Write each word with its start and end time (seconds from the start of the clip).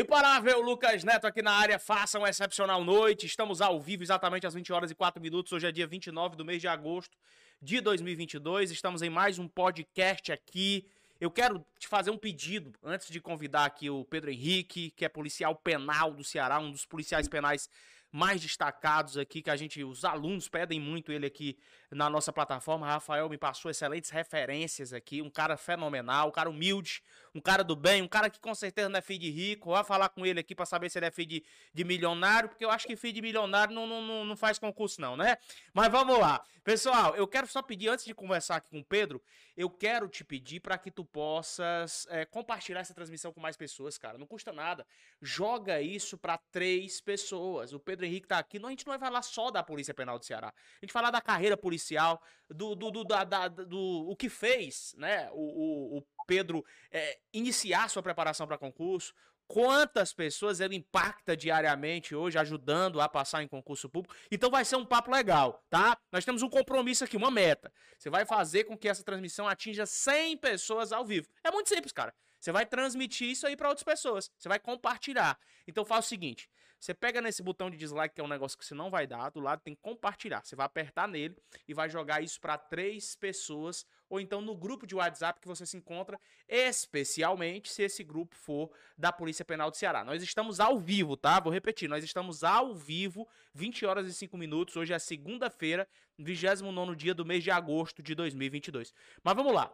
Imparável 0.00 0.60
Lucas 0.60 1.02
Neto 1.02 1.26
aqui 1.26 1.42
na 1.42 1.50
área, 1.50 1.76
faça 1.76 2.20
uma 2.20 2.28
excepcional 2.28 2.84
noite. 2.84 3.26
Estamos 3.26 3.60
ao 3.60 3.80
vivo 3.80 4.04
exatamente 4.04 4.46
às 4.46 4.54
20 4.54 4.72
horas 4.72 4.90
e 4.92 4.94
4 4.94 5.20
minutos. 5.20 5.52
Hoje 5.52 5.66
é 5.66 5.72
dia 5.72 5.88
29 5.88 6.36
do 6.36 6.44
mês 6.44 6.60
de 6.60 6.68
agosto 6.68 7.18
de 7.60 7.80
2022. 7.80 8.70
Estamos 8.70 9.02
em 9.02 9.10
mais 9.10 9.40
um 9.40 9.48
podcast 9.48 10.30
aqui. 10.30 10.86
Eu 11.20 11.32
quero 11.32 11.66
te 11.80 11.88
fazer 11.88 12.12
um 12.12 12.16
pedido 12.16 12.72
antes 12.80 13.08
de 13.08 13.20
convidar 13.20 13.64
aqui 13.64 13.90
o 13.90 14.04
Pedro 14.04 14.30
Henrique, 14.30 14.92
que 14.92 15.04
é 15.04 15.08
policial 15.08 15.56
penal 15.56 16.12
do 16.12 16.22
Ceará, 16.22 16.60
um 16.60 16.70
dos 16.70 16.86
policiais 16.86 17.26
penais 17.26 17.68
mais 18.10 18.40
destacados 18.40 19.18
aqui, 19.18 19.42
que 19.42 19.50
a 19.50 19.56
gente, 19.56 19.84
os 19.84 20.04
alunos 20.04 20.48
pedem 20.48 20.80
muito 20.80 21.12
ele 21.12 21.26
aqui 21.26 21.58
na 21.90 22.08
nossa 22.08 22.32
plataforma. 22.32 22.86
Rafael 22.86 23.28
me 23.28 23.36
passou 23.36 23.70
excelentes 23.70 24.10
referências 24.10 24.92
aqui, 24.92 25.20
um 25.20 25.30
cara 25.30 25.56
fenomenal, 25.56 26.28
um 26.28 26.30
cara 26.30 26.48
humilde, 26.48 27.02
um 27.34 27.40
cara 27.40 27.62
do 27.62 27.76
bem, 27.76 28.02
um 28.02 28.08
cara 28.08 28.30
que 28.30 28.40
com 28.40 28.54
certeza 28.54 28.88
não 28.88 28.98
é 28.98 29.02
filho 29.02 29.20
de 29.20 29.30
rico. 29.30 29.70
Vou 29.70 29.84
falar 29.84 30.08
com 30.08 30.24
ele 30.24 30.40
aqui 30.40 30.54
para 30.54 30.66
saber 30.66 30.90
se 30.90 30.98
ele 30.98 31.06
é 31.06 31.10
filho 31.10 31.28
de, 31.28 31.44
de 31.72 31.84
milionário, 31.84 32.48
porque 32.48 32.64
eu 32.64 32.70
acho 32.70 32.86
que 32.86 32.96
filho 32.96 33.14
de 33.14 33.22
milionário 33.22 33.74
não, 33.74 33.86
não, 33.86 34.24
não 34.24 34.36
faz 34.36 34.58
concurso, 34.58 35.00
não, 35.00 35.16
né? 35.16 35.36
Mas 35.72 35.90
vamos 35.90 36.18
lá. 36.18 36.42
Pessoal, 36.64 37.16
eu 37.16 37.26
quero 37.26 37.46
só 37.46 37.62
pedir, 37.62 37.88
antes 37.88 38.04
de 38.04 38.14
conversar 38.14 38.56
aqui 38.56 38.68
com 38.68 38.80
o 38.80 38.84
Pedro, 38.84 39.22
eu 39.56 39.70
quero 39.70 40.06
te 40.06 40.22
pedir 40.22 40.60
para 40.60 40.76
que 40.76 40.90
tu 40.90 41.04
possas 41.04 42.06
é, 42.10 42.24
compartilhar 42.24 42.80
essa 42.80 42.94
transmissão 42.94 43.32
com 43.32 43.40
mais 43.40 43.56
pessoas, 43.56 43.96
cara. 43.96 44.18
Não 44.18 44.26
custa 44.26 44.52
nada. 44.52 44.86
Joga 45.20 45.80
isso 45.80 46.18
para 46.18 46.36
três 46.36 47.00
pessoas. 47.00 47.72
O 47.72 47.80
Pedro 47.80 47.97
Henrique 48.04 48.26
tá 48.26 48.38
aqui. 48.38 48.58
A 48.62 48.70
gente 48.70 48.86
não 48.86 48.92
vai 48.92 48.98
falar 48.98 49.22
só 49.22 49.50
da 49.50 49.62
Polícia 49.62 49.94
Penal 49.94 50.18
do 50.18 50.24
Ceará. 50.24 50.48
A 50.48 50.84
gente 50.84 50.92
falar 50.92 51.10
da 51.10 51.20
carreira 51.20 51.56
policial, 51.56 52.22
do, 52.48 52.74
do, 52.74 52.90
do, 52.90 53.04
da, 53.04 53.24
da, 53.24 53.48
do 53.48 54.08
o 54.08 54.16
que 54.16 54.28
fez, 54.28 54.94
né? 54.98 55.30
O, 55.32 55.96
o, 55.96 55.98
o 55.98 56.24
Pedro 56.26 56.64
é, 56.90 57.18
iniciar 57.32 57.88
sua 57.88 58.02
preparação 58.02 58.46
para 58.46 58.58
concurso, 58.58 59.14
quantas 59.48 60.12
pessoas 60.12 60.60
ele 60.60 60.76
impacta 60.76 61.34
diariamente 61.36 62.14
hoje, 62.14 62.38
ajudando 62.38 63.00
a 63.00 63.08
passar 63.08 63.42
em 63.42 63.48
concurso 63.48 63.88
público. 63.88 64.14
Então 64.30 64.50
vai 64.50 64.64
ser 64.64 64.76
um 64.76 64.84
papo 64.84 65.10
legal, 65.10 65.64
tá? 65.70 65.96
Nós 66.12 66.24
temos 66.24 66.42
um 66.42 66.50
compromisso 66.50 67.02
aqui, 67.02 67.16
uma 67.16 67.30
meta. 67.30 67.72
Você 67.98 68.10
vai 68.10 68.26
fazer 68.26 68.64
com 68.64 68.76
que 68.76 68.88
essa 68.88 69.02
transmissão 69.02 69.48
atinja 69.48 69.86
100 69.86 70.36
pessoas 70.36 70.92
ao 70.92 71.04
vivo. 71.04 71.28
É 71.42 71.50
muito 71.50 71.68
simples, 71.70 71.92
cara. 71.92 72.14
Você 72.38 72.52
vai 72.52 72.66
transmitir 72.66 73.30
isso 73.30 73.46
aí 73.46 73.56
para 73.56 73.68
outras 73.68 73.82
pessoas. 73.82 74.30
Você 74.38 74.48
vai 74.48 74.58
compartilhar. 74.58 75.38
Então 75.66 75.84
faz 75.84 76.04
o 76.04 76.08
seguinte: 76.08 76.48
você 76.78 76.94
pega 76.94 77.20
nesse 77.20 77.42
botão 77.42 77.68
de 77.68 77.76
dislike, 77.76 78.14
que 78.14 78.20
é 78.20 78.24
um 78.24 78.28
negócio 78.28 78.56
que 78.56 78.64
você 78.64 78.74
não 78.74 78.88
vai 78.88 79.06
dar, 79.06 79.30
do 79.30 79.40
lado 79.40 79.60
tem 79.62 79.74
compartilhar. 79.74 80.44
Você 80.44 80.54
vai 80.54 80.66
apertar 80.66 81.08
nele 81.08 81.36
e 81.66 81.74
vai 81.74 81.90
jogar 81.90 82.22
isso 82.22 82.40
para 82.40 82.56
três 82.56 83.16
pessoas, 83.16 83.84
ou 84.08 84.20
então 84.20 84.40
no 84.40 84.56
grupo 84.56 84.86
de 84.86 84.94
WhatsApp 84.94 85.40
que 85.40 85.48
você 85.48 85.66
se 85.66 85.76
encontra, 85.76 86.20
especialmente 86.48 87.72
se 87.72 87.82
esse 87.82 88.04
grupo 88.04 88.36
for 88.36 88.70
da 88.96 89.12
Polícia 89.12 89.44
Penal 89.44 89.70
do 89.70 89.76
Ceará. 89.76 90.04
Nós 90.04 90.22
estamos 90.22 90.60
ao 90.60 90.78
vivo, 90.78 91.16
tá? 91.16 91.40
Vou 91.40 91.52
repetir, 91.52 91.88
nós 91.88 92.04
estamos 92.04 92.44
ao 92.44 92.74
vivo, 92.74 93.28
20 93.54 93.84
horas 93.84 94.06
e 94.06 94.14
5 94.14 94.36
minutos. 94.36 94.76
Hoje 94.76 94.92
é 94.92 94.98
segunda-feira, 94.98 95.88
29 96.16 96.94
dia 96.94 97.14
do 97.14 97.24
mês 97.24 97.42
de 97.42 97.50
agosto 97.50 98.02
de 98.02 98.14
2022. 98.14 98.94
Mas 99.22 99.34
vamos 99.34 99.52
lá. 99.52 99.72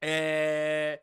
É. 0.00 1.02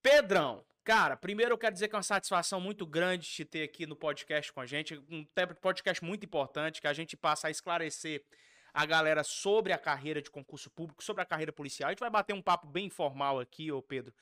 Pedrão, 0.00 0.64
Cara, 0.88 1.18
primeiro 1.18 1.52
eu 1.52 1.58
quero 1.58 1.74
dizer 1.74 1.86
que 1.86 1.94
é 1.94 1.98
uma 1.98 2.02
satisfação 2.02 2.62
muito 2.62 2.86
grande 2.86 3.28
te 3.28 3.44
ter 3.44 3.62
aqui 3.62 3.84
no 3.84 3.94
podcast 3.94 4.50
com 4.50 4.58
a 4.58 4.64
gente. 4.64 4.98
Um 5.10 5.22
podcast 5.60 6.02
muito 6.02 6.24
importante 6.24 6.80
que 6.80 6.86
a 6.86 6.94
gente 6.94 7.14
passa 7.14 7.48
a 7.48 7.50
esclarecer 7.50 8.24
a 8.72 8.86
galera 8.86 9.22
sobre 9.22 9.74
a 9.74 9.76
carreira 9.76 10.22
de 10.22 10.30
concurso 10.30 10.70
público, 10.70 11.04
sobre 11.04 11.22
a 11.22 11.26
carreira 11.26 11.52
policial. 11.52 11.88
A 11.88 11.92
gente 11.92 12.00
vai 12.00 12.08
bater 12.08 12.32
um 12.32 12.40
papo 12.40 12.66
bem 12.66 12.86
informal 12.86 13.38
aqui, 13.38 13.70
ô 13.70 13.82
Pedro. 13.82 14.14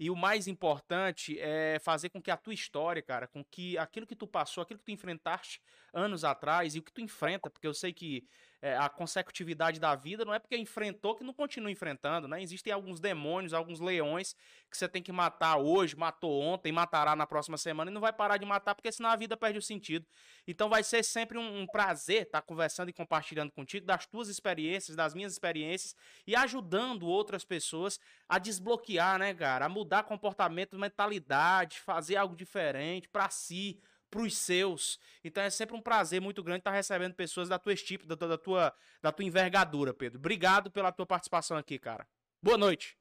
E 0.00 0.08
o 0.08 0.16
mais 0.16 0.48
importante 0.48 1.38
é 1.38 1.78
fazer 1.78 2.08
com 2.08 2.22
que 2.22 2.30
a 2.30 2.38
tua 2.38 2.54
história, 2.54 3.02
cara, 3.02 3.26
com 3.26 3.44
que 3.44 3.76
aquilo 3.76 4.06
que 4.06 4.16
tu 4.16 4.26
passou, 4.26 4.62
aquilo 4.62 4.78
que 4.78 4.86
tu 4.86 4.92
enfrentaste 4.92 5.60
anos 5.92 6.24
atrás 6.24 6.74
e 6.74 6.78
o 6.78 6.82
que 6.82 6.90
tu 6.90 7.02
enfrenta, 7.02 7.50
porque 7.50 7.66
eu 7.66 7.74
sei 7.74 7.92
que 7.92 8.26
é, 8.64 8.78
a 8.78 8.88
consecutividade 8.88 9.78
da 9.78 9.94
vida 9.94 10.24
não 10.24 10.32
é 10.32 10.38
porque 10.38 10.56
enfrentou 10.56 11.14
que 11.14 11.22
não 11.22 11.34
continua 11.34 11.70
enfrentando, 11.70 12.26
né? 12.26 12.42
Existem 12.42 12.72
alguns 12.72 12.98
demônios, 12.98 13.52
alguns 13.52 13.78
leões 13.78 14.34
que 14.70 14.78
você 14.78 14.88
tem 14.88 15.02
que 15.02 15.12
matar 15.12 15.58
hoje, 15.58 15.94
matou 15.94 16.40
ontem, 16.40 16.72
matará 16.72 17.14
na 17.14 17.26
próxima 17.26 17.58
semana 17.58 17.90
e 17.90 17.94
não 17.94 18.00
vai 18.00 18.10
parar 18.10 18.38
de 18.38 18.46
matar 18.46 18.74
porque 18.74 18.90
senão 18.90 19.10
a 19.10 19.16
vida 19.16 19.36
perde 19.36 19.58
o 19.58 19.62
sentido. 19.62 20.06
Então 20.48 20.70
vai 20.70 20.82
ser 20.82 21.02
sempre 21.02 21.36
um, 21.36 21.60
um 21.60 21.66
prazer 21.66 22.22
estar 22.22 22.40
tá 22.40 22.46
conversando 22.46 22.88
e 22.88 22.94
compartilhando 22.94 23.52
contigo 23.52 23.84
das 23.84 24.06
tuas 24.06 24.28
experiências, 24.28 24.96
das 24.96 25.12
minhas 25.12 25.32
experiências 25.32 25.94
e 26.26 26.34
ajudando 26.34 27.06
outras 27.06 27.44
pessoas 27.44 28.00
a 28.26 28.38
desbloquear, 28.38 29.18
né, 29.18 29.34
cara? 29.34 29.66
A 29.66 29.68
mudar 29.68 30.04
comportamento, 30.04 30.78
mentalidade, 30.78 31.80
fazer 31.80 32.16
algo 32.16 32.34
diferente 32.34 33.10
para 33.10 33.28
si, 33.28 33.78
para 34.14 34.22
os 34.22 34.36
seus. 34.36 35.00
Então 35.24 35.42
é 35.42 35.50
sempre 35.50 35.76
um 35.76 35.82
prazer 35.82 36.20
muito 36.20 36.40
grande 36.40 36.60
estar 36.60 36.70
recebendo 36.70 37.14
pessoas 37.14 37.48
da 37.48 37.58
tua 37.58 37.72
estipe, 37.72 38.06
da, 38.06 38.14
da, 38.14 38.38
tua, 38.38 38.72
da 39.02 39.10
tua 39.10 39.24
envergadura, 39.24 39.92
Pedro. 39.92 40.20
Obrigado 40.20 40.70
pela 40.70 40.92
tua 40.92 41.04
participação 41.04 41.56
aqui, 41.56 41.80
cara. 41.80 42.06
Boa 42.40 42.56
noite. 42.56 42.96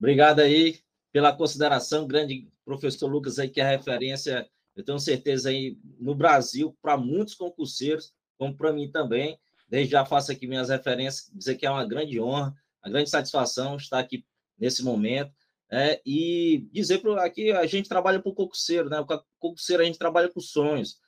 Obrigado 0.00 0.40
aí 0.40 0.80
pela 1.12 1.36
consideração, 1.36 2.06
grande 2.06 2.50
professor 2.64 3.06
Lucas 3.08 3.38
aí, 3.38 3.50
que 3.50 3.60
é 3.60 3.76
referência, 3.76 4.48
eu 4.74 4.82
tenho 4.82 4.98
certeza 4.98 5.50
aí, 5.50 5.76
no 6.00 6.14
Brasil, 6.14 6.74
para 6.80 6.96
muitos 6.96 7.34
concurseiros, 7.34 8.14
como 8.38 8.56
para 8.56 8.72
mim 8.72 8.90
também. 8.90 9.38
Desde 9.68 9.92
já 9.92 10.06
faço 10.06 10.32
aqui 10.32 10.46
minhas 10.46 10.70
referências, 10.70 11.30
dizer 11.34 11.56
que 11.56 11.66
é 11.66 11.70
uma 11.70 11.86
grande 11.86 12.18
honra, 12.18 12.54
uma 12.82 12.90
grande 12.90 13.10
satisfação 13.10 13.76
estar 13.76 13.98
aqui 13.98 14.24
nesse 14.58 14.82
momento. 14.82 15.34
É, 15.74 16.02
e 16.04 16.68
dizer 16.70 16.98
para 16.98 17.24
aqui 17.24 17.50
a 17.50 17.64
gente 17.64 17.88
trabalha 17.88 18.20
para 18.20 18.30
o 18.30 18.34
concurseiro, 18.34 18.90
né? 18.90 19.00
O 19.00 19.06
concurseiro 19.38 19.82
a 19.82 19.86
gente 19.86 19.98
trabalha 19.98 20.28
com 20.28 20.38
sonhos. 20.38 21.00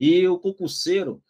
E 0.00 0.26
o 0.26 0.38
concurseiro, 0.38 1.22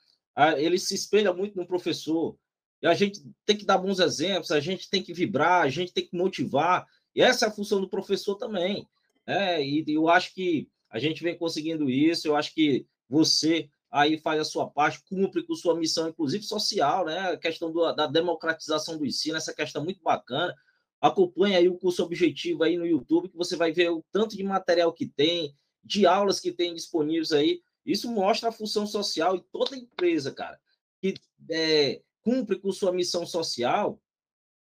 ele 0.56 0.78
se 0.78 0.94
espelha 0.94 1.32
muito 1.32 1.56
no 1.56 1.66
professor. 1.66 2.38
E 2.80 2.86
a 2.86 2.94
gente 2.94 3.20
tem 3.44 3.56
que 3.56 3.64
dar 3.64 3.78
bons 3.78 3.98
exemplos, 3.98 4.52
a 4.52 4.60
gente 4.60 4.88
tem 4.88 5.02
que 5.02 5.12
vibrar, 5.12 5.62
a 5.62 5.68
gente 5.68 5.92
tem 5.92 6.06
que 6.06 6.16
motivar. 6.16 6.86
E 7.12 7.20
essa 7.20 7.46
é 7.46 7.48
a 7.48 7.52
função 7.52 7.80
do 7.80 7.88
professor 7.88 8.36
também. 8.36 8.86
É, 9.26 9.60
e 9.60 9.84
eu 9.88 10.08
acho 10.08 10.32
que 10.32 10.68
a 10.88 11.00
gente 11.00 11.24
vem 11.24 11.36
conseguindo 11.36 11.90
isso, 11.90 12.28
eu 12.28 12.36
acho 12.36 12.54
que 12.54 12.86
você 13.08 13.68
aí 13.90 14.18
faz 14.18 14.40
a 14.40 14.44
sua 14.44 14.70
parte, 14.70 15.02
cumpre 15.08 15.42
com 15.42 15.54
sua 15.56 15.76
missão, 15.76 16.08
inclusive 16.08 16.44
social, 16.44 17.04
né? 17.04 17.32
A 17.32 17.36
questão 17.36 17.72
do, 17.72 17.92
da 17.92 18.06
democratização 18.06 18.96
do 18.96 19.06
ensino, 19.06 19.36
essa 19.36 19.54
questão 19.54 19.82
muito 19.82 20.00
bacana. 20.02 20.54
Acompanhe 21.00 21.56
aí 21.56 21.68
o 21.68 21.78
curso 21.78 22.02
objetivo 22.02 22.62
aí 22.62 22.76
no 22.76 22.86
YouTube, 22.86 23.28
que 23.28 23.36
você 23.36 23.56
vai 23.56 23.72
ver 23.72 23.90
o 23.90 24.04
tanto 24.12 24.36
de 24.36 24.42
material 24.42 24.92
que 24.92 25.06
tem, 25.06 25.54
de 25.84 26.06
aulas 26.06 26.40
que 26.40 26.52
tem 26.52 26.74
disponíveis 26.74 27.32
aí. 27.32 27.60
Isso 27.84 28.10
mostra 28.10 28.48
a 28.48 28.52
função 28.52 28.86
social 28.86 29.36
e 29.36 29.44
toda 29.52 29.76
empresa, 29.76 30.32
cara, 30.32 30.58
que 31.00 31.14
é, 31.50 32.02
cumpre 32.22 32.58
com 32.58 32.72
sua 32.72 32.92
missão 32.92 33.24
social, 33.24 34.00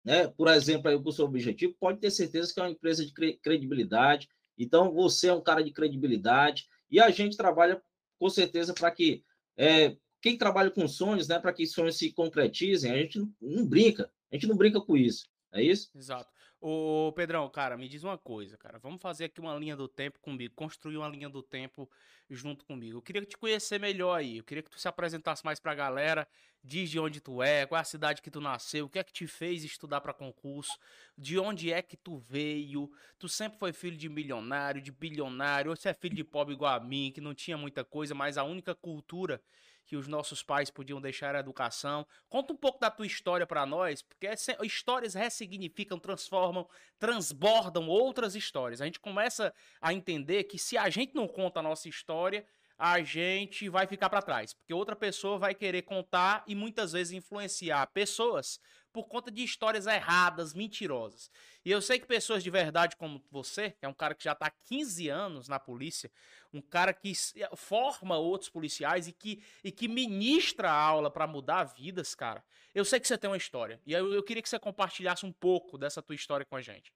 né? 0.04 0.28
Por 0.28 0.48
exemplo, 0.50 0.90
aí 0.90 0.96
o 0.96 1.02
curso 1.02 1.24
objetivo, 1.24 1.76
pode 1.80 2.00
ter 2.00 2.12
certeza 2.12 2.54
que 2.54 2.60
é 2.60 2.64
uma 2.64 2.72
empresa 2.72 3.06
de 3.06 3.14
credibilidade. 3.38 4.28
Então, 4.58 4.92
você 4.92 5.30
é 5.30 5.34
um 5.34 5.42
cara 5.42 5.64
de 5.64 5.72
credibilidade 5.72 6.68
e 6.92 7.00
a 7.00 7.10
gente 7.10 7.38
trabalha 7.38 7.82
com 8.20 8.30
certeza 8.30 8.74
para 8.74 8.92
que 8.92 9.24
é, 9.58 9.96
quem 10.22 10.38
trabalha 10.38 10.72
com 10.72 10.88
sonhos, 10.88 11.28
né, 11.28 11.40
para 11.40 11.54
que 11.54 11.66
sonhos 11.66 11.98
se 11.98 12.12
concretizem, 12.12 12.92
a 12.92 12.98
gente 12.98 13.20
não, 13.20 13.34
não 13.42 13.66
brinca, 13.66 14.12
a 14.32 14.36
gente 14.36 14.48
não 14.48 14.56
brinca 14.56 14.80
com 14.82 14.96
isso. 14.96 15.28
É 15.54 15.62
isso? 15.62 15.92
Exato. 15.96 16.34
Ô, 16.60 17.12
Pedrão, 17.16 17.48
cara, 17.50 17.78
me 17.78 17.88
diz 17.88 18.04
uma 18.04 18.18
coisa, 18.18 18.58
cara. 18.58 18.80
Vamos 18.80 19.02
fazer 19.02 19.26
aqui 19.26 19.40
uma 19.40 19.56
linha 19.56 19.76
do 19.76 19.88
tempo 19.88 20.20
comigo, 20.20 20.56
construir 20.56 20.98
uma 20.98 21.08
linha 21.08 21.30
do 21.30 21.44
tempo 21.44 21.90
junto 22.30 22.66
comigo. 22.66 22.98
Eu 22.98 23.02
queria 23.02 23.24
te 23.24 23.38
conhecer 23.38 23.80
melhor 23.80 24.16
aí. 24.16 24.38
Eu 24.38 24.44
queria 24.44 24.64
que 24.64 24.70
tu 24.72 24.80
se 24.80 24.88
apresentasse 24.88 25.46
mais 25.46 25.60
pra 25.60 25.76
galera. 25.76 26.28
Diz 26.64 26.90
de 26.90 27.00
onde 27.00 27.20
tu 27.20 27.44
é, 27.44 27.66
qual 27.66 27.78
é 27.78 27.82
a 27.82 27.84
cidade 27.86 28.22
que 28.22 28.32
tu 28.32 28.40
nasceu, 28.40 28.86
o 28.86 28.90
que 28.90 28.98
é 28.98 29.04
que 29.04 29.12
te 29.12 29.28
fez 29.28 29.64
estudar 29.66 30.00
para 30.00 30.14
concurso, 30.14 30.72
de 31.18 31.38
onde 31.38 31.72
é 31.72 31.82
que 31.82 31.98
tu 31.98 32.18
veio. 32.18 32.90
Tu 33.20 33.28
sempre 33.28 33.60
foi 33.60 33.74
filho 33.74 33.98
de 33.98 34.08
milionário, 34.08 34.82
de 34.82 34.92
bilionário, 34.92 35.70
ou 35.70 35.76
você 35.76 35.90
é 35.90 35.94
filho 35.94 36.16
de 36.16 36.24
pobre 36.24 36.54
igual 36.54 36.74
a 36.74 36.80
mim, 36.80 37.12
que 37.14 37.20
não 37.20 37.36
tinha 37.36 37.58
muita 37.58 37.84
coisa, 37.84 38.16
mas 38.16 38.38
a 38.38 38.46
única 38.46 38.74
cultura 38.74 39.42
que 39.86 39.96
os 39.96 40.08
nossos 40.08 40.42
pais 40.42 40.70
podiam 40.70 41.02
deixar 41.02 41.36
a 41.36 41.40
educação. 41.40 42.06
Conta 42.30 42.54
um 42.54 42.58
pouco 42.58 42.80
da 42.80 42.90
tua 42.90 43.06
história 43.06 43.46
para 43.46 43.66
nós, 43.66 44.02
porque 44.02 44.28
histórias 44.64 45.14
ressignificam, 45.14 46.00
transformam, 46.00 46.68
transbordam 46.98 47.88
outras 47.88 48.36
histórias. 48.36 48.82
A 48.82 48.86
gente 48.86 49.00
começa 49.00 49.54
a 49.82 49.94
entender 49.94 50.46
que 50.46 50.58
se 50.58 50.78
a 50.78 50.90
gente 50.90 51.14
não 51.14 51.28
conta 51.28 51.60
a 51.60 51.64
nossa 51.64 51.90
história, 51.90 52.46
a 52.78 53.02
gente 53.02 53.70
vai 53.70 53.88
ficar 53.88 54.10
para 54.10 54.22
trás, 54.22 54.54
porque 54.54 54.74
outra 54.74 54.96
pessoa 54.96 55.38
vai 55.38 55.54
querer 55.54 55.84
contar 55.84 56.44
e 56.48 56.56
muitas 56.56 56.92
vezes 56.92 57.14
influenciar 57.14 57.88
pessoas 57.88 58.60
por 58.94 59.08
conta 59.08 59.32
de 59.32 59.44
histórias 59.44 59.88
erradas, 59.88 60.54
mentirosas. 60.54 61.32
E 61.66 61.72
eu 61.72 61.82
sei 61.82 62.00
que 62.00 62.06
pessoas 62.06 62.44
de 62.44 62.50
verdade 62.52 62.96
como 62.96 63.22
você, 63.32 63.72
que 63.72 63.86
é 63.86 63.90
um 63.90 63.94
cara 63.94 64.14
que 64.14 64.24
já 64.24 64.34
está 64.34 64.46
há 64.46 64.52
15 64.52 65.10
anos 65.10 65.48
na 65.48 65.60
polícia, 65.60 66.12
um 66.54 66.62
cara 66.62 66.94
que 66.94 67.12
forma 67.56 68.16
outros 68.16 68.52
policiais 68.52 69.08
e 69.08 69.12
que, 69.12 69.42
e 69.64 69.72
que 69.72 69.88
ministra 69.88 70.72
aula 70.72 71.10
para 71.10 71.26
mudar 71.26 71.64
vidas, 71.64 72.14
cara, 72.14 72.44
eu 72.74 72.86
sei 72.86 73.00
que 73.00 73.08
você 73.08 73.18
tem 73.18 73.30
uma 73.30 73.38
história. 73.38 73.82
E 73.86 73.94
eu, 73.94 74.14
eu 74.14 74.22
queria 74.22 74.44
que 74.44 74.50
você 74.50 74.60
compartilhasse 74.60 75.26
um 75.26 75.32
pouco 75.32 75.76
dessa 75.76 76.02
tua 76.02 76.16
história 76.16 76.46
com 76.46 76.56
a 76.56 76.62
gente. 76.62 76.94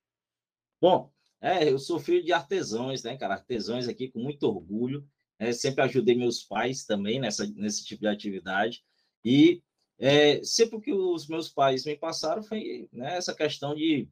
Bom, 0.79 1.11
É, 1.39 1.69
eu 1.69 1.77
sou 1.77 1.99
filho 1.99 2.23
de 2.23 2.33
artesãos, 2.33 3.03
né, 3.03 3.15
cara? 3.15 3.35
Artesãos 3.35 3.87
aqui 3.87 4.09
com 4.09 4.19
muito 4.19 4.43
orgulho. 4.43 5.07
É, 5.39 5.51
sempre 5.51 5.83
ajudei 5.83 6.15
meus 6.15 6.43
pais 6.43 6.83
também 6.83 7.19
nessa, 7.19 7.45
nesse 7.55 7.85
tipo 7.85 8.01
de 8.01 8.07
atividade. 8.07 8.83
E 9.23 9.61
é, 9.99 10.43
sempre 10.43 10.79
que 10.79 10.93
os 10.93 11.27
meus 11.27 11.49
pais 11.49 11.85
me 11.85 11.95
passaram 11.95 12.43
foi 12.43 12.87
né, 12.93 13.17
essa 13.17 13.33
questão 13.33 13.73
de 13.73 14.07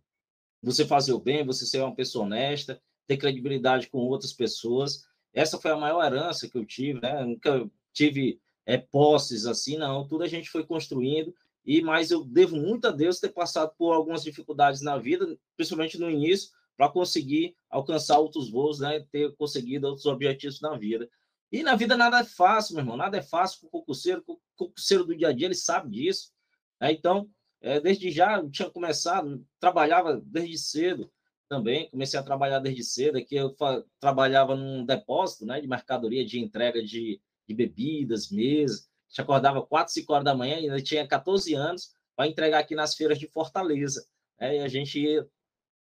você 0.62 0.86
fazer 0.86 1.14
o 1.14 1.20
bem, 1.20 1.46
você 1.46 1.66
ser 1.66 1.82
uma 1.82 1.94
pessoa 1.94 2.26
honesta, 2.26 2.82
ter 3.08 3.18
credibilidade 3.18 3.88
com 3.88 4.00
outras 4.00 4.34
pessoas. 4.34 5.06
Essa 5.34 5.60
foi 5.60 5.72
a 5.72 5.78
maior 5.78 6.04
herança 6.04 6.50
que 6.50 6.58
eu 6.58 6.66
tive, 6.66 7.00
né? 7.00 7.24
Nunca 7.24 7.70
tive 7.94 8.40
é, 8.66 8.78
posses 8.78 9.46
assim, 9.46 9.78
não. 9.78 10.08
Tudo 10.08 10.24
a 10.24 10.28
gente 10.28 10.50
foi 10.50 10.66
construindo. 10.66 11.34
E 11.64 11.82
mas 11.82 12.10
eu 12.10 12.24
devo 12.24 12.56
muito 12.56 12.88
a 12.88 12.92
Deus 12.92 13.20
ter 13.20 13.30
passado 13.30 13.74
por 13.78 13.94
algumas 13.94 14.24
dificuldades 14.24 14.82
na 14.82 14.98
vida, 14.98 15.38
principalmente 15.56 16.00
no 16.00 16.10
início, 16.10 16.52
para 16.78 16.90
conseguir 16.90 17.56
alcançar 17.70 18.18
outros 18.18 18.50
voos, 18.50 18.80
né? 18.80 19.06
Ter 19.12 19.36
conseguido 19.36 19.88
outros 19.88 20.06
objetivos 20.06 20.62
na 20.62 20.76
vida. 20.78 21.08
E 21.56 21.64
na 21.64 21.74
vida 21.74 21.96
nada 21.96 22.20
é 22.20 22.24
fácil, 22.26 22.76
meu 22.76 22.82
irmão. 22.82 22.98
Nada 22.98 23.18
é 23.18 23.22
fácil 23.22 23.62
para 23.62 23.68
o 23.68 23.70
concurseiro. 23.70 24.22
O 24.28 24.38
concurseiro 24.58 25.06
do 25.06 25.16
dia 25.16 25.30
a 25.30 25.32
dia, 25.32 25.48
ele 25.48 25.56
sabe 25.56 25.90
disso. 25.90 26.34
Né? 26.82 26.92
Então, 26.92 27.30
é, 27.62 27.80
desde 27.80 28.12
já, 28.12 28.40
eu 28.40 28.52
tinha 28.52 28.70
começado, 28.70 29.42
trabalhava 29.58 30.22
desde 30.26 30.58
cedo 30.58 31.10
também. 31.48 31.90
Comecei 31.90 32.20
a 32.20 32.24
trabalhar 32.24 32.60
desde 32.60 32.84
cedo. 32.84 33.18
Aqui 33.18 33.38
eu 33.38 33.56
trabalhava 34.02 34.54
num 34.54 34.86
depósito 34.86 35.46
né, 35.46 35.62
de 35.62 35.66
mercadoria 35.66 36.26
de 36.26 36.42
entrega 36.42 36.84
de, 36.84 37.22
de 37.48 37.56
bebidas, 37.56 38.30
mesas. 38.30 38.90
A 39.08 39.12
gente 39.12 39.22
acordava 39.22 39.66
4, 39.66 39.94
5 39.94 40.12
horas 40.12 40.26
da 40.26 40.36
manhã 40.36 40.58
ainda 40.58 40.82
tinha 40.82 41.08
14 41.08 41.54
anos 41.54 41.96
para 42.18 42.28
entregar 42.28 42.60
aqui 42.60 42.76
nas 42.76 42.96
feiras 42.96 43.18
de 43.18 43.30
Fortaleza. 43.30 44.06
Né? 44.42 44.58
E 44.58 44.60
a 44.60 44.68
gente 44.68 45.00
ia 45.00 45.26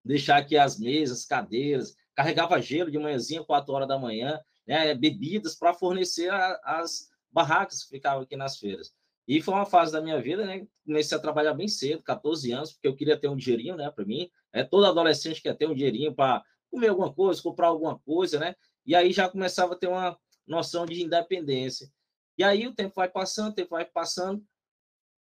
deixar 0.04 0.38
aqui 0.38 0.58
as 0.58 0.80
mesas, 0.80 1.24
cadeiras, 1.24 1.96
carregava 2.16 2.60
gelo 2.60 2.90
de 2.90 2.98
manhãzinha, 2.98 3.44
4 3.44 3.72
horas 3.72 3.88
da 3.88 4.00
manhã, 4.00 4.42
né? 4.68 4.94
bebidas 4.94 5.56
para 5.56 5.74
fornecer 5.74 6.32
a, 6.32 6.60
as 6.64 7.10
barracas 7.32 7.84
que 7.84 7.90
ficavam 7.90 8.24
aqui 8.24 8.36
nas 8.36 8.58
feiras. 8.58 8.94
E 9.28 9.42
foi 9.42 9.54
uma 9.54 9.66
fase 9.66 9.92
da 9.92 10.02
minha 10.02 10.22
vida, 10.22 10.46
né? 10.46 10.68
Comecei 10.86 11.18
a 11.18 11.22
trabalhar 11.22 11.54
bem 11.54 11.68
cedo, 11.68 12.04
14 12.04 12.52
anos, 12.52 12.74
porque 12.74 12.88
eu 12.88 12.96
queria 12.96 13.18
ter 13.18 13.30
um 13.30 13.36
dinheirinho, 13.36 13.78
né, 13.78 13.90
para 13.90 14.04
mim. 14.04 14.30
É, 14.52 14.64
todo 14.64 14.86
adolescente 14.86 15.42
quer 15.42 15.56
ter 15.56 15.68
um 15.68 15.76
dinheirinho 15.76 16.14
para 16.14 16.44
comer 16.70 16.90
alguma 16.90 17.14
coisa, 17.14 17.42
comprar 17.42 17.68
alguma 17.68 18.00
coisa, 18.00 18.40
né? 18.40 18.56
E 18.86 18.96
aí 18.96 19.14
já 19.14 19.30
começava 19.30 19.74
a 19.74 19.78
ter 19.78 19.88
uma 19.88 20.18
noção 20.46 20.86
de 20.86 21.02
independência. 21.02 21.90
E 22.38 22.44
aí 22.44 22.68
o 22.68 22.74
tempo 22.74 22.96
vai 22.96 23.10
passando, 23.10 23.52
o 23.52 23.56
tempo 23.56 23.72
vai 23.72 23.86
passando. 23.86 24.44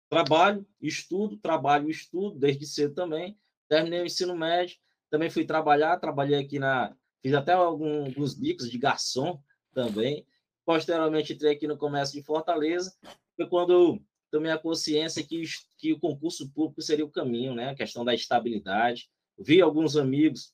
Trabalho, 0.09 0.67
estudo, 0.81 1.37
trabalho, 1.37 1.91
estudo, 1.91 2.39
desde 2.39 2.67
cedo 2.67 2.95
também. 2.95 3.39
Terminei 3.69 4.03
o 4.03 4.07
ensino 4.07 4.37
médio, 4.37 4.77
também 5.11 5.31
fui 5.31 5.45
trabalhar, 5.45 5.99
trabalhei 5.99 6.39
aqui 6.39 6.59
na. 6.59 6.95
Fiz 7.23 7.35
até 7.35 7.53
alguns 7.53 8.35
bicos 8.35 8.71
de 8.71 8.79
garçom 8.79 9.41
também. 9.73 10.27
Posteriormente, 10.65 11.33
entrei 11.33 11.53
aqui 11.53 11.67
no 11.67 11.77
comércio 11.77 12.19
de 12.19 12.27
Fortaleza. 12.27 12.97
Foi 13.37 13.47
quando 13.49 14.01
tomei 14.31 14.51
a 14.51 14.59
consciência 14.59 15.23
que, 15.23 15.43
que 15.79 15.93
o 15.93 16.01
concurso 16.01 16.51
público 16.51 16.83
seria 16.83 17.05
o 17.05 17.11
caminho, 17.11 17.55
né? 17.55 17.71
A 17.71 17.75
questão 17.75 18.05
da 18.05 18.15
estabilidade. 18.15 19.09
Vi 19.39 19.61
alguns 19.61 19.97
amigos 19.97 20.53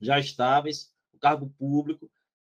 já 0.00 0.18
estáveis, 0.18 0.92
o 1.12 1.18
cargo 1.18 1.52
público, 1.58 2.10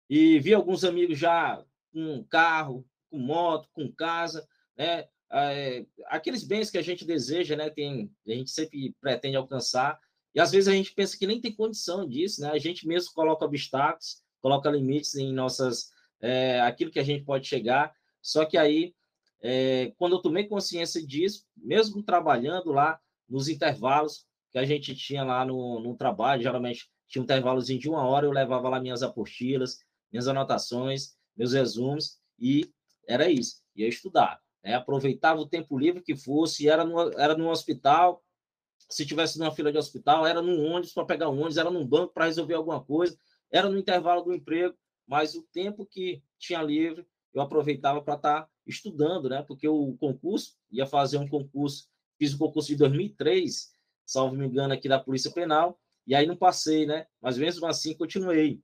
e 0.08 0.38
vi 0.40 0.54
alguns 0.54 0.84
amigos 0.84 1.18
já 1.18 1.64
com 1.92 2.24
carro, 2.24 2.86
com 3.10 3.18
moto, 3.18 3.68
com 3.72 3.90
casa, 3.90 4.46
né? 4.76 5.08
É, 5.32 5.86
aqueles 6.06 6.42
bens 6.42 6.70
que 6.70 6.78
a 6.78 6.82
gente 6.82 7.04
deseja, 7.04 7.54
né? 7.56 7.70
Tem, 7.70 8.10
a 8.26 8.32
gente 8.32 8.50
sempre 8.50 8.94
pretende 9.00 9.36
alcançar, 9.36 9.98
e 10.34 10.40
às 10.40 10.52
vezes 10.52 10.68
a 10.68 10.72
gente 10.72 10.92
pensa 10.92 11.18
que 11.18 11.26
nem 11.26 11.40
tem 11.40 11.52
condição 11.52 12.06
disso, 12.06 12.40
né? 12.40 12.50
A 12.50 12.58
gente 12.58 12.86
mesmo 12.86 13.12
coloca 13.12 13.44
obstáculos, 13.44 14.22
coloca 14.40 14.70
limites 14.70 15.14
em 15.16 15.32
nossas, 15.32 15.90
é, 16.20 16.60
aquilo 16.60 16.90
que 16.90 16.98
a 17.00 17.04
gente 17.04 17.24
pode 17.24 17.46
chegar, 17.46 17.92
só 18.22 18.44
que 18.44 18.56
aí 18.56 18.94
é, 19.42 19.92
quando 19.96 20.16
eu 20.16 20.22
tomei 20.22 20.44
consciência 20.46 21.04
disso, 21.04 21.46
mesmo 21.56 22.02
trabalhando 22.02 22.72
lá 22.72 23.00
nos 23.28 23.48
intervalos 23.48 24.26
que 24.50 24.58
a 24.58 24.64
gente 24.64 24.94
tinha 24.94 25.24
lá 25.24 25.44
no, 25.44 25.80
no 25.80 25.96
trabalho, 25.96 26.42
geralmente 26.42 26.90
tinha 27.08 27.22
um 27.22 27.24
intervalozinho 27.24 27.80
de 27.80 27.88
uma 27.88 28.06
hora, 28.06 28.26
eu 28.26 28.32
levava 28.32 28.68
lá 28.68 28.80
minhas 28.80 29.02
apostilas, 29.02 29.78
minhas 30.12 30.28
anotações, 30.28 31.14
meus 31.36 31.52
resumos, 31.52 32.18
e 32.38 32.70
era 33.08 33.30
isso, 33.30 33.62
ia 33.74 33.88
estudar. 33.88 34.40
Né? 34.62 34.74
Aproveitava 34.74 35.40
o 35.40 35.48
tempo 35.48 35.78
livre 35.78 36.02
que 36.02 36.16
fosse, 36.16 36.68
era 36.68 36.84
no, 36.84 37.00
era 37.18 37.36
no 37.36 37.48
hospital, 37.48 38.22
se 38.90 39.06
tivesse 39.06 39.38
numa 39.38 39.54
fila 39.54 39.70
de 39.70 39.78
hospital, 39.78 40.26
era 40.26 40.42
no 40.42 40.62
ônibus 40.62 40.92
para 40.92 41.04
pegar 41.04 41.28
ônibus, 41.28 41.56
era 41.56 41.70
num 41.70 41.86
banco 41.86 42.12
para 42.12 42.26
resolver 42.26 42.54
alguma 42.54 42.82
coisa, 42.82 43.16
era 43.50 43.68
no 43.68 43.78
intervalo 43.78 44.22
do 44.22 44.34
emprego, 44.34 44.74
mas 45.06 45.34
o 45.34 45.42
tempo 45.52 45.86
que 45.86 46.22
tinha 46.38 46.62
livre, 46.62 47.06
eu 47.32 47.40
aproveitava 47.40 48.02
para 48.02 48.14
estar 48.14 48.42
tá 48.42 48.48
estudando, 48.66 49.28
né? 49.28 49.42
Porque 49.42 49.68
o 49.68 49.96
concurso, 49.98 50.56
ia 50.70 50.86
fazer 50.86 51.18
um 51.18 51.28
concurso, 51.28 51.88
fiz 52.18 52.34
o 52.34 52.38
concurso 52.38 52.68
de 52.68 52.76
2003, 52.76 53.72
salvo 54.04 54.36
me 54.36 54.46
engano, 54.46 54.74
aqui 54.74 54.88
da 54.88 54.98
Polícia 54.98 55.30
Penal, 55.30 55.80
e 56.06 56.14
aí 56.14 56.26
não 56.26 56.36
passei, 56.36 56.86
né? 56.86 57.06
Mas 57.20 57.38
mesmo 57.38 57.66
assim 57.66 57.96
continuei. 57.96 58.60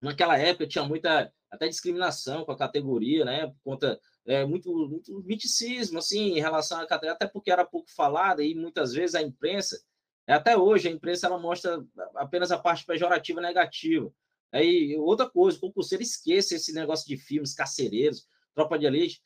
Naquela 0.00 0.36
época 0.38 0.66
tinha 0.66 0.84
muita 0.84 1.32
até 1.50 1.68
discriminação 1.68 2.44
com 2.44 2.52
a 2.52 2.56
categoria, 2.56 3.24
né? 3.24 3.46
Por 3.46 3.72
conta 3.72 4.00
é, 4.26 4.44
muito, 4.44 4.72
muito 4.88 5.22
miticismo, 5.24 5.98
assim, 5.98 6.36
em 6.36 6.40
relação 6.40 6.78
à 6.78 6.86
categoria, 6.86 7.14
até 7.14 7.26
porque 7.26 7.50
era 7.50 7.64
pouco 7.64 7.90
falada 7.90 8.42
e 8.42 8.54
muitas 8.54 8.92
vezes 8.92 9.14
a 9.14 9.22
imprensa, 9.22 9.82
até 10.26 10.56
hoje 10.56 10.88
a 10.88 10.92
imprensa 10.92 11.26
ela 11.26 11.38
mostra 11.38 11.84
apenas 12.16 12.52
a 12.52 12.58
parte 12.58 12.84
pejorativa 12.84 13.40
negativa. 13.40 14.12
Aí 14.52 14.96
outra 14.96 15.28
coisa, 15.28 15.56
o 15.58 15.60
concurseiro 15.60 16.02
esqueça 16.02 16.54
esse 16.54 16.72
negócio 16.72 17.06
de 17.06 17.16
filmes 17.16 17.54
carcereiros, 17.54 18.26
tropa 18.54 18.78
de 18.78 18.86
elite 18.86 19.20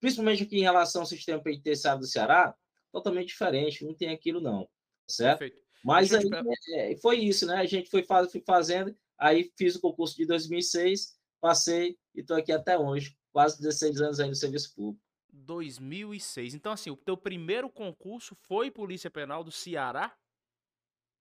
principalmente 0.00 0.42
aqui 0.42 0.58
em 0.58 0.62
relação 0.62 1.02
ao 1.02 1.06
sistema 1.06 1.42
penitenciário 1.42 2.00
do 2.00 2.06
Ceará, 2.06 2.54
totalmente 2.92 3.28
diferente, 3.28 3.84
não 3.84 3.94
tem 3.94 4.10
aquilo 4.10 4.40
não, 4.40 4.68
certo? 5.06 5.40
Perfeito. 5.40 5.66
Mas 5.84 6.12
aí, 6.12 6.28
é, 6.74 6.96
foi 6.96 7.18
isso, 7.18 7.46
né? 7.46 7.56
A 7.56 7.66
gente 7.66 7.88
foi, 7.90 8.02
faz, 8.02 8.30
foi 8.30 8.42
fazendo, 8.44 8.96
aí 9.18 9.52
fiz 9.56 9.76
o 9.76 9.80
concurso 9.80 10.16
de 10.16 10.26
2006, 10.26 11.16
passei 11.40 11.96
e 12.14 12.20
estou 12.20 12.36
aqui 12.36 12.50
até 12.50 12.78
hoje, 12.78 13.16
quase 13.36 13.58
16 13.58 14.00
anos 14.00 14.18
aí 14.18 14.30
no 14.30 14.34
serviço 14.34 14.74
público. 14.74 15.04
2006. 15.30 16.54
Então, 16.54 16.72
assim, 16.72 16.88
o 16.88 16.96
teu 16.96 17.18
primeiro 17.18 17.68
concurso 17.68 18.34
foi 18.34 18.70
Polícia 18.70 19.10
Penal 19.10 19.44
do 19.44 19.52
Ceará? 19.52 20.16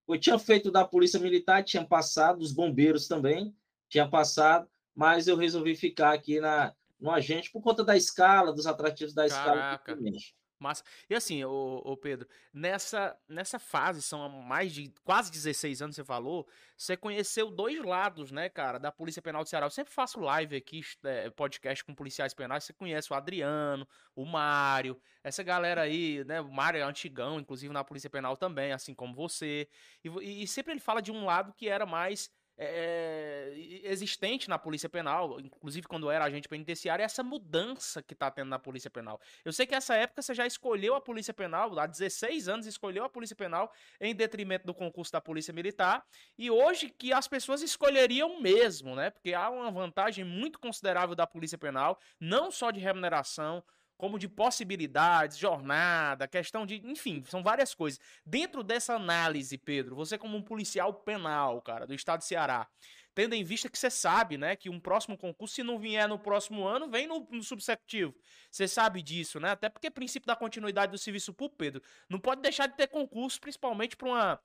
Eu 0.08 0.18
tinha 0.18 0.40
feito 0.40 0.72
da 0.72 0.86
Polícia 0.86 1.20
Militar, 1.20 1.62
tinha 1.66 1.86
passado, 1.86 2.40
dos 2.40 2.54
bombeiros 2.54 3.10
também, 3.10 3.54
tinha 3.90 4.08
passado, 4.08 4.66
mas 4.96 5.28
eu 5.28 5.36
resolvi 5.36 5.76
ficar 5.76 6.14
aqui 6.14 6.40
na, 6.40 6.74
no 6.98 7.12
agente 7.12 7.52
por 7.52 7.62
conta 7.62 7.84
da 7.84 7.98
escala, 7.98 8.54
dos 8.54 8.66
atrativos 8.66 9.14
da 9.14 9.28
Caraca. 9.28 9.92
escala. 9.92 10.12
Massa. 10.60 10.84
E 11.10 11.16
assim, 11.16 11.44
ô, 11.44 11.98
Pedro, 11.98 12.28
nessa, 12.54 13.18
nessa 13.28 13.60
fase, 13.60 14.02
são 14.02 14.28
mais 14.30 14.74
de 14.74 14.94
quase 15.04 15.32
16 15.32 15.82
anos, 15.82 15.96
você 15.96 16.04
falou, 16.04 16.48
você 16.78 16.96
conheceu 16.96 17.52
dois 17.52 17.84
lados, 17.84 18.32
né, 18.32 18.50
cara, 18.50 18.78
da 18.78 18.92
Polícia 18.92 19.22
Penal 19.22 19.44
do 19.44 19.50
Ceará. 19.50 19.66
Eu 19.66 19.72
sempre 19.72 19.94
faço 19.94 20.20
live 20.20 20.56
aqui, 20.56 20.82
é, 21.04 21.30
podcast 21.30 21.84
com 21.84 21.94
policiais 21.94 22.34
penais, 22.34 22.64
você 22.64 22.74
conhece 22.74 23.12
o 23.12 23.16
Adriano, 23.16 23.88
o 24.16 24.26
Mário, 24.26 25.00
essa 25.24 25.44
galera 25.44 25.82
aí, 25.82 26.24
né, 26.26 26.40
o 26.40 26.52
Mário 26.52 26.80
é 26.80 26.84
antigão, 26.84 27.40
inclusive 27.40 27.74
na 27.74 27.84
Polícia 27.84 28.10
Penal 28.10 28.38
também, 28.38 28.72
assim 28.72 28.94
como 28.94 29.14
você. 29.14 29.68
E, 30.04 30.44
e 30.44 30.48
sempre 30.48 30.74
ele 30.74 30.80
fala 30.80 31.02
de 31.02 31.12
um 31.12 31.26
lado 31.26 31.54
que 31.54 31.68
era 31.68 31.86
mais 31.86 32.32
é, 32.58 33.52
é 33.84 33.92
existente 33.92 34.50
na 34.50 34.58
Polícia 34.58 34.90
Penal, 34.90 35.40
inclusive 35.40 35.88
quando 35.88 36.10
era 36.10 36.26
agente 36.26 36.48
penitenciário, 36.48 37.04
é 37.04 37.06
essa 37.06 37.24
mudança 37.24 38.02
que 38.02 38.14
está 38.14 38.32
tendo 38.32 38.50
na 38.50 38.60
Polícia 38.60 38.90
Penal. 38.90 39.20
Eu 39.44 39.52
sei 39.52 39.66
que 39.66 39.76
essa 39.76 39.96
época 39.96 40.22
você 40.22 40.34
já 40.34 40.46
escolheu 40.46 40.96
a 40.96 41.02
Polícia 41.02 41.34
Penal, 41.34 41.78
há 41.78 41.86
16 41.86 42.48
anos 42.48 42.66
escolheu 42.66 43.04
a 43.04 43.10
Polícia 43.10 43.36
Penal 43.36 43.72
em 44.00 44.16
detrimento 44.16 44.66
do 44.66 44.74
concurso 44.74 45.12
da 45.12 45.22
Polícia 45.22 45.54
Militar, 45.54 46.06
e 46.38 46.50
hoje 46.50 46.90
que 46.90 47.12
as 47.12 47.28
pessoas 47.28 47.62
escolheriam 47.62 48.42
mesmo, 48.42 48.96
né? 48.96 49.10
Porque 49.10 49.34
há 49.34 49.50
uma 49.50 49.72
vantagem 49.72 50.24
muito 50.24 50.60
considerável 50.60 51.16
da 51.16 51.28
Polícia 51.28 51.58
Penal, 51.58 52.00
não 52.20 52.52
só 52.52 52.72
de 52.72 52.80
remuneração, 52.80 53.64
como 53.98 54.20
de 54.20 54.28
possibilidades, 54.28 55.38
jornada, 55.38 56.28
questão 56.28 56.66
de, 56.66 56.82
enfim, 56.86 57.24
são 57.28 57.42
várias 57.42 57.74
coisas. 57.74 58.00
Dentro 58.26 58.64
dessa 58.64 58.96
análise, 58.96 59.58
Pedro, 59.58 59.96
você 59.96 60.18
como 60.18 60.38
um 60.38 60.42
policial 60.42 60.94
penal, 60.94 61.62
cara, 61.62 61.88
do 61.88 61.94
estado 61.94 62.20
de 62.20 62.26
Ceará, 62.26 62.68
tendo 63.16 63.34
em 63.34 63.44
vista 63.44 63.70
que 63.70 63.80
você 63.80 63.90
sabe, 63.90 64.38
né, 64.38 64.58
que 64.58 64.70
um 64.70 64.80
próximo 64.80 65.18
concurso, 65.18 65.56
se 65.56 65.64
não 65.64 65.80
vier 65.80 66.08
no 66.08 66.20
próximo 66.20 66.68
ano, 66.68 66.90
vem 66.90 67.08
no, 67.08 67.26
no 67.32 67.42
subsecutivo. 67.42 68.14
Você 68.52 68.68
sabe 68.68 69.02
disso, 69.02 69.40
né? 69.40 69.52
Até 69.52 69.70
porque 69.70 69.90
princípio 69.90 70.28
da 70.28 70.36
continuidade 70.36 70.92
do 70.92 70.98
serviço 70.98 71.34
público, 71.34 71.56
Pedro, 71.58 71.82
não 72.10 72.20
pode 72.20 72.42
deixar 72.42 72.68
de 72.68 72.76
ter 72.76 72.88
concurso, 72.88 73.40
principalmente 73.40 73.96
para 73.96 74.40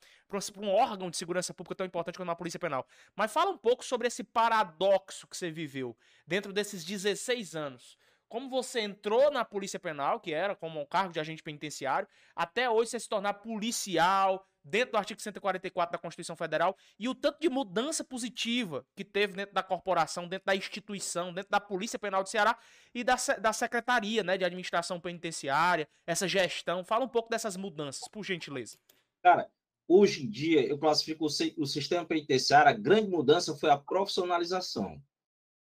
um 0.59 0.69
órgão 0.69 1.11
de 1.11 1.17
segurança 1.17 1.53
pública 1.53 1.75
tão 1.75 1.87
importante 1.87 2.17
quanto 2.17 2.31
a 2.31 2.37
Polícia 2.37 2.61
Penal. 2.61 2.87
Mas 3.17 3.33
fala 3.33 3.51
um 3.51 3.59
pouco 3.59 3.85
sobre 3.85 4.07
esse 4.07 4.23
paradoxo 4.23 5.27
que 5.27 5.37
você 5.37 5.51
viveu 5.51 5.97
dentro 6.25 6.53
desses 6.53 6.85
16 6.85 7.57
anos 7.57 7.99
como 8.31 8.49
você 8.49 8.81
entrou 8.81 9.31
na 9.31 9.45
Polícia 9.45 9.79
Penal, 9.79 10.21
que 10.21 10.33
era 10.33 10.55
como 10.55 10.81
um 10.81 10.87
cargo 10.87 11.13
de 11.13 11.19
agente 11.19 11.43
penitenciário, 11.43 12.09
até 12.35 12.71
hoje 12.71 12.93
você 12.93 13.01
se 13.01 13.09
tornar 13.09 13.35
policial, 13.35 14.47
dentro 14.65 14.93
do 14.93 14.99
artigo 14.99 15.21
144 15.21 15.93
da 15.93 15.99
Constituição 15.99 16.37
Federal 16.37 16.77
e 16.99 17.09
o 17.09 17.15
tanto 17.15 17.41
de 17.41 17.49
mudança 17.49 18.05
positiva 18.05 18.87
que 18.95 19.05
teve 19.05 19.33
dentro 19.33 19.55
da 19.55 19.63
corporação, 19.63 20.29
dentro 20.29 20.47
da 20.47 20.55
instituição, 20.55 21.33
dentro 21.33 21.51
da 21.51 21.61
Polícia 21.61 21.99
Penal 21.99 22.23
do 22.23 22.29
Ceará 22.29 22.57
e 22.95 23.03
da, 23.03 23.17
da 23.41 23.53
Secretaria 23.53 24.23
né, 24.23 24.39
de 24.39 24.45
Administração 24.45 25.01
Penitenciária, 25.01 25.89
essa 26.07 26.29
gestão. 26.29 26.85
Fala 26.85 27.05
um 27.05 27.09
pouco 27.09 27.31
dessas 27.31 27.57
mudanças, 27.57 28.07
por 28.09 28.25
gentileza. 28.25 28.79
Cara, 29.23 29.51
hoje 29.89 30.25
em 30.25 30.31
dia, 30.31 30.65
eu 30.65 30.79
classifico 30.79 31.25
o, 31.25 31.63
o 31.63 31.67
sistema 31.67 32.05
penitenciário, 32.05 32.71
a 32.71 32.75
grande 32.75 33.09
mudança 33.09 33.57
foi 33.57 33.71
a 33.71 33.79
profissionalização, 33.79 35.03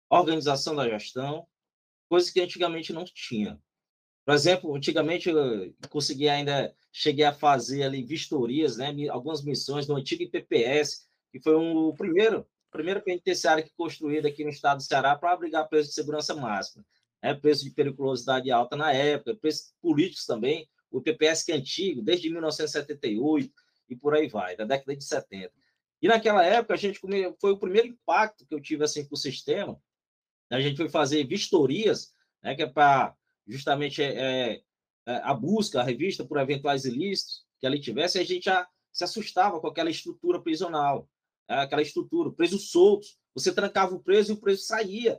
organização 0.09 0.75
da 0.75 0.89
gestão, 0.89 1.47
coisa 2.09 2.31
que 2.31 2.41
antigamente 2.41 2.93
não 2.93 3.05
tinha. 3.05 3.59
Por 4.25 4.33
exemplo, 4.33 4.75
antigamente 4.75 5.29
eu 5.29 5.73
consegui 5.89 6.27
ainda, 6.27 6.75
cheguei 6.91 7.23
a 7.23 7.33
fazer 7.33 7.83
ali 7.83 8.03
vistorias, 8.03 8.75
né, 8.75 8.93
algumas 9.09 9.41
missões 9.41 9.87
no 9.87 9.95
antigo 9.95 10.23
IPPS, 10.23 11.07
que 11.31 11.39
foi 11.39 11.55
um, 11.55 11.87
o 11.87 11.93
primeiro, 11.93 12.45
primeiro 12.69 13.01
penitenciário 13.01 13.63
que 13.63 13.71
construído 13.77 14.25
aqui 14.25 14.43
no 14.43 14.49
estado 14.49 14.77
do 14.77 14.83
Ceará 14.83 15.15
para 15.15 15.31
abrigar 15.31 15.69
presos 15.69 15.89
de 15.89 15.95
segurança 15.95 16.35
máxima, 16.35 16.85
né, 17.23 17.33
presos 17.33 17.63
de 17.63 17.71
periculosidade 17.71 18.51
alta 18.51 18.75
na 18.75 18.91
época, 18.91 19.35
presos 19.35 19.73
políticos 19.81 20.25
também, 20.25 20.67
o 20.91 20.99
IPPS 20.99 21.43
que 21.43 21.51
é 21.51 21.55
antigo, 21.55 22.01
desde 22.01 22.29
1978 22.29 23.49
e 23.89 23.95
por 23.95 24.13
aí 24.13 24.27
vai, 24.27 24.55
da 24.55 24.65
década 24.65 24.95
de 24.95 25.03
70. 25.03 25.51
E 26.01 26.07
naquela 26.07 26.45
época 26.45 26.73
a 26.73 26.77
gente 26.77 26.99
foi 27.39 27.51
o 27.51 27.57
primeiro 27.57 27.87
impacto 27.87 28.45
que 28.45 28.53
eu 28.53 28.61
tive 28.61 28.83
assim 28.83 29.05
com 29.05 29.15
o 29.15 29.17
sistema. 29.17 29.81
A 30.49 30.61
gente 30.61 30.77
foi 30.77 30.89
fazer 30.89 31.25
vistorias, 31.25 32.13
né, 32.41 32.55
que 32.55 32.63
é 32.63 32.67
para 32.67 33.15
justamente 33.47 34.03
é, 34.03 34.13
é, 34.15 34.61
é, 35.05 35.15
a 35.23 35.33
busca, 35.33 35.79
a 35.79 35.83
revista 35.83 36.25
por 36.25 36.37
eventuais 36.37 36.85
ilícitos 36.85 37.45
que 37.59 37.65
ali 37.65 37.79
tivesse, 37.79 38.19
a 38.19 38.23
gente 38.23 38.45
já 38.45 38.67
se 38.91 39.03
assustava 39.03 39.59
com 39.59 39.67
aquela 39.67 39.89
estrutura 39.89 40.41
prisional, 40.41 41.09
né? 41.47 41.59
aquela 41.59 41.81
estrutura, 41.81 42.31
presos 42.31 42.69
soltos. 42.69 43.17
Você 43.33 43.53
trancava 43.53 43.95
o 43.95 43.99
preso 43.99 44.31
e 44.31 44.35
o 44.35 44.39
preso 44.39 44.63
saía. 44.63 45.15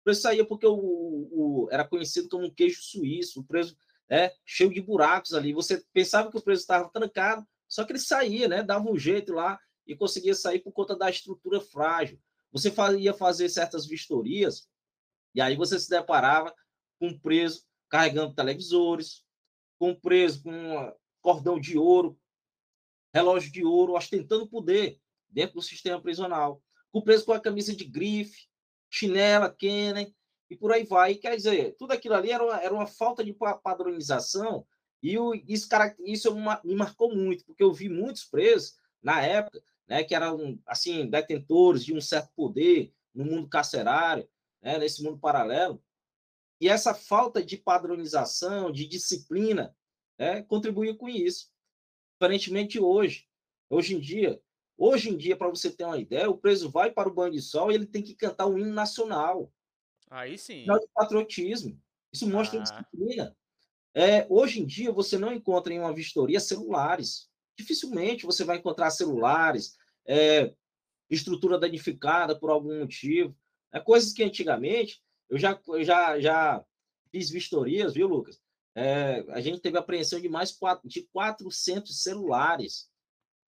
O 0.00 0.04
preso 0.04 0.20
saía 0.22 0.44
porque 0.44 0.66
o, 0.66 0.74
o 0.74 1.68
era 1.70 1.86
conhecido 1.86 2.28
como 2.28 2.46
um 2.46 2.54
queijo 2.54 2.80
suíço, 2.82 3.40
o 3.40 3.44
preso 3.44 3.76
é, 4.08 4.32
cheio 4.44 4.72
de 4.72 4.80
buracos 4.80 5.34
ali. 5.34 5.52
Você 5.52 5.82
pensava 5.92 6.30
que 6.30 6.38
o 6.38 6.42
preso 6.42 6.62
estava 6.62 6.88
trancado, 6.90 7.46
só 7.68 7.84
que 7.84 7.92
ele 7.92 7.98
saía, 7.98 8.48
né? 8.48 8.62
dava 8.62 8.90
um 8.90 8.98
jeito 8.98 9.32
lá 9.32 9.58
e 9.86 9.96
conseguia 9.96 10.34
sair 10.34 10.60
por 10.60 10.72
conta 10.72 10.96
da 10.96 11.10
estrutura 11.10 11.60
frágil. 11.60 12.20
Você 12.52 12.72
ia 12.98 13.14
fazer 13.14 13.48
certas 13.48 13.86
vistorias 13.86 14.68
e 15.34 15.40
aí 15.40 15.56
você 15.56 15.78
se 15.78 15.88
deparava 15.88 16.54
com 16.98 17.18
preso 17.18 17.64
carregando 17.88 18.34
televisores, 18.34 19.24
com 19.78 19.94
preso 19.94 20.42
com 20.42 20.96
cordão 21.20 21.58
de 21.58 21.78
ouro, 21.78 22.18
relógio 23.14 23.52
de 23.52 23.64
ouro, 23.64 23.94
ostentando 23.94 24.48
poder 24.48 25.00
dentro 25.28 25.56
do 25.56 25.62
sistema 25.62 26.00
prisional, 26.00 26.62
com 26.90 27.02
preso 27.02 27.24
com 27.24 27.32
a 27.32 27.40
camisa 27.40 27.74
de 27.74 27.84
grife, 27.84 28.48
chinela, 28.90 29.54
Kenner, 29.54 30.12
e 30.50 30.56
por 30.56 30.72
aí 30.72 30.84
vai. 30.84 31.14
Quer 31.14 31.36
dizer, 31.36 31.76
tudo 31.76 31.92
aquilo 31.92 32.14
ali 32.14 32.30
era 32.30 32.44
uma, 32.44 32.60
era 32.60 32.74
uma 32.74 32.86
falta 32.86 33.24
de 33.24 33.34
padronização, 33.62 34.66
e 35.02 35.18
o, 35.18 35.34
isso, 35.34 35.68
isso 36.04 36.34
me 36.64 36.74
marcou 36.74 37.14
muito, 37.14 37.44
porque 37.44 37.62
eu 37.62 37.72
vi 37.72 37.88
muitos 37.88 38.24
presos 38.24 38.74
na 39.02 39.22
época, 39.22 39.62
né, 39.88 40.04
que 40.04 40.14
eram 40.14 40.60
assim 40.66 41.08
detentores 41.08 41.84
de 41.84 41.94
um 41.94 42.00
certo 42.00 42.30
poder 42.36 42.92
no 43.14 43.24
mundo 43.24 43.48
carcerário, 43.48 44.28
né, 44.62 44.78
nesse 44.78 45.02
mundo 45.02 45.18
paralelo, 45.18 45.82
e 46.60 46.68
essa 46.68 46.92
falta 46.92 47.42
de 47.42 47.56
padronização, 47.56 48.70
de 48.70 48.86
disciplina, 48.86 49.74
né, 50.18 50.42
contribuiu 50.42 50.96
com 50.96 51.08
isso. 51.08 51.50
Diferentemente 52.20 52.80
hoje. 52.80 53.28
Hoje 53.70 53.94
em 53.94 54.00
dia, 54.00 54.40
hoje 54.76 55.10
em 55.10 55.16
dia, 55.16 55.36
para 55.36 55.48
você 55.48 55.70
ter 55.70 55.84
uma 55.84 55.98
ideia, 55.98 56.28
o 56.28 56.36
preso 56.36 56.70
vai 56.70 56.90
para 56.90 57.08
o 57.08 57.14
banho 57.14 57.32
de 57.32 57.40
sol 57.40 57.70
e 57.70 57.74
ele 57.74 57.86
tem 57.86 58.02
que 58.02 58.14
cantar 58.14 58.46
o 58.46 58.58
hino 58.58 58.72
nacional. 58.72 59.52
Aí 60.10 60.36
sim. 60.36 60.62
Sinal 60.62 60.80
de 60.80 60.88
patriotismo. 60.92 61.80
Isso 62.12 62.28
mostra 62.28 62.58
ah. 62.58 62.62
disciplina. 62.62 63.36
É, 63.94 64.26
hoje 64.28 64.60
em 64.60 64.66
dia, 64.66 64.92
você 64.92 65.16
não 65.16 65.32
encontra 65.32 65.72
em 65.72 65.78
uma 65.78 65.94
vistoria 65.94 66.40
celulares. 66.40 67.28
Dificilmente 67.56 68.26
você 68.26 68.44
vai 68.44 68.56
encontrar 68.58 68.90
celulares, 68.90 69.76
é, 70.08 70.54
estrutura 71.10 71.58
danificada 71.58 72.38
por 72.38 72.50
algum 72.50 72.80
motivo. 72.80 73.36
É, 73.72 73.78
coisas 73.78 74.12
que 74.12 74.24
antigamente 74.24 75.02
eu 75.28 75.38
já, 75.38 75.60
eu 75.68 75.84
já, 75.84 76.18
já 76.18 76.64
fiz 77.12 77.30
vistorias, 77.30 77.94
viu, 77.94 78.08
Lucas? 78.08 78.40
É, 78.74 79.24
a 79.30 79.40
gente 79.40 79.60
teve 79.60 79.76
apreensão 79.76 80.20
de 80.20 80.28
mais 80.28 80.52
quatro, 80.52 80.88
de 80.88 81.02
400 81.12 82.02
celulares 82.02 82.90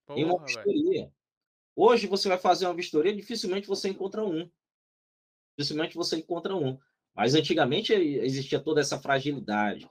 Porra, 0.07 0.21
em 0.21 0.25
uma 0.25 0.45
vistoria. 0.45 1.03
Véio. 1.03 1.13
Hoje 1.75 2.07
você 2.07 2.29
vai 2.29 2.37
fazer 2.39 2.67
uma 2.67 2.75
vistoria, 2.75 3.15
dificilmente 3.15 3.67
você 3.67 3.89
encontra 3.89 4.25
um. 4.25 4.51
Dificilmente 5.57 5.97
você 5.97 6.17
encontra 6.17 6.55
um. 6.55 6.79
Mas 7.15 7.35
antigamente 7.35 7.93
existia 7.93 8.61
toda 8.61 8.81
essa 8.81 9.01
fragilidade. 9.01 9.89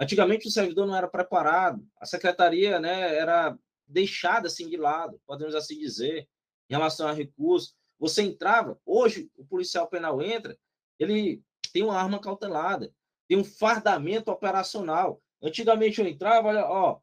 Antigamente 0.00 0.48
o 0.48 0.50
servidor 0.50 0.86
não 0.86 0.96
era 0.96 1.08
preparado, 1.08 1.86
a 2.00 2.06
secretaria 2.06 2.78
né, 2.78 3.16
era 3.16 3.58
deixada 3.88 4.46
assim 4.46 4.68
de 4.68 4.76
lado, 4.76 5.20
podemos 5.26 5.54
assim 5.54 5.78
dizer, 5.78 6.28
em 6.68 6.74
relação 6.74 7.08
a 7.08 7.12
recursos. 7.12 7.74
Você 7.98 8.22
entrava, 8.22 8.78
hoje 8.84 9.30
o 9.36 9.44
policial 9.44 9.88
penal 9.88 10.22
entra, 10.22 10.56
ele 10.98 11.42
tem 11.72 11.82
uma 11.82 11.98
arma 11.98 12.20
cautelada, 12.20 12.92
tem 13.26 13.36
um 13.36 13.44
fardamento 13.44 14.30
operacional. 14.30 15.20
Antigamente 15.42 16.00
eu 16.00 16.06
entrava, 16.06 16.48
olha, 16.48 16.64
ó, 16.66 17.00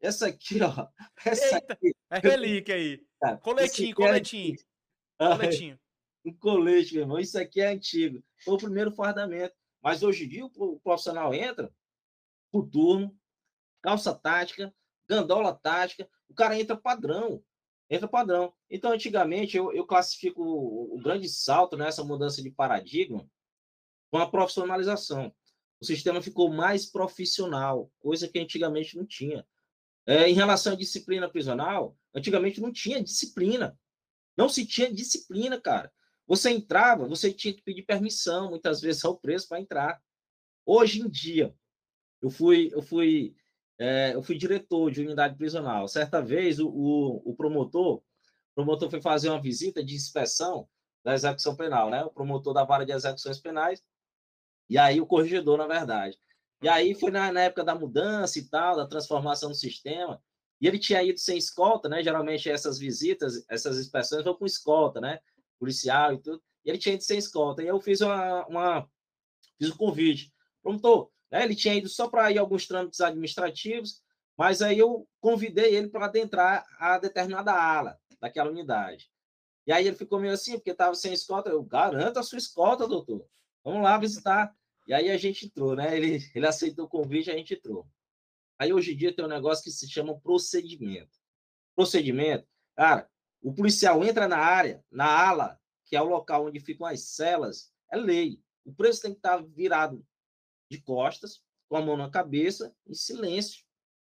essa 0.00 0.28
aqui, 0.28 0.60
ó. 0.62 0.86
Essa 1.26 1.56
Eita, 1.56 1.72
aqui. 1.72 1.94
É 2.10 2.18
relíquia 2.20 2.74
aí. 2.74 3.04
Coletinho, 3.42 3.94
coletinho. 3.94 4.56
É... 5.18 5.28
Coletinho. 5.28 5.80
Um 6.24 6.32
colete, 6.32 6.94
meu 6.94 7.02
irmão. 7.02 7.18
Isso 7.18 7.38
aqui 7.38 7.60
é 7.60 7.68
antigo. 7.68 8.22
Foi 8.44 8.54
o 8.54 8.58
primeiro 8.58 8.92
fardamento. 8.92 9.54
Mas 9.82 10.02
hoje 10.02 10.24
em 10.24 10.28
dia 10.28 10.44
o 10.44 10.80
profissional 10.80 11.34
entra 11.34 11.72
turno, 12.72 13.16
calça 13.82 14.14
tática, 14.14 14.74
gandola 15.08 15.54
tática, 15.54 16.08
o 16.28 16.34
cara 16.34 16.58
entra 16.58 16.76
padrão. 16.76 17.42
Entra 17.90 18.06
padrão. 18.06 18.52
Então, 18.68 18.92
antigamente, 18.92 19.56
eu, 19.56 19.72
eu 19.72 19.86
classifico 19.86 20.42
o, 20.42 20.96
o 20.96 21.02
grande 21.02 21.28
salto 21.28 21.76
nessa 21.76 22.04
mudança 22.04 22.42
de 22.42 22.50
paradigma 22.50 23.26
com 24.10 24.18
a 24.18 24.30
profissionalização. 24.30 25.34
O 25.80 25.84
sistema 25.84 26.20
ficou 26.20 26.52
mais 26.52 26.86
profissional, 26.86 27.90
coisa 27.98 28.28
que 28.28 28.38
antigamente 28.38 28.96
não 28.96 29.06
tinha. 29.06 29.46
É, 30.06 30.28
em 30.28 30.34
relação 30.34 30.72
à 30.72 30.76
disciplina 30.76 31.28
prisional, 31.28 31.96
antigamente 32.14 32.60
não 32.60 32.72
tinha 32.72 33.02
disciplina. 33.02 33.78
Não 34.36 34.48
se 34.48 34.66
tinha 34.66 34.92
disciplina, 34.92 35.60
cara. 35.60 35.92
Você 36.26 36.50
entrava, 36.50 37.08
você 37.08 37.32
tinha 37.32 37.54
que 37.54 37.62
pedir 37.62 37.82
permissão, 37.82 38.50
muitas 38.50 38.80
vezes, 38.80 39.04
ao 39.04 39.18
preço 39.18 39.48
para 39.48 39.60
entrar. 39.60 40.02
Hoje 40.66 41.00
em 41.00 41.08
dia, 41.08 41.54
eu 42.20 42.30
fui, 42.30 42.70
eu 42.72 42.82
fui, 42.82 43.34
é, 43.78 44.14
eu 44.14 44.22
fui 44.22 44.36
diretor 44.36 44.90
de 44.90 45.00
unidade 45.00 45.36
prisional. 45.36 45.86
Certa 45.86 46.20
vez, 46.20 46.58
o, 46.58 46.68
o, 46.68 47.30
o 47.30 47.36
promotor, 47.36 47.96
o 47.98 48.02
promotor 48.54 48.90
foi 48.90 49.00
fazer 49.00 49.28
uma 49.28 49.40
visita 49.40 49.84
de 49.84 49.94
inspeção 49.94 50.68
da 51.04 51.14
execução 51.14 51.54
penal, 51.54 51.88
né? 51.88 52.04
O 52.04 52.10
promotor 52.10 52.52
da 52.52 52.64
vara 52.64 52.84
de 52.84 52.92
execuções 52.92 53.38
penais 53.38 53.82
e 54.68 54.76
aí 54.76 55.00
o 55.00 55.06
corregedor, 55.06 55.56
na 55.56 55.66
verdade. 55.66 56.18
E 56.60 56.68
aí 56.68 56.94
foi 56.94 57.10
na, 57.10 57.32
na, 57.32 57.42
época 57.42 57.64
da 57.64 57.74
mudança 57.74 58.38
e 58.38 58.48
tal, 58.48 58.76
da 58.76 58.86
transformação 58.86 59.48
do 59.48 59.54
sistema. 59.54 60.20
E 60.60 60.66
ele 60.66 60.78
tinha 60.78 61.02
ido 61.02 61.18
sem 61.18 61.38
escolta, 61.38 61.88
né? 61.88 62.02
Geralmente 62.02 62.50
essas 62.50 62.78
visitas, 62.78 63.44
essas 63.48 63.78
inspeções 63.78 64.24
vão 64.24 64.34
com 64.34 64.44
escolta, 64.44 65.00
né? 65.00 65.20
Policial 65.58 66.14
e 66.14 66.18
tudo. 66.18 66.42
E 66.64 66.70
ele 66.70 66.78
tinha 66.78 66.96
ido 66.96 67.04
sem 67.04 67.18
escolta. 67.18 67.62
E 67.62 67.68
eu 67.68 67.80
fiz 67.80 68.00
uma, 68.00 68.44
uma 68.46 68.88
fiz 69.56 69.70
um 69.70 69.76
convite. 69.76 70.32
Promotor, 70.62 71.10
né? 71.30 71.44
Ele 71.44 71.54
tinha 71.54 71.74
ido 71.74 71.88
só 71.88 72.08
para 72.08 72.30
ir 72.30 72.38
alguns 72.38 72.66
trâmites 72.66 73.00
administrativos, 73.00 74.02
mas 74.36 74.62
aí 74.62 74.78
eu 74.78 75.06
convidei 75.20 75.74
ele 75.74 75.88
para 75.88 76.06
adentrar 76.06 76.64
a 76.78 76.98
determinada 76.98 77.52
ala 77.52 77.98
daquela 78.20 78.50
unidade. 78.50 79.10
E 79.66 79.72
aí 79.72 79.86
ele 79.86 79.96
ficou 79.96 80.18
meio 80.18 80.32
assim, 80.32 80.54
porque 80.54 80.70
estava 80.70 80.94
sem 80.94 81.12
escolta. 81.12 81.50
Eu 81.50 81.62
garanto 81.62 82.18
a 82.18 82.22
sua 82.22 82.38
escolta, 82.38 82.88
doutor. 82.88 83.26
Vamos 83.62 83.82
lá 83.82 83.98
visitar. 83.98 84.54
E 84.86 84.94
aí 84.94 85.10
a 85.10 85.18
gente 85.18 85.46
entrou, 85.46 85.76
né? 85.76 85.94
Ele, 85.94 86.18
ele 86.34 86.46
aceitou 86.46 86.86
o 86.86 86.88
convite, 86.88 87.30
a 87.30 87.36
gente 87.36 87.54
entrou. 87.54 87.86
Aí 88.58 88.72
hoje 88.72 88.94
em 88.94 88.96
dia 88.96 89.14
tem 89.14 89.24
um 89.24 89.28
negócio 89.28 89.62
que 89.62 89.70
se 89.70 89.88
chama 89.90 90.18
procedimento. 90.18 91.18
Procedimento, 91.76 92.48
cara, 92.74 93.08
o 93.42 93.52
policial 93.52 94.02
entra 94.02 94.26
na 94.26 94.38
área, 94.38 94.82
na 94.90 95.06
ala, 95.06 95.60
que 95.84 95.94
é 95.94 96.02
o 96.02 96.08
local 96.08 96.46
onde 96.46 96.58
ficam 96.58 96.86
as 96.86 97.02
celas, 97.02 97.70
é 97.92 97.96
lei. 97.96 98.40
O 98.64 98.72
preso 98.72 99.02
tem 99.02 99.12
que 99.12 99.18
estar 99.18 99.42
virado 99.44 100.04
de 100.70 100.80
costas, 100.80 101.42
com 101.68 101.76
a 101.76 101.82
mão 101.82 101.96
na 101.96 102.10
cabeça, 102.10 102.74
em 102.86 102.94
silêncio, 102.94 103.64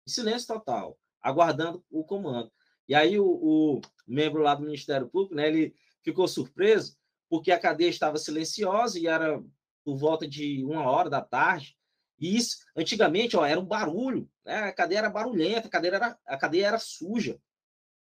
em 0.06 0.10
silêncio 0.10 0.48
total, 0.48 0.98
aguardando 1.20 1.84
o 1.90 2.04
comando. 2.04 2.50
E 2.88 2.94
aí 2.94 3.18
o, 3.18 3.26
o 3.26 3.80
membro 4.06 4.42
lá 4.42 4.54
do 4.54 4.64
Ministério 4.64 5.08
Público, 5.08 5.34
né, 5.34 5.48
ele 5.48 5.74
ficou 6.02 6.26
surpreso, 6.26 6.96
porque 7.28 7.52
a 7.52 7.60
cadeia 7.60 7.88
estava 7.88 8.18
silenciosa 8.18 8.98
e 8.98 9.06
era 9.06 9.42
por 9.84 9.96
volta 9.96 10.26
de 10.26 10.64
uma 10.64 10.90
hora 10.90 11.08
da 11.08 11.20
tarde. 11.20 11.76
E 12.18 12.36
isso, 12.36 12.58
antigamente, 12.76 13.36
ó, 13.36 13.46
era 13.46 13.58
um 13.58 13.64
barulho, 13.64 14.28
né? 14.44 14.56
a 14.64 14.72
cadeia 14.72 14.98
era 14.98 15.10
barulhenta, 15.10 15.68
a 15.68 15.70
cadeia 15.70 15.94
era, 15.94 16.18
a 16.26 16.36
cadeia 16.36 16.66
era 16.66 16.78
suja. 16.78 17.40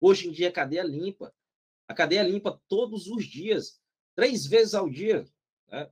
Hoje 0.01 0.29
em 0.29 0.33
dia 0.33 0.49
a 0.49 0.53
cadeia 0.53 0.81
é 0.81 0.87
limpa. 0.87 1.35
A 1.89 1.95
cadeia 1.95 2.21
é 2.21 2.29
limpa 2.29 2.61
todos 2.69 3.07
os 3.07 3.25
dias, 3.25 3.81
três 4.15 4.47
vezes 4.47 4.75
ao 4.75 4.89
dia, 4.89 5.25
né? 5.69 5.91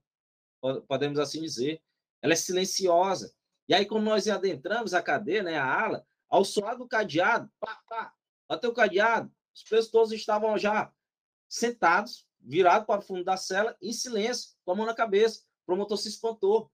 podemos 0.87 1.19
assim 1.19 1.41
dizer. 1.41 1.83
Ela 2.23 2.33
é 2.33 2.37
silenciosa. 2.37 3.35
E 3.69 3.75
aí, 3.75 3.85
quando 3.85 4.05
nós 4.05 4.29
adentramos 4.29 4.95
a 4.95 5.03
cadeia, 5.03 5.43
né, 5.43 5.59
a 5.59 5.85
ala, 5.85 6.07
ao 6.29 6.45
soar 6.45 6.79
do 6.79 6.89
cadeado, 6.89 7.51
pá, 7.61 7.79
pá, 7.89 8.13
até 8.49 8.69
o 8.69 8.73
cadeado, 8.73 9.31
os 9.55 9.63
presos 9.63 9.91
todos 9.91 10.13
estavam 10.13 10.57
já 10.57 10.91
sentados, 11.49 12.27
virados 12.41 12.87
para 12.87 13.01
o 13.01 13.03
fundo 13.03 13.25
da 13.25 13.37
cela, 13.37 13.77
em 13.83 13.93
silêncio, 13.93 14.53
com 14.65 14.73
a 14.73 14.75
mão 14.75 14.87
na 14.87 14.95
cabeça. 14.95 15.41
O 15.63 15.67
promotor 15.67 15.99
se 15.99 16.09
espantou, 16.09 16.71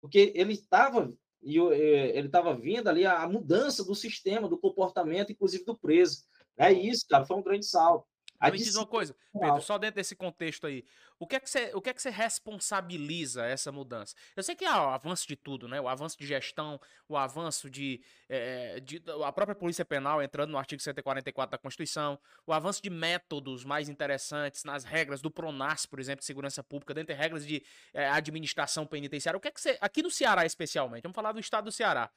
porque 0.00 0.32
ele 0.34 0.54
estava 0.54 1.12
e 1.42 1.58
ele 1.58 2.28
estava 2.28 2.54
vindo 2.54 2.88
ali 2.88 3.04
a, 3.04 3.26
mudança 3.26 3.84
do 3.84 3.94
sistema, 3.94 4.48
do 4.48 4.56
comportamento, 4.56 5.32
inclusive 5.32 5.64
do 5.64 5.76
preso. 5.76 6.24
É 6.56 6.72
isso, 6.72 7.04
cara, 7.08 7.26
foi 7.26 7.36
um 7.36 7.42
grande 7.42 7.66
salto. 7.66 8.06
A 8.42 8.50
Me 8.50 8.58
diz 8.58 8.74
uma 8.74 8.86
coisa, 8.86 9.14
Pedro, 9.32 9.60
só 9.62 9.78
dentro 9.78 9.96
desse 9.96 10.16
contexto 10.16 10.66
aí, 10.66 10.84
o 11.16 11.26
que 11.28 11.36
é 11.36 11.40
que 11.40 11.48
você, 11.48 11.70
o 11.74 11.80
que 11.80 11.90
é 11.90 11.94
que 11.94 12.02
você 12.02 12.10
responsabiliza 12.10 13.46
essa 13.46 13.70
mudança? 13.70 14.16
Eu 14.34 14.42
sei 14.42 14.56
que 14.56 14.64
há 14.64 14.82
o 14.82 14.90
avanço 14.90 15.28
de 15.28 15.36
tudo, 15.36 15.68
né? 15.68 15.80
O 15.80 15.86
avanço 15.86 16.18
de 16.18 16.26
gestão, 16.26 16.80
o 17.08 17.16
avanço 17.16 17.70
de, 17.70 18.02
é, 18.28 18.80
de 18.80 19.00
a 19.24 19.30
própria 19.30 19.54
Polícia 19.54 19.84
Penal 19.84 20.20
entrando 20.20 20.50
no 20.50 20.58
artigo 20.58 20.82
144 20.82 21.52
da 21.52 21.58
Constituição, 21.58 22.18
o 22.44 22.52
avanço 22.52 22.82
de 22.82 22.90
métodos 22.90 23.64
mais 23.64 23.88
interessantes 23.88 24.64
nas 24.64 24.82
regras 24.82 25.20
do 25.22 25.30
Pronas, 25.30 25.86
por 25.86 26.00
exemplo, 26.00 26.18
de 26.20 26.26
segurança 26.26 26.64
pública, 26.64 26.92
dentre 26.92 27.14
regras 27.14 27.46
de 27.46 27.64
é, 27.94 28.08
administração 28.08 28.84
penitenciária. 28.84 29.38
O 29.38 29.40
que 29.40 29.46
é 29.46 29.52
que 29.52 29.60
você, 29.60 29.78
aqui 29.80 30.02
no 30.02 30.10
Ceará 30.10 30.44
especialmente, 30.44 31.04
vamos 31.04 31.14
falar 31.14 31.30
do 31.30 31.38
estado 31.38 31.66
do 31.66 31.72
Ceará 31.72 32.10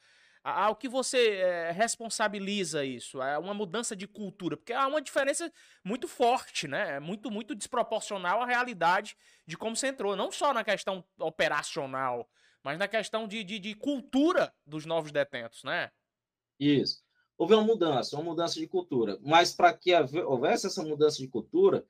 ao 0.48 0.76
que 0.76 0.88
você 0.88 1.38
é, 1.38 1.72
responsabiliza 1.72 2.84
isso? 2.84 3.20
É 3.20 3.36
uma 3.36 3.52
mudança 3.52 3.96
de 3.96 4.06
cultura? 4.06 4.56
Porque 4.56 4.72
há 4.72 4.86
uma 4.86 5.02
diferença 5.02 5.52
muito 5.82 6.06
forte, 6.06 6.68
né? 6.68 6.96
É 6.96 7.00
muito, 7.00 7.32
muito 7.32 7.52
desproporcional 7.52 8.40
à 8.40 8.46
realidade 8.46 9.16
de 9.44 9.56
como 9.56 9.74
você 9.74 9.88
entrou. 9.88 10.14
Não 10.14 10.30
só 10.30 10.54
na 10.54 10.62
questão 10.62 11.04
operacional, 11.18 12.30
mas 12.62 12.78
na 12.78 12.86
questão 12.86 13.26
de, 13.26 13.42
de, 13.42 13.58
de 13.58 13.74
cultura 13.74 14.54
dos 14.64 14.86
novos 14.86 15.10
detentos, 15.10 15.64
né? 15.64 15.90
Isso. 16.60 17.02
Houve 17.36 17.54
uma 17.54 17.64
mudança, 17.64 18.14
uma 18.14 18.24
mudança 18.24 18.54
de 18.54 18.68
cultura. 18.68 19.18
Mas 19.22 19.52
para 19.52 19.76
que 19.76 19.92
houvesse 20.24 20.68
essa 20.68 20.82
mudança 20.84 21.18
de 21.18 21.26
cultura, 21.26 21.84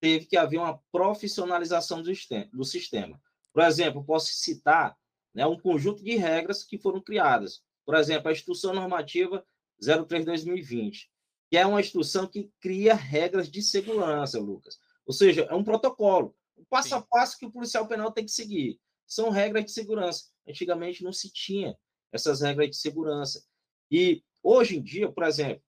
teve 0.00 0.26
que 0.26 0.36
haver 0.36 0.58
uma 0.58 0.82
profissionalização 0.90 2.02
do 2.02 2.64
sistema. 2.64 3.22
Por 3.52 3.62
exemplo, 3.62 4.04
posso 4.04 4.32
citar 4.32 4.98
né, 5.32 5.46
um 5.46 5.58
conjunto 5.58 6.02
de 6.02 6.16
regras 6.16 6.64
que 6.64 6.76
foram 6.76 7.00
criadas 7.00 7.62
por 7.90 7.98
exemplo, 7.98 8.28
a 8.28 8.32
Instrução 8.32 8.72
Normativa 8.72 9.44
03-2020, 9.82 11.08
que 11.50 11.56
é 11.56 11.66
uma 11.66 11.80
instrução 11.80 12.24
que 12.24 12.48
cria 12.60 12.94
regras 12.94 13.50
de 13.50 13.60
segurança, 13.60 14.38
Lucas. 14.38 14.78
Ou 15.04 15.12
seja, 15.12 15.42
é 15.50 15.54
um 15.56 15.64
protocolo, 15.64 16.36
um 16.56 16.64
passo 16.66 16.90
Sim. 16.90 16.94
a 16.94 17.02
passo 17.02 17.36
que 17.36 17.46
o 17.46 17.50
policial 17.50 17.88
penal 17.88 18.12
tem 18.12 18.24
que 18.24 18.30
seguir. 18.30 18.78
São 19.08 19.28
regras 19.28 19.64
de 19.64 19.72
segurança. 19.72 20.26
Antigamente 20.48 21.02
não 21.02 21.12
se 21.12 21.32
tinha 21.32 21.76
essas 22.12 22.42
regras 22.42 22.70
de 22.70 22.76
segurança. 22.76 23.44
E 23.90 24.22
hoje 24.40 24.78
em 24.78 24.82
dia, 24.82 25.10
por 25.10 25.24
exemplo, 25.24 25.64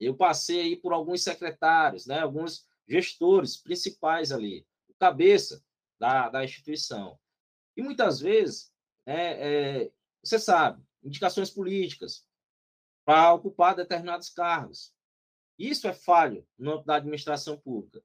eu 0.00 0.16
passei 0.16 0.62
aí 0.62 0.76
por 0.76 0.92
alguns 0.92 1.22
secretários, 1.22 2.08
né, 2.08 2.18
alguns 2.18 2.66
gestores 2.88 3.56
principais 3.56 4.32
ali, 4.32 4.66
o 4.88 4.94
cabeça 4.94 5.62
da, 5.96 6.28
da 6.28 6.44
instituição. 6.44 7.16
E 7.76 7.82
muitas 7.82 8.18
vezes, 8.18 8.72
é, 9.06 9.84
é, 9.84 9.92
você 10.24 10.40
sabe, 10.40 10.82
indicações 11.02 11.50
políticas 11.50 12.26
para 13.04 13.34
ocupar 13.34 13.74
determinados 13.74 14.30
cargos. 14.30 14.92
Isso 15.58 15.86
é 15.86 15.92
falho 15.92 16.46
no, 16.58 16.82
da 16.82 16.96
administração 16.96 17.58
pública. 17.58 18.02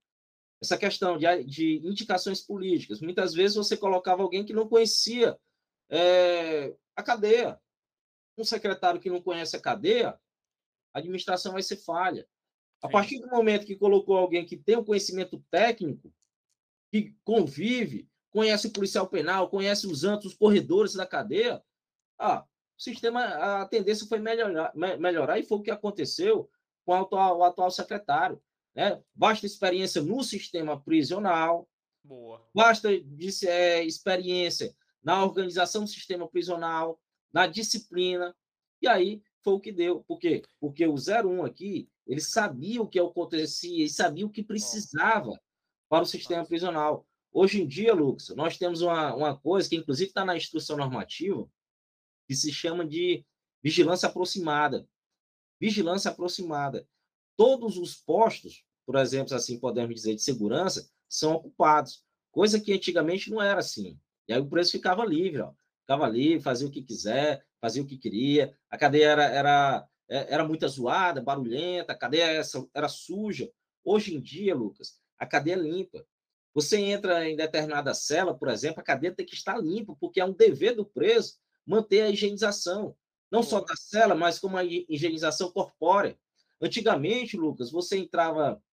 Essa 0.62 0.78
questão 0.78 1.18
de, 1.18 1.44
de, 1.44 1.78
indicações 1.88 2.42
políticas. 2.42 3.00
Muitas 3.00 3.34
vezes 3.34 3.58
você 3.58 3.78
colocava 3.78 4.24
alguém 4.24 4.44
que 4.44 4.54
não 4.54 4.68
conhecia 4.68 5.38
é, 5.90 6.76
a 6.96 7.04
cadeia. 7.04 7.60
Um 8.38 8.44
secretário 8.44 9.00
que 9.00 9.10
não 9.10 9.22
conhece 9.22 9.56
a 9.56 9.62
cadeia, 9.62 10.20
a 10.94 11.00
administração 11.00 11.54
vai 11.54 11.64
ser 11.64 11.78
falha. 11.78 12.28
A 12.82 12.90
partir 12.90 13.20
do 13.20 13.28
momento 13.28 13.66
que 13.66 13.76
colocou 13.76 14.18
alguém 14.18 14.46
que 14.46 14.58
tem 14.58 14.76
o 14.76 14.82
um 14.82 14.86
conhecimento 14.86 15.44
técnico, 15.50 16.14
que 16.92 17.16
convive, 17.24 18.08
conhece 18.30 18.68
o 18.68 18.72
policial 18.72 19.08
penal, 19.08 19.50
conhece 19.50 19.88
os 19.88 20.04
antos, 20.04 20.28
os 20.28 20.38
corredores 20.38 20.94
da 20.94 21.06
cadeia, 21.06 21.64
ah, 22.20 22.46
o 22.78 22.82
sistema, 22.82 23.24
a 23.24 23.66
tendência 23.66 24.08
foi 24.08 24.20
melhorar, 24.20 24.72
melhorar 24.76 25.40
e 25.40 25.44
foi 25.44 25.58
o 25.58 25.62
que 25.62 25.72
aconteceu 25.72 26.50
com 26.86 26.92
o 26.92 26.96
atual, 26.96 27.40
o 27.40 27.44
atual 27.44 27.72
secretário. 27.72 28.42
Né? 28.76 29.02
Basta 29.16 29.46
experiência 29.46 30.02
no 30.02 30.24
sistema 30.24 30.80
prisional, 30.80 31.68
Boa. 32.04 32.48
basta 32.54 32.90
é, 32.92 33.84
experiência 33.84 34.76
na 35.04 35.24
organização 35.24 35.84
do 35.84 35.90
sistema 35.90 36.28
prisional, 36.28 37.00
na 37.34 37.48
disciplina, 37.48 38.36
e 38.82 38.88
aí 38.88 39.24
foi 39.44 39.54
o 39.54 39.60
que 39.60 39.72
deu. 39.72 40.04
Por 40.04 40.20
quê? 40.20 40.44
Porque 40.60 40.86
o 40.86 40.94
01 40.94 41.46
aqui, 41.46 41.90
ele 42.06 42.22
sabia 42.22 42.82
o 42.82 42.88
que 42.88 43.00
acontecia 43.00 43.86
e 43.86 43.90
sabia 43.90 44.26
o 44.26 44.30
que 44.30 44.44
precisava 44.44 45.40
para 45.90 46.04
o 46.04 46.08
sistema 46.08 46.46
prisional. 46.46 47.08
Hoje 47.34 47.62
em 47.62 47.68
dia, 47.68 47.94
Lucas, 47.94 48.30
nós 48.36 48.58
temos 48.58 48.82
uma, 48.82 49.16
uma 49.16 49.38
coisa 49.38 49.68
que, 49.68 49.76
inclusive, 49.76 50.10
está 50.10 50.24
na 50.24 50.38
instrução 50.38 50.78
normativa, 50.78 51.50
que 52.28 52.36
se 52.36 52.52
chama 52.52 52.86
de 52.86 53.26
vigilância 53.64 54.08
aproximada. 54.08 54.88
Vigilância 55.60 56.12
aproximada. 56.12 56.88
Todos 57.36 57.78
os 57.78 57.96
postos, 57.96 58.66
por 58.86 58.96
exemplo, 58.96 59.34
assim 59.36 59.60
podemos 59.60 59.96
dizer, 59.96 60.16
de 60.16 60.22
segurança, 60.22 60.90
são 61.10 61.34
ocupados, 61.34 62.04
coisa 62.32 62.60
que 62.60 62.74
antigamente 62.74 63.30
não 63.32 63.42
era 63.42 63.60
assim. 63.60 64.00
E 64.28 64.34
aí 64.34 64.40
o 64.40 64.48
preço 64.48 64.74
ficava 64.74 65.06
livre, 65.06 65.42
ó. 65.42 65.54
ficava 65.82 66.08
livre, 66.08 66.44
fazia 66.44 66.68
o 66.68 66.72
que 66.72 66.82
quiser, 66.82 67.46
fazia 67.62 67.82
o 67.82 67.88
que 67.88 67.98
queria. 67.98 68.56
A 68.70 68.78
cadeia 68.78 69.08
era, 69.08 69.24
era, 69.26 69.88
é, 70.10 70.34
era 70.34 70.48
muito 70.48 70.68
zoada, 70.68 71.22
barulhenta, 71.22 71.94
a 71.94 71.98
cadeia 71.98 72.26
era, 72.26 72.44
era 72.74 72.90
suja. 72.90 73.50
Hoje 73.84 74.14
em 74.14 74.22
dia, 74.22 74.54
Lucas, 74.54 75.00
a 75.18 75.26
cadeia 75.26 75.56
é 75.56 75.60
limpa. 75.60 76.06
Você 76.54 76.78
entra 76.78 77.30
em 77.30 77.36
determinada 77.36 77.94
cela, 77.94 78.34
por 78.38 78.50
exemplo, 78.50 78.82
a 78.82 78.84
cadeia 78.84 79.14
tem 79.14 79.26
que 79.26 79.36
estar 79.36 79.58
limpa, 79.58 79.96
porque 80.00 80.20
é 80.20 80.26
um 80.26 80.34
dever 80.34 80.76
do 80.76 80.86
preso 80.86 81.38
manter 81.68 82.02
a 82.02 82.10
higienização, 82.10 82.96
não 83.30 83.44
só 83.44 83.60
da 83.60 83.76
cela, 83.76 84.16
mas 84.16 84.40
como 84.40 84.58
a 84.58 84.64
higienização 84.64 85.52
corpórea. 85.52 86.18
Antigamente, 86.62 87.36
Lucas, 87.36 87.70
você 87.70 87.98
entrava, 87.98 88.64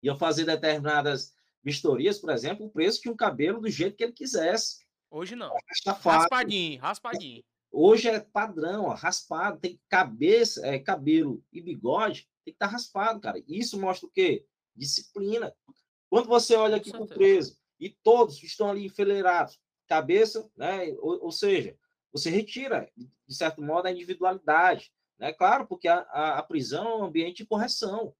ia 0.00 0.14
fazer 0.14 0.44
determinadas 0.44 1.34
vistorias, 1.62 2.18
por 2.18 2.30
exemplo, 2.30 2.66
o 2.66 2.70
preço 2.70 3.00
tinha 3.00 3.12
um 3.12 3.16
cabelo 3.16 3.60
do 3.60 3.68
jeito 3.68 3.96
que 3.96 4.04
ele 4.04 4.12
quisesse. 4.12 4.86
Hoje 5.10 5.34
não. 5.34 5.52
Raspadinho, 6.00 6.80
raspadinho. 6.80 7.42
Hoje 7.72 8.08
é 8.08 8.20
padrão, 8.20 8.84
ó, 8.84 8.94
raspado, 8.94 9.58
tem 9.58 9.78
cabeça, 9.88 10.64
é, 10.64 10.78
cabelo 10.78 11.42
e 11.52 11.60
bigode, 11.60 12.22
tem 12.44 12.52
que 12.52 12.56
estar 12.56 12.66
tá 12.66 12.72
raspado, 12.72 13.20
cara. 13.20 13.42
Isso 13.48 13.78
mostra 13.78 14.06
o 14.06 14.10
quê? 14.10 14.46
Disciplina. 14.74 15.52
Quando 16.08 16.28
você 16.28 16.54
olha 16.54 16.76
aqui 16.76 16.90
para 16.90 17.02
o 17.02 17.06
preso 17.06 17.58
e 17.78 17.90
todos 17.90 18.40
estão 18.42 18.70
ali 18.70 18.86
enfileirados, 18.86 19.58
cabeça, 19.88 20.48
né? 20.56 20.94
Ou, 21.00 21.24
ou 21.24 21.32
seja, 21.32 21.76
você 22.16 22.30
retira, 22.30 22.88
de 22.96 23.34
certo 23.34 23.62
modo, 23.62 23.86
a 23.86 23.92
individualidade. 23.92 24.92
Né? 25.18 25.32
Claro, 25.32 25.66
porque 25.66 25.88
a, 25.88 26.00
a, 26.10 26.38
a 26.38 26.42
prisão 26.42 26.86
é 26.86 26.96
um 26.96 27.04
ambiente 27.04 27.38
de 27.38 27.46
correção. 27.46 28.14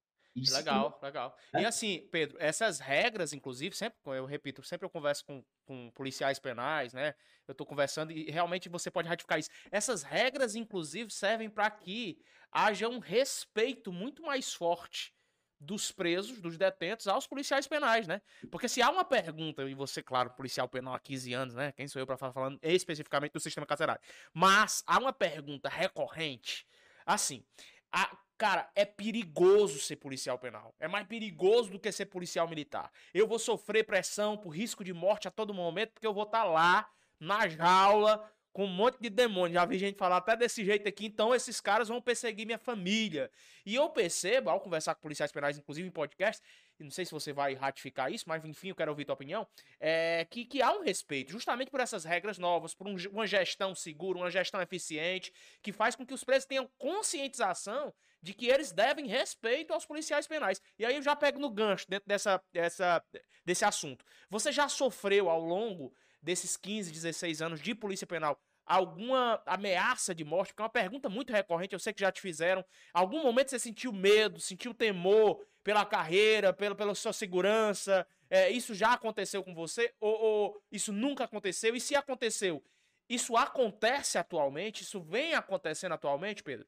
Legal, 0.51 0.99
legal. 1.01 1.35
É. 1.51 1.61
E 1.61 1.65
assim, 1.65 2.07
Pedro, 2.11 2.37
essas 2.39 2.79
regras, 2.79 3.33
inclusive, 3.33 3.75
sempre, 3.75 3.97
eu 4.05 4.25
repito, 4.25 4.61
sempre 4.61 4.85
eu 4.85 4.89
converso 4.89 5.25
com, 5.25 5.43
com 5.65 5.89
policiais 5.91 6.37
penais, 6.37 6.93
né? 6.93 7.15
Eu 7.47 7.53
estou 7.53 7.65
conversando 7.65 8.11
e 8.11 8.29
realmente 8.29 8.69
você 8.69 8.91
pode 8.91 9.07
ratificar 9.07 9.39
isso. 9.39 9.49
Essas 9.71 10.03
regras, 10.03 10.53
inclusive, 10.53 11.09
servem 11.09 11.49
para 11.49 11.71
que 11.71 12.19
haja 12.51 12.87
um 12.87 12.99
respeito 12.99 13.91
muito 13.91 14.21
mais 14.21 14.53
forte 14.53 15.16
dos 15.59 15.91
presos, 15.91 16.39
dos 16.39 16.57
detentos, 16.57 17.07
aos 17.07 17.25
policiais 17.25 17.67
penais, 17.67 18.07
né? 18.07 18.21
Porque 18.51 18.69
se 18.69 18.81
há 18.81 18.89
uma 18.89 19.03
pergunta, 19.03 19.63
e 19.63 19.73
você, 19.73 20.03
claro, 20.03 20.29
policial 20.31 20.67
penal 20.67 20.93
há 20.93 20.99
15 20.99 21.33
anos, 21.33 21.55
né? 21.55 21.71
Quem 21.71 21.87
sou 21.87 21.99
eu 21.99 22.05
para 22.05 22.17
falar 22.17 22.33
falando 22.33 22.59
especificamente 22.61 23.33
do 23.33 23.39
sistema 23.39 23.65
carcerário? 23.65 24.01
Mas 24.33 24.83
há 24.85 24.99
uma 24.99 25.13
pergunta 25.13 25.67
recorrente, 25.67 26.65
assim, 27.05 27.43
a, 27.91 28.15
cara, 28.37 28.69
é 28.75 28.85
perigoso 28.85 29.79
ser 29.79 29.95
policial 29.95 30.37
penal. 30.37 30.75
É 30.79 30.87
mais 30.87 31.07
perigoso 31.07 31.71
do 31.71 31.79
que 31.79 31.91
ser 31.91 32.05
policial 32.05 32.47
militar. 32.47 32.91
Eu 33.13 33.27
vou 33.27 33.39
sofrer 33.39 33.83
pressão 33.83 34.37
por 34.37 34.49
risco 34.49 34.83
de 34.83 34.93
morte 34.93 35.27
a 35.27 35.31
todo 35.31 35.53
momento, 35.53 35.93
porque 35.93 36.07
eu 36.07 36.13
vou 36.13 36.23
estar 36.23 36.43
tá 36.43 36.45
lá, 36.45 36.89
na 37.19 37.47
jaula, 37.47 38.31
com 38.57 38.65
um 38.65 38.67
monte 38.67 38.97
de 38.99 39.11
demônio. 39.11 39.53
Já 39.53 39.65
vi 39.65 39.77
gente 39.77 39.99
falar 39.99 40.17
até 40.17 40.35
desse 40.35 40.65
jeito 40.65 40.89
aqui, 40.89 41.05
então 41.05 41.35
esses 41.35 41.61
caras 41.61 41.89
vão 41.89 42.01
perseguir 42.01 42.43
minha 42.43 42.57
família. 42.57 43.29
E 43.63 43.75
eu 43.75 43.87
percebo, 43.87 44.49
ao 44.49 44.59
conversar 44.59 44.95
com 44.95 45.01
policiais 45.01 45.31
penais, 45.31 45.59
inclusive 45.59 45.87
em 45.87 45.91
podcast, 45.91 46.41
e 46.79 46.83
não 46.83 46.89
sei 46.89 47.05
se 47.05 47.11
você 47.11 47.31
vai 47.31 47.53
ratificar 47.53 48.11
isso, 48.11 48.25
mas 48.27 48.43
enfim, 48.43 48.69
eu 48.69 48.75
quero 48.75 48.89
ouvir 48.89 49.05
tua 49.05 49.13
opinião, 49.13 49.47
é 49.79 50.25
que, 50.27 50.43
que 50.43 50.59
há 50.59 50.71
um 50.71 50.81
respeito, 50.81 51.31
justamente 51.31 51.69
por 51.69 51.79
essas 51.79 52.03
regras 52.03 52.39
novas, 52.39 52.73
por 52.73 52.87
um, 52.87 52.95
uma 53.11 53.27
gestão 53.27 53.75
segura, 53.75 54.17
uma 54.17 54.31
gestão 54.31 54.59
eficiente, 54.59 55.31
que 55.61 55.71
faz 55.71 55.95
com 55.95 56.03
que 56.03 56.15
os 56.15 56.23
presos 56.23 56.47
tenham 56.47 56.67
conscientização 56.79 57.93
de 58.23 58.33
que 58.33 58.47
eles 58.47 58.71
devem 58.71 59.05
respeito 59.05 59.71
aos 59.71 59.85
policiais 59.85 60.25
penais. 60.25 60.59
E 60.79 60.83
aí 60.83 60.95
eu 60.95 61.03
já 61.03 61.15
pego 61.15 61.37
no 61.37 61.51
gancho 61.51 61.85
dentro 61.87 62.07
dessa, 62.07 62.41
dessa, 62.51 63.03
desse 63.45 63.63
assunto. 63.63 64.03
Você 64.31 64.51
já 64.51 64.67
sofreu 64.67 65.29
ao 65.29 65.39
longo 65.39 65.93
desses 66.27 66.57
15, 66.57 66.91
16 66.91 67.41
anos 67.41 67.61
de 67.61 67.73
polícia 67.73 68.05
penal 68.05 68.37
alguma 68.65 69.41
ameaça 69.45 70.13
de 70.13 70.25
morte? 70.25 70.49
Porque 70.49 70.61
é 70.61 70.65
uma 70.65 70.69
pergunta 70.69 71.07
muito 71.07 71.31
recorrente, 71.31 71.71
eu 71.73 71.79
sei 71.79 71.93
que 71.93 72.01
já 72.01 72.11
te 72.11 72.19
fizeram. 72.19 72.65
Algum 72.93 73.23
momento 73.23 73.49
você 73.49 73.57
sentiu 73.57 73.93
medo, 73.93 74.41
sentiu 74.41 74.73
temor 74.73 75.41
pela 75.63 75.85
carreira, 75.85 76.51
pela, 76.51 76.75
pela 76.75 76.93
sua 76.93 77.13
segurança? 77.13 78.05
É, 78.29 78.49
isso 78.49 78.75
já 78.75 78.91
aconteceu 78.91 79.41
com 79.41 79.55
você? 79.55 79.93
Ou, 80.01 80.21
ou 80.21 80.63
isso 80.69 80.91
nunca 80.91 81.23
aconteceu? 81.23 81.77
E 81.77 81.79
se 81.79 81.95
aconteceu, 81.95 82.61
isso 83.09 83.37
acontece 83.37 84.17
atualmente? 84.17 84.83
Isso 84.83 84.99
vem 84.99 85.33
acontecendo 85.33 85.93
atualmente, 85.93 86.43
Pedro? 86.43 86.67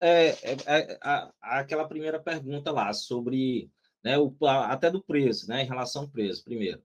É, 0.00 0.28
é, 0.28 0.56
é 0.66 0.98
a, 1.02 1.32
aquela 1.40 1.88
primeira 1.88 2.22
pergunta 2.22 2.70
lá 2.70 2.92
sobre 2.92 3.68
né, 4.04 4.16
o, 4.16 4.32
até 4.46 4.88
do 4.88 5.02
preso, 5.02 5.48
né, 5.48 5.62
em 5.62 5.66
relação 5.66 6.02
ao 6.02 6.08
preso, 6.08 6.44
primeiro. 6.44 6.80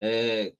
É, 0.00 0.54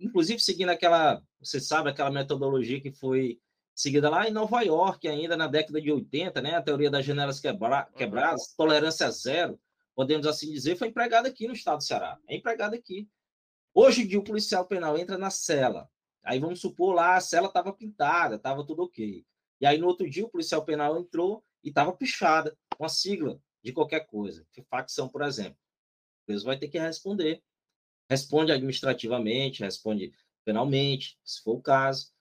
inclusive 0.00 0.40
seguindo 0.40 0.70
aquela, 0.70 1.22
você 1.40 1.60
sabe, 1.60 1.90
aquela 1.90 2.10
metodologia 2.10 2.80
que 2.80 2.90
foi 2.92 3.40
seguida 3.74 4.08
lá 4.08 4.28
em 4.28 4.32
Nova 4.32 4.62
York, 4.62 5.06
ainda 5.08 5.36
na 5.36 5.46
década 5.46 5.80
de 5.80 5.90
80, 5.90 6.40
né, 6.40 6.54
a 6.54 6.62
teoria 6.62 6.90
das 6.90 7.04
janelas 7.04 7.40
quebra, 7.40 7.84
quebradas, 7.96 8.42
uhum. 8.42 8.54
tolerância 8.56 9.10
zero, 9.10 9.58
podemos 9.94 10.26
assim 10.26 10.52
dizer, 10.52 10.76
foi 10.76 10.88
empregada 10.88 11.28
aqui 11.28 11.46
no 11.46 11.54
estado 11.54 11.78
do 11.78 11.84
Ceará, 11.84 12.18
é 12.28 12.36
empregada 12.36 12.76
aqui. 12.76 13.08
Hoje 13.72 14.02
em 14.02 14.06
dia, 14.06 14.18
o 14.18 14.24
policial 14.24 14.64
penal 14.66 14.96
entra 14.96 15.18
na 15.18 15.30
cela. 15.30 15.90
Aí 16.22 16.38
vamos 16.38 16.60
supor 16.60 16.94
lá, 16.94 17.16
a 17.16 17.20
cela 17.20 17.48
estava 17.48 17.72
pintada, 17.72 18.36
estava 18.36 18.64
tudo 18.64 18.84
ok. 18.84 19.26
E 19.60 19.66
aí 19.66 19.78
no 19.78 19.86
outro 19.88 20.08
dia, 20.08 20.24
o 20.24 20.30
policial 20.30 20.64
penal 20.64 20.98
entrou 20.98 21.44
e 21.62 21.68
estava 21.68 21.92
pichada, 21.92 22.56
com 22.76 22.84
a 22.84 22.88
sigla 22.88 23.40
de 23.62 23.72
qualquer 23.72 24.06
coisa. 24.06 24.46
Facção, 24.70 25.08
por 25.08 25.22
exemplo. 25.22 25.58
O 26.22 26.26
preso 26.26 26.44
vai 26.44 26.56
ter 26.56 26.68
que 26.68 26.78
responder. 26.78 27.42
Responde 28.08 28.52
administrativamente, 28.52 29.62
responde 29.62 30.12
penalmente, 30.44 31.18
se 31.24 31.42
for 31.42 31.56
o 31.56 31.62
caso. 31.62 32.12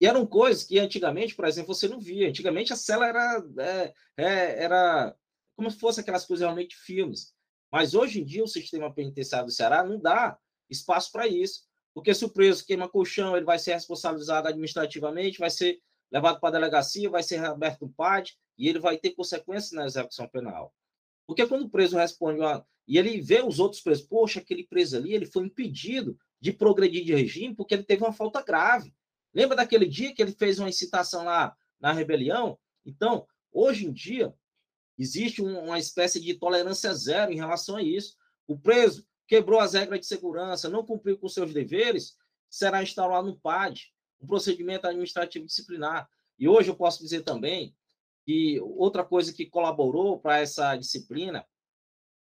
E 0.00 0.06
eram 0.06 0.26
coisas 0.26 0.64
que 0.64 0.78
antigamente, 0.78 1.34
por 1.34 1.46
exemplo, 1.46 1.74
você 1.74 1.88
não 1.88 2.00
via. 2.00 2.28
Antigamente 2.28 2.72
a 2.72 2.76
cela 2.76 3.06
era, 3.06 3.44
é, 3.58 3.94
é, 4.16 4.64
era 4.64 5.16
como 5.56 5.70
se 5.70 5.78
fosse 5.78 6.00
aquelas 6.00 6.26
coisas 6.26 6.44
realmente 6.44 6.76
filmes. 6.76 7.34
Mas 7.72 7.94
hoje 7.94 8.20
em 8.20 8.24
dia 8.24 8.44
o 8.44 8.48
sistema 8.48 8.92
penitenciário 8.92 9.46
do 9.46 9.52
Ceará 9.52 9.82
não 9.82 9.98
dá 9.98 10.38
espaço 10.68 11.10
para 11.10 11.26
isso. 11.26 11.62
Porque 11.94 12.12
se 12.12 12.24
o 12.24 12.28
preso 12.28 12.66
queima 12.66 12.88
colchão, 12.88 13.36
ele 13.36 13.46
vai 13.46 13.58
ser 13.58 13.74
responsabilizado 13.74 14.48
administrativamente, 14.48 15.38
vai 15.38 15.50
ser 15.50 15.80
levado 16.10 16.40
para 16.40 16.48
a 16.48 16.52
delegacia, 16.52 17.08
vai 17.08 17.22
ser 17.22 17.42
aberto 17.44 17.84
um 17.84 17.92
PAD 17.92 18.36
e 18.58 18.68
ele 18.68 18.80
vai 18.80 18.98
ter 18.98 19.12
consequências 19.12 19.72
na 19.72 19.86
execução 19.86 20.28
penal. 20.28 20.74
Porque 21.26 21.46
quando 21.46 21.62
o 21.62 21.70
preso 21.70 21.96
responde 21.96 22.40
uma, 22.40 22.66
e 22.86 22.98
ele 22.98 23.20
vê 23.20 23.42
os 23.42 23.58
outros 23.58 23.80
presos, 23.80 24.06
poxa, 24.06 24.40
aquele 24.40 24.64
preso 24.64 24.96
ali, 24.96 25.14
ele 25.14 25.26
foi 25.26 25.46
impedido 25.46 26.18
de 26.40 26.52
progredir 26.52 27.04
de 27.04 27.14
regime 27.14 27.54
porque 27.54 27.74
ele 27.74 27.84
teve 27.84 28.02
uma 28.02 28.12
falta 28.12 28.42
grave. 28.42 28.94
Lembra 29.32 29.56
daquele 29.56 29.86
dia 29.86 30.14
que 30.14 30.22
ele 30.22 30.32
fez 30.32 30.58
uma 30.58 30.68
incitação 30.68 31.24
lá 31.24 31.56
na 31.80 31.92
rebelião? 31.92 32.58
Então, 32.84 33.26
hoje 33.50 33.86
em 33.86 33.92
dia, 33.92 34.32
existe 34.98 35.40
uma 35.40 35.78
espécie 35.78 36.20
de 36.20 36.34
tolerância 36.34 36.92
zero 36.94 37.32
em 37.32 37.36
relação 37.36 37.76
a 37.76 37.82
isso. 37.82 38.16
O 38.46 38.58
preso 38.58 39.06
quebrou 39.26 39.58
as 39.58 39.72
regras 39.72 40.00
de 40.00 40.06
segurança, 40.06 40.68
não 40.68 40.84
cumpriu 40.84 41.18
com 41.18 41.28
seus 41.28 41.52
deveres, 41.52 42.16
será 42.48 42.82
instalado 42.82 43.26
no 43.26 43.40
PAD, 43.40 43.92
um 44.20 44.26
procedimento 44.26 44.86
administrativo 44.86 45.46
disciplinar. 45.46 46.08
E 46.38 46.46
hoje 46.46 46.68
eu 46.68 46.76
posso 46.76 47.02
dizer 47.02 47.22
também 47.22 47.74
que 48.24 48.60
outra 48.60 49.04
coisa 49.04 49.32
que 49.32 49.46
colaborou 49.46 50.18
para 50.18 50.38
essa 50.38 50.76
disciplina 50.76 51.46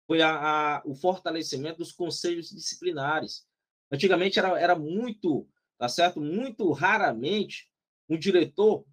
foi 0.07 0.21
a, 0.21 0.77
a, 0.77 0.81
o 0.85 0.95
fortalecimento 0.95 1.77
dos 1.77 1.91
conselhos 1.91 2.49
disciplinares. 2.49 3.47
Antigamente 3.91 4.39
era, 4.39 4.59
era 4.59 4.75
muito, 4.75 5.47
tá 5.77 5.87
certo? 5.87 6.19
Muito 6.19 6.71
raramente 6.71 7.69
um 8.09 8.17
diretor 8.17 8.85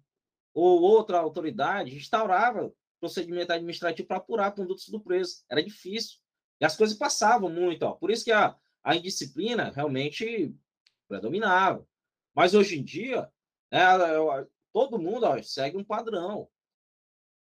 ou 0.53 0.81
outra 0.81 1.19
autoridade 1.19 1.95
instaurava 1.95 2.73
procedimento 2.99 3.51
administrativo 3.53 4.07
para 4.07 4.17
apurar 4.17 4.53
condutas 4.53 4.87
do 4.89 4.99
preso. 4.99 5.43
Era 5.49 5.63
difícil. 5.63 6.19
E 6.59 6.65
as 6.65 6.75
coisas 6.75 6.97
passavam 6.97 7.49
muito, 7.49 7.83
ó. 7.83 7.93
Por 7.93 8.11
isso 8.11 8.25
que 8.25 8.31
a, 8.31 8.55
a 8.83 8.95
indisciplina 8.95 9.71
realmente 9.71 10.53
predominava. 11.07 11.87
Mas 12.35 12.53
hoje 12.53 12.77
em 12.77 12.83
dia, 12.83 13.29
né, 13.71 13.81
todo 14.73 14.99
mundo 14.99 15.23
ó, 15.23 15.41
segue 15.41 15.77
um 15.77 15.83
padrão. 15.83 16.49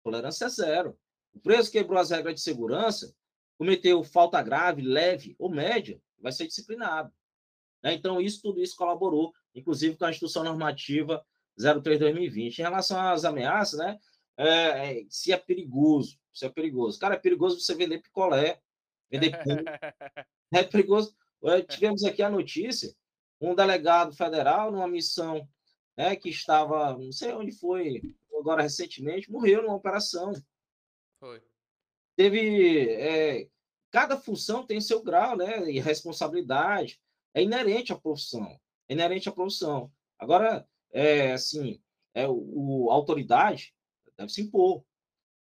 Tolerância 0.02 0.48
zero. 0.48 0.98
O 1.34 1.40
preso 1.40 1.70
quebrou 1.70 1.98
as 1.98 2.10
regras 2.10 2.34
de 2.34 2.40
segurança, 2.40 3.14
cometeu 3.56 4.02
falta 4.02 4.42
grave, 4.42 4.82
leve 4.82 5.36
ou 5.38 5.50
média, 5.50 6.00
vai 6.20 6.32
ser 6.32 6.46
disciplinado. 6.46 7.12
Né? 7.82 7.94
Então, 7.94 8.20
isso, 8.20 8.40
tudo 8.42 8.60
isso 8.60 8.76
colaborou, 8.76 9.32
inclusive 9.54 9.96
com 9.96 10.04
a 10.04 10.10
Instrução 10.10 10.44
Normativa 10.44 11.24
03-2020. 11.58 12.58
Em 12.58 12.62
relação 12.62 13.00
às 13.00 13.24
ameaças, 13.24 13.78
né? 13.78 13.98
É, 14.36 15.04
se 15.08 15.32
é 15.32 15.36
perigoso, 15.36 16.16
se 16.32 16.46
é 16.46 16.48
perigoso. 16.48 16.98
Cara, 16.98 17.16
é 17.16 17.18
perigoso 17.18 17.60
você 17.60 17.74
vender 17.74 18.00
picolé, 18.00 18.60
vender 19.10 19.32
é 20.54 20.62
perigoso. 20.62 21.14
Tivemos 21.68 22.04
aqui 22.04 22.22
a 22.22 22.30
notícia, 22.30 22.94
um 23.40 23.54
delegado 23.54 24.14
federal 24.14 24.70
numa 24.70 24.86
missão 24.86 25.48
né, 25.96 26.14
que 26.14 26.28
estava, 26.28 26.96
não 26.96 27.10
sei 27.10 27.32
onde 27.32 27.50
foi, 27.50 28.00
agora 28.38 28.62
recentemente, 28.62 29.30
morreu 29.30 29.62
numa 29.62 29.74
operação. 29.74 30.32
Foi. 31.20 31.42
Teve. 32.16 32.90
É, 32.90 33.48
cada 33.90 34.18
função 34.18 34.66
tem 34.66 34.80
seu 34.80 35.02
grau, 35.02 35.36
né? 35.36 35.70
E 35.70 35.80
responsabilidade. 35.80 37.00
É 37.34 37.42
inerente 37.42 37.92
à 37.92 37.98
profissão. 37.98 38.58
É 38.88 38.94
inerente 38.94 39.28
à 39.28 39.32
profissão. 39.32 39.92
Agora, 40.18 40.66
é, 40.90 41.32
assim, 41.32 41.80
é, 42.14 42.26
o, 42.26 42.86
o, 42.86 42.90
a 42.90 42.94
autoridade 42.94 43.74
deve 44.16 44.32
se 44.32 44.42
impor. 44.42 44.84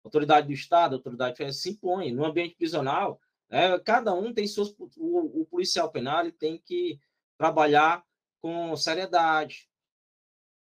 A 0.03 0.09
autoridade 0.09 0.47
do 0.47 0.53
Estado, 0.53 0.97
autoridade 0.97 1.53
se 1.53 1.71
impõe. 1.71 2.13
No 2.13 2.25
ambiente 2.25 2.55
prisional, 2.55 3.21
é, 3.49 3.79
cada 3.81 4.15
um 4.15 4.33
tem 4.33 4.47
seus. 4.47 4.75
O, 4.97 5.43
o 5.43 5.47
policial 5.47 5.91
penal 5.91 6.21
ele 6.21 6.33
tem 6.33 6.59
que 6.59 7.01
trabalhar 7.37 8.05
com 8.41 8.77
seriedade, 8.77 9.69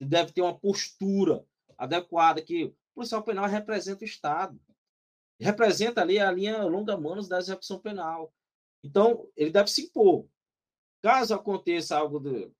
deve 0.00 0.32
ter 0.32 0.42
uma 0.42 0.58
postura 0.58 1.44
adequada, 1.78 2.42
que 2.42 2.64
o 2.64 2.76
policial 2.94 3.22
penal 3.22 3.46
representa 3.46 4.02
o 4.02 4.06
Estado, 4.06 4.60
representa 5.40 6.02
ali 6.02 6.18
a 6.18 6.30
linha 6.30 6.64
longa-manos 6.64 7.28
da 7.28 7.38
execução 7.38 7.78
penal. 7.78 8.34
Então, 8.82 9.28
ele 9.36 9.50
deve 9.50 9.70
se 9.70 9.82
impor. 9.82 10.26
Caso 11.00 11.32
aconteça 11.32 11.96
algo, 11.96 12.18
do, 12.18 12.52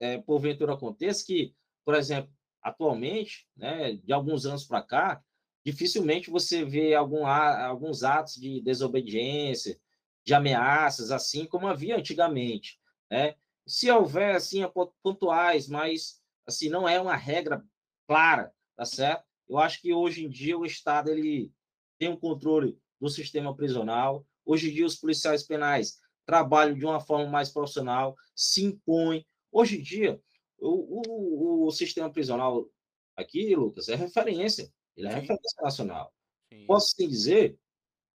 é, 0.00 0.18
porventura 0.18 0.74
aconteça, 0.74 1.24
que, 1.26 1.54
por 1.84 1.94
exemplo, 1.94 2.32
atualmente, 2.62 3.46
né, 3.56 3.94
de 3.94 4.12
alguns 4.12 4.46
anos 4.46 4.64
para 4.64 4.80
cá, 4.80 5.22
dificilmente 5.64 6.30
você 6.30 6.64
vê 6.64 6.94
algum, 6.94 7.26
alguns 7.26 8.04
atos 8.04 8.34
de 8.34 8.60
desobediência, 8.60 9.78
de 10.24 10.34
ameaças, 10.34 11.10
assim 11.10 11.46
como 11.46 11.66
havia 11.66 11.96
antigamente. 11.96 12.80
Né? 13.10 13.34
Se 13.66 13.90
houver, 13.90 14.36
assim, 14.36 14.60
pontuais, 15.02 15.68
mas 15.68 16.22
assim, 16.46 16.68
não 16.68 16.88
é 16.88 17.00
uma 17.00 17.16
regra 17.16 17.64
clara, 18.06 18.52
tá 18.76 18.84
certo? 18.84 19.24
Eu 19.48 19.58
acho 19.58 19.80
que 19.80 19.92
hoje 19.92 20.24
em 20.24 20.28
dia 20.28 20.56
o 20.58 20.64
Estado 20.64 21.10
ele 21.10 21.52
tem 21.98 22.08
um 22.08 22.16
controle 22.16 22.78
do 23.00 23.08
sistema 23.08 23.54
prisional. 23.54 24.26
Hoje 24.44 24.70
em 24.70 24.74
dia 24.74 24.86
os 24.86 24.96
policiais 24.96 25.42
penais 25.42 25.98
trabalham 26.26 26.76
de 26.76 26.84
uma 26.84 27.00
forma 27.00 27.30
mais 27.30 27.50
profissional, 27.50 28.16
se 28.34 28.64
impõem. 28.64 29.26
Hoje 29.52 29.78
em 29.78 29.82
dia 29.82 30.20
o, 30.58 31.02
o, 31.06 31.66
o 31.66 31.70
sistema 31.70 32.10
prisional 32.10 32.68
aqui, 33.16 33.54
Lucas, 33.54 33.88
é 33.88 33.94
referência. 33.94 34.72
Ele 34.96 35.08
é 35.08 35.10
Sim. 35.10 35.20
referência 35.20 35.62
nacional. 35.62 36.14
Sim. 36.52 36.66
Posso 36.66 36.94
sim 36.96 37.08
dizer 37.08 37.58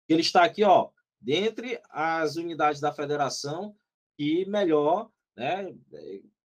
que 0.07 0.13
ele 0.13 0.23
está 0.23 0.45
aqui, 0.45 0.63
ó, 0.65 0.91
dentre 1.21 1.81
as 1.89 2.37
unidades 2.37 2.81
da 2.81 2.93
federação 2.93 3.75
que 4.17 4.45
melhor 4.47 5.11
né, 5.37 5.75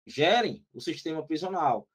gerem 0.06 0.66
o 0.74 0.80
sistema 0.80 1.26
prisional. 1.26 1.88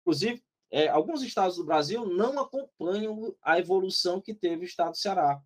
Inclusive, 0.00 0.42
é, 0.72 0.88
alguns 0.88 1.22
estados 1.22 1.56
do 1.56 1.64
Brasil 1.64 2.06
não 2.06 2.40
acompanham 2.40 3.36
a 3.42 3.58
evolução 3.58 4.22
que 4.22 4.32
teve 4.32 4.62
o 4.62 4.64
estado 4.64 4.92
do 4.92 4.96
Ceará. 4.96 5.38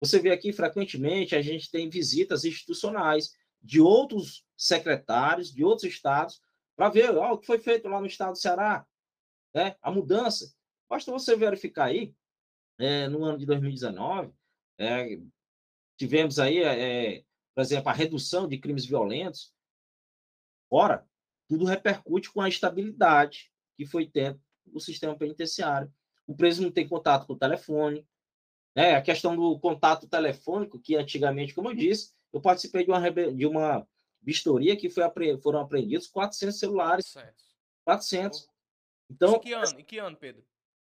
Você 0.00 0.18
vê 0.18 0.30
aqui, 0.30 0.54
frequentemente, 0.54 1.36
a 1.36 1.42
gente 1.42 1.70
tem 1.70 1.90
visitas 1.90 2.46
institucionais 2.46 3.34
de 3.62 3.78
outros 3.78 4.42
secretários, 4.56 5.52
de 5.52 5.62
outros 5.62 5.92
estados, 5.92 6.40
para 6.74 6.88
ver 6.88 7.14
ó, 7.14 7.34
o 7.34 7.38
que 7.38 7.46
foi 7.46 7.58
feito 7.58 7.88
lá 7.88 8.00
no 8.00 8.06
estado 8.06 8.32
do 8.32 8.38
Ceará, 8.38 8.86
né? 9.54 9.76
a 9.82 9.90
mudança. 9.90 10.50
Basta 10.88 11.12
você 11.12 11.36
verificar 11.36 11.84
aí, 11.84 12.14
é, 12.78 13.06
no 13.06 13.22
ano 13.22 13.38
de 13.38 13.44
2019, 13.44 14.32
é, 14.78 15.18
tivemos 15.96 16.38
aí, 16.38 16.62
é, 16.62 17.22
por 17.54 17.60
exemplo, 17.60 17.90
a 17.90 17.92
redução 17.92 18.48
de 18.48 18.58
crimes 18.58 18.86
violentos. 18.86 19.54
Ora, 20.70 21.06
tudo 21.48 21.66
repercute 21.66 22.32
com 22.32 22.40
a 22.40 22.48
estabilidade 22.48 23.52
que 23.76 23.86
foi 23.86 24.06
tendo 24.06 24.40
o 24.72 24.80
sistema 24.80 25.16
penitenciário. 25.16 25.92
o 26.26 26.34
preso 26.34 26.62
não 26.62 26.70
tem 26.70 26.88
contato 26.88 27.26
com 27.26 27.34
o 27.34 27.38
telefone. 27.38 28.06
Né? 28.74 28.94
A 28.94 29.02
questão 29.02 29.36
do 29.36 29.58
contato 29.58 30.08
telefônico, 30.08 30.80
que 30.80 30.96
antigamente, 30.96 31.54
como 31.54 31.70
eu 31.70 31.74
disse, 31.74 32.12
eu 32.32 32.40
participei 32.40 32.84
de 32.84 32.90
uma, 32.90 33.10
de 33.10 33.46
uma 33.46 33.86
vistoria 34.22 34.76
que 34.76 34.90
foi, 34.90 35.04
foram 35.42 35.60
apreendidos 35.60 36.08
400 36.08 36.58
celulares. 36.58 37.12
400. 37.12 37.44
400. 37.84 38.48
Então, 39.10 39.34
em 39.36 39.40
que 39.40 39.52
ano, 39.52 39.80
em 39.80 39.84
que 39.84 39.98
ano 39.98 40.16
Pedro? 40.16 40.44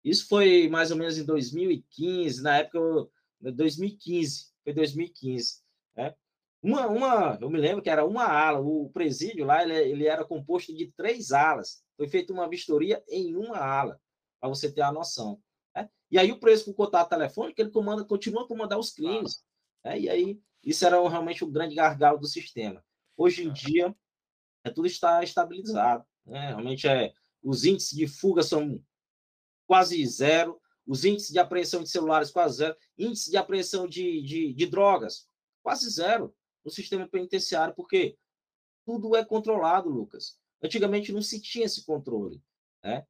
Isso 0.05 0.29
foi 0.29 0.69
mais 0.69 0.91
ou 0.91 0.97
menos 0.97 1.19
em 1.19 1.25
2015, 1.25 2.43
na 2.43 2.59
época, 2.59 3.09
2015, 3.41 4.53
foi 4.65 4.73
2015. 4.73 5.63
Né? 5.97 6.15
Uma, 6.63 6.87
uma, 6.89 7.39
eu 7.41 7.49
me 7.49 7.59
lembro 7.59 7.83
que 7.83 7.89
era 7.89 8.05
uma 8.05 8.25
ala, 8.25 8.61
o 8.61 8.91
presídio 8.91 9.47
lá, 9.47 9.63
ele, 9.63 9.75
ele 9.75 10.07
era 10.07 10.25
composto 10.25 10.75
de 10.75 10.93
três 10.93 11.33
alas. 11.33 11.83
Foi 11.97 12.07
feita 12.07 12.33
uma 12.33 12.49
vistoria 12.49 13.03
em 13.09 13.35
uma 13.35 13.59
ala, 13.59 13.99
para 14.39 14.49
você 14.49 14.71
ter 14.71 14.83
a 14.83 14.93
noção. 14.93 15.41
Né? 15.75 15.89
E 16.11 16.19
aí 16.19 16.31
o 16.31 16.39
preso 16.39 16.67
com 16.67 16.75
contato 16.75 17.09
telefônico, 17.09 17.61
ele 17.61 17.71
comanda, 17.71 18.05
continua 18.05 18.45
a 18.45 18.47
comandar 18.47 18.79
os 18.79 18.91
crimes. 18.91 19.43
Né? 19.83 20.01
E 20.01 20.09
aí, 20.11 20.41
isso 20.63 20.85
era 20.85 20.97
realmente 21.09 21.43
o 21.43 21.51
grande 21.51 21.75
gargalo 21.75 22.19
do 22.19 22.27
sistema. 22.27 22.85
Hoje 23.17 23.47
em 23.47 23.53
dia, 23.53 23.95
é, 24.63 24.71
tudo 24.71 24.87
está 24.87 25.23
estabilizado. 25.23 26.05
Né? 26.27 26.49
Realmente, 26.49 26.87
é, 26.87 27.13
os 27.43 27.65
índices 27.65 27.97
de 27.97 28.07
fuga 28.07 28.43
são 28.43 28.83
quase 29.67 30.05
zero, 30.07 30.61
os 30.87 31.07
índices 31.07 31.31
de 31.31 31.39
apreensão 31.39 31.83
de 31.83 31.89
celulares 31.89 32.31
quase 32.31 32.59
zero, 32.59 32.77
índice 32.99 33.31
de 33.31 33.39
apreensão 33.39 33.89
de, 33.89 34.21
de, 34.23 34.53
de 34.53 34.67
drogas 34.67 35.27
quase 35.63 35.89
zero 35.89 36.35
no 36.65 36.71
sistema 36.71 37.09
penitenciário, 37.09 37.75
porque 37.75 38.17
tudo 38.85 39.17
é 39.17 39.25
controlado, 39.25 39.89
Lucas. 39.89 40.39
Antigamente 40.63 41.13
não 41.13 41.23
se 41.23 41.41
tinha 41.41 41.67
esse 41.67 41.85
controle. 41.85 42.43
Né? 42.83 43.07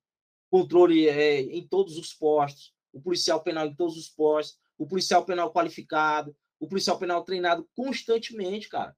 Controle 0.51 1.09
é, 1.09 1.41
em 1.41 1.67
todos 1.67 1.97
os 1.97 2.13
postos, 2.13 2.75
o 2.93 3.01
policial 3.01 3.43
penal 3.43 3.67
em 3.67 3.75
todos 3.75 3.97
os 3.97 4.09
postos, 4.09 4.59
o 4.79 4.87
policial 4.87 5.25
penal 5.25 5.53
qualificado, 5.53 6.37
o 6.59 6.69
policial 6.69 6.99
penal 6.99 7.25
treinado 7.25 7.69
constantemente, 7.75 8.69
cara. 8.69 8.97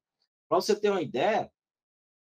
Para 0.49 0.61
você 0.61 0.79
ter 0.79 0.91
uma 0.91 1.03
ideia, 1.03 1.51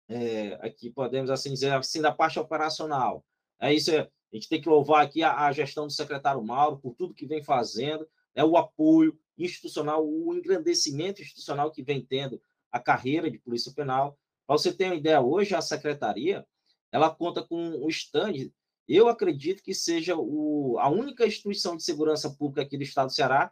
é, 0.08 0.54
aqui 0.66 0.90
podemos 0.90 1.30
assim 1.30 1.52
dizer 1.52 1.72
assim 1.72 2.00
da 2.00 2.12
parte 2.12 2.38
operacional. 2.38 3.24
É 3.60 3.72
isso, 3.72 3.90
a 3.90 4.08
gente 4.32 4.48
tem 4.48 4.60
que 4.60 4.68
louvar 4.68 5.04
aqui 5.04 5.22
a, 5.22 5.46
a 5.46 5.52
gestão 5.52 5.86
do 5.86 5.92
secretário 5.92 6.42
Mauro 6.42 6.78
por 6.78 6.94
tudo 6.94 7.14
que 7.14 7.26
vem 7.26 7.42
fazendo, 7.42 8.08
é 8.34 8.44
o 8.44 8.56
apoio, 8.56 9.18
institucional, 9.38 10.06
o 10.06 10.34
engrandecimento 10.34 11.22
institucional 11.22 11.70
que 11.70 11.82
vem 11.82 12.04
tendo 12.04 12.40
a 12.70 12.80
carreira 12.80 13.30
de 13.30 13.38
polícia 13.38 13.72
penal. 13.72 14.18
Para 14.46 14.56
você 14.56 14.72
ter 14.72 14.86
uma 14.86 14.94
ideia, 14.94 15.20
hoje 15.20 15.54
a 15.54 15.60
secretaria 15.60 16.46
ela 16.90 17.14
conta 17.14 17.42
com 17.42 17.56
um 17.56 17.88
stand. 17.88 18.50
Eu 18.86 19.08
acredito 19.08 19.62
que 19.62 19.74
seja 19.74 20.14
o, 20.16 20.76
a 20.78 20.88
única 20.88 21.26
instituição 21.26 21.76
de 21.76 21.82
segurança 21.82 22.30
pública 22.30 22.62
aqui 22.62 22.76
do 22.76 22.82
estado 22.82 23.06
do 23.06 23.14
Ceará 23.14 23.50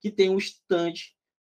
que 0.00 0.10
tem 0.10 0.28
um 0.28 0.38
stand 0.38 0.94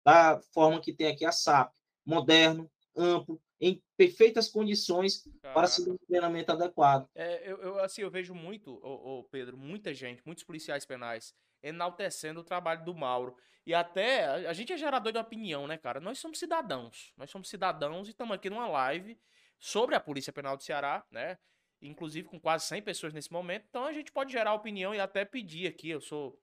da 0.05 0.40
forma 0.53 0.81
que 0.81 0.92
tem 0.92 1.07
aqui 1.07 1.25
a 1.25 1.33
SAP, 1.33 1.73
moderno, 2.05 2.71
amplo, 2.95 3.40
em 3.61 3.83
perfeitas 3.97 4.49
condições 4.49 5.23
Caraca. 5.40 5.55
para 5.55 5.66
ser 5.66 5.90
um 5.90 5.97
treinamento 6.07 6.53
adequado. 6.53 7.09
É, 7.14 7.51
eu, 7.51 7.57
eu, 7.59 7.79
assim, 7.79 8.03
eu 8.03 8.11
vejo 8.11 8.35
muito, 8.35 8.73
ô, 8.85 9.21
ô, 9.21 9.25
Pedro, 9.25 9.57
muita 9.57 9.95
gente, 9.95 10.21
muitos 10.27 10.45
policiais 10.45 10.85
penais 10.85 11.35
enaltecendo 11.62 12.40
o 12.40 12.44
trabalho 12.44 12.85
do 12.85 12.94
Mauro. 12.94 13.37
E 13.64 13.72
até 13.72 14.25
a 14.46 14.53
gente 14.53 14.72
é 14.72 14.77
gerador 14.77 15.12
de 15.12 15.18
opinião, 15.18 15.66
né, 15.66 15.79
cara? 15.79 16.01
Nós 16.01 16.18
somos 16.18 16.38
cidadãos. 16.38 17.12
Nós 17.16 17.31
somos 17.31 17.48
cidadãos 17.48 18.09
e 18.09 18.11
estamos 18.11 18.35
aqui 18.35 18.51
numa 18.51 18.66
live 18.66 19.18
sobre 19.59 19.94
a 19.94 20.01
Polícia 20.01 20.33
Penal 20.33 20.57
do 20.57 20.62
Ceará, 20.62 21.05
né? 21.11 21.38
Inclusive 21.81 22.29
com 22.29 22.40
quase 22.40 22.66
100 22.66 22.83
pessoas 22.83 23.12
nesse 23.12 23.33
momento. 23.33 23.66
Então 23.68 23.85
a 23.85 23.92
gente 23.92 24.11
pode 24.11 24.33
gerar 24.33 24.55
opinião 24.55 24.94
e 24.94 25.01
até 25.01 25.25
pedir 25.25 25.68
aqui. 25.68 25.88
Eu 25.90 26.01
sou. 26.01 26.38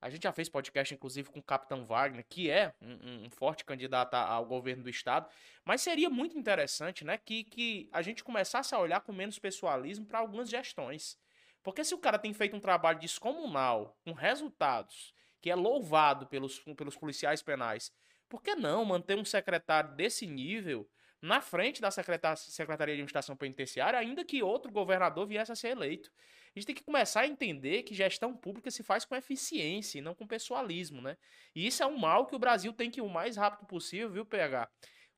A 0.00 0.10
gente 0.10 0.24
já 0.24 0.32
fez 0.32 0.48
podcast, 0.48 0.92
inclusive, 0.92 1.30
com 1.30 1.38
o 1.38 1.42
Capitão 1.42 1.86
Wagner, 1.86 2.24
que 2.28 2.50
é 2.50 2.74
um, 2.82 3.24
um, 3.24 3.30
forte 3.30 3.64
candidato 3.64 4.14
ao 4.14 4.44
governo 4.44 4.82
do 4.82 4.90
estado. 4.90 5.28
Mas 5.64 5.80
seria 5.80 6.10
muito 6.10 6.36
interessante, 6.36 7.02
né, 7.02 7.16
que, 7.16 7.44
que 7.44 7.88
a 7.90 8.02
gente 8.02 8.22
começasse 8.22 8.74
a 8.74 8.78
olhar 8.78 9.00
com 9.00 9.12
menos 9.12 9.38
pessoalismo 9.38 10.04
para 10.04 10.18
algumas 10.18 10.50
gestões. 10.50 11.18
Porque 11.66 11.82
se 11.82 11.96
o 11.96 11.98
cara 11.98 12.16
tem 12.16 12.32
feito 12.32 12.54
um 12.54 12.60
trabalho 12.60 13.00
descomunal, 13.00 13.98
com 14.04 14.12
resultados, 14.12 15.12
que 15.40 15.50
é 15.50 15.54
louvado 15.56 16.24
pelos, 16.28 16.60
pelos 16.60 16.96
policiais 16.96 17.42
penais, 17.42 17.92
por 18.28 18.40
que 18.40 18.54
não 18.54 18.84
manter 18.84 19.18
um 19.18 19.24
secretário 19.24 19.92
desse 19.96 20.28
nível 20.28 20.88
na 21.20 21.40
frente 21.40 21.80
da 21.80 21.90
Secretaria 21.90 22.36
de 22.36 22.92
Administração 22.92 23.36
Penitenciária, 23.36 23.98
ainda 23.98 24.24
que 24.24 24.44
outro 24.44 24.70
governador 24.70 25.26
viesse 25.26 25.50
a 25.50 25.56
ser 25.56 25.70
eleito? 25.70 26.08
A 26.54 26.58
gente 26.60 26.66
tem 26.66 26.74
que 26.76 26.84
começar 26.84 27.22
a 27.22 27.26
entender 27.26 27.82
que 27.82 27.96
gestão 27.96 28.32
pública 28.32 28.70
se 28.70 28.84
faz 28.84 29.04
com 29.04 29.16
eficiência 29.16 29.98
e 29.98 30.00
não 30.00 30.14
com 30.14 30.24
pessoalismo, 30.24 31.02
né? 31.02 31.16
E 31.52 31.66
isso 31.66 31.82
é 31.82 31.86
um 31.86 31.98
mal 31.98 32.26
que 32.26 32.36
o 32.36 32.38
Brasil 32.38 32.72
tem 32.72 32.92
que 32.92 33.00
ir 33.00 33.02
o 33.02 33.08
mais 33.08 33.36
rápido 33.36 33.66
possível, 33.66 34.08
viu, 34.08 34.24
PH? 34.24 34.70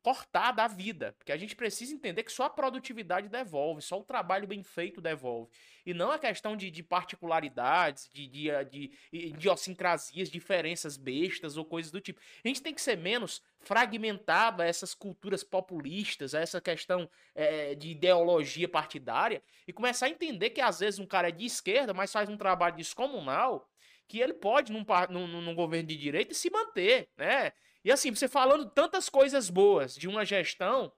Cortar 0.03 0.53
da 0.53 0.67
vida. 0.67 1.15
Porque 1.19 1.33
a 1.33 1.37
gente 1.37 1.57
precisa 1.57 1.93
entender 1.93 2.23
que 2.23 2.33
só 2.33 2.45
a 2.45 2.51
produtividade 2.51 3.29
devolve, 3.29 3.83
só 3.83 3.99
o 3.99 4.05
trabalho 4.05 4.47
bem 4.47 4.63
feito 4.63 5.01
devolve. 5.01 5.51
E 5.85 5.93
não 5.95 6.11
a 6.11 6.19
questão 6.19 6.57
de, 6.57 6.71
de 6.71 6.83
particularidades, 6.83 8.09
de, 8.13 8.27
de, 8.27 8.49
de, 8.65 8.91
de 9.13 9.19
idiosincrasias, 9.19 10.31
diferenças 10.31 10.97
bestas 10.97 11.57
ou 11.57 11.65
coisas 11.65 11.91
do 11.91 12.01
tipo. 12.01 12.21
A 12.45 12.49
gente 12.49 12.63
tem 12.63 12.75
que 12.75 12.81
ser 12.81 12.97
menos 12.97 13.43
fragmentado 13.61 14.63
a 14.63 14.67
essas 14.67 14.95
culturas 14.95 15.43
populistas, 15.43 16.35
a 16.35 16.41
essa 16.41 16.61
questão 16.61 17.09
é, 17.35 17.75
de 17.75 17.91
ideologia 17.91 18.69
partidária, 18.69 19.43
e 19.67 19.73
começar 19.73 20.07
a 20.07 20.11
entender 20.11 20.51
que 20.51 20.61
às 20.61 20.81
vezes 20.81 21.01
um 21.01 21.07
cara 21.07 21.29
é 21.29 21.33
de 21.33 21.45
esquerda, 21.45 21.93
mas 21.93 22.13
faz 22.13 22.29
um 22.29 22.37
trabalho 22.37 22.77
descomunal, 22.77 23.69
que 24.07 24.21
ele 24.21 24.33
pode, 24.33 24.73
num, 24.73 24.85
num, 25.11 25.43
num 25.43 25.55
governo 25.55 25.89
de 25.89 25.97
direita, 25.97 26.33
se 26.33 26.51
manter, 26.51 27.11
né? 27.17 27.53
E 27.89 27.91
assim, 27.91 28.15
você 28.15 28.29
falando 28.29 28.69
tantas 28.69 29.09
coisas 29.09 29.49
boas 29.49 29.95
de 29.95 30.07
uma 30.07 30.23
gestão, 30.23 30.93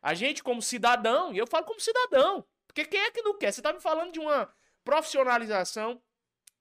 a 0.00 0.14
gente 0.14 0.44
como 0.44 0.62
cidadão, 0.62 1.34
e 1.34 1.38
eu 1.38 1.44
falo 1.44 1.64
como 1.64 1.80
cidadão, 1.80 2.46
porque 2.68 2.84
quem 2.84 3.00
é 3.00 3.10
que 3.10 3.20
não 3.20 3.36
quer? 3.36 3.50
Você 3.50 3.60
tá 3.60 3.72
me 3.72 3.80
falando 3.80 4.12
de 4.12 4.20
uma 4.20 4.48
profissionalização, 4.84 6.00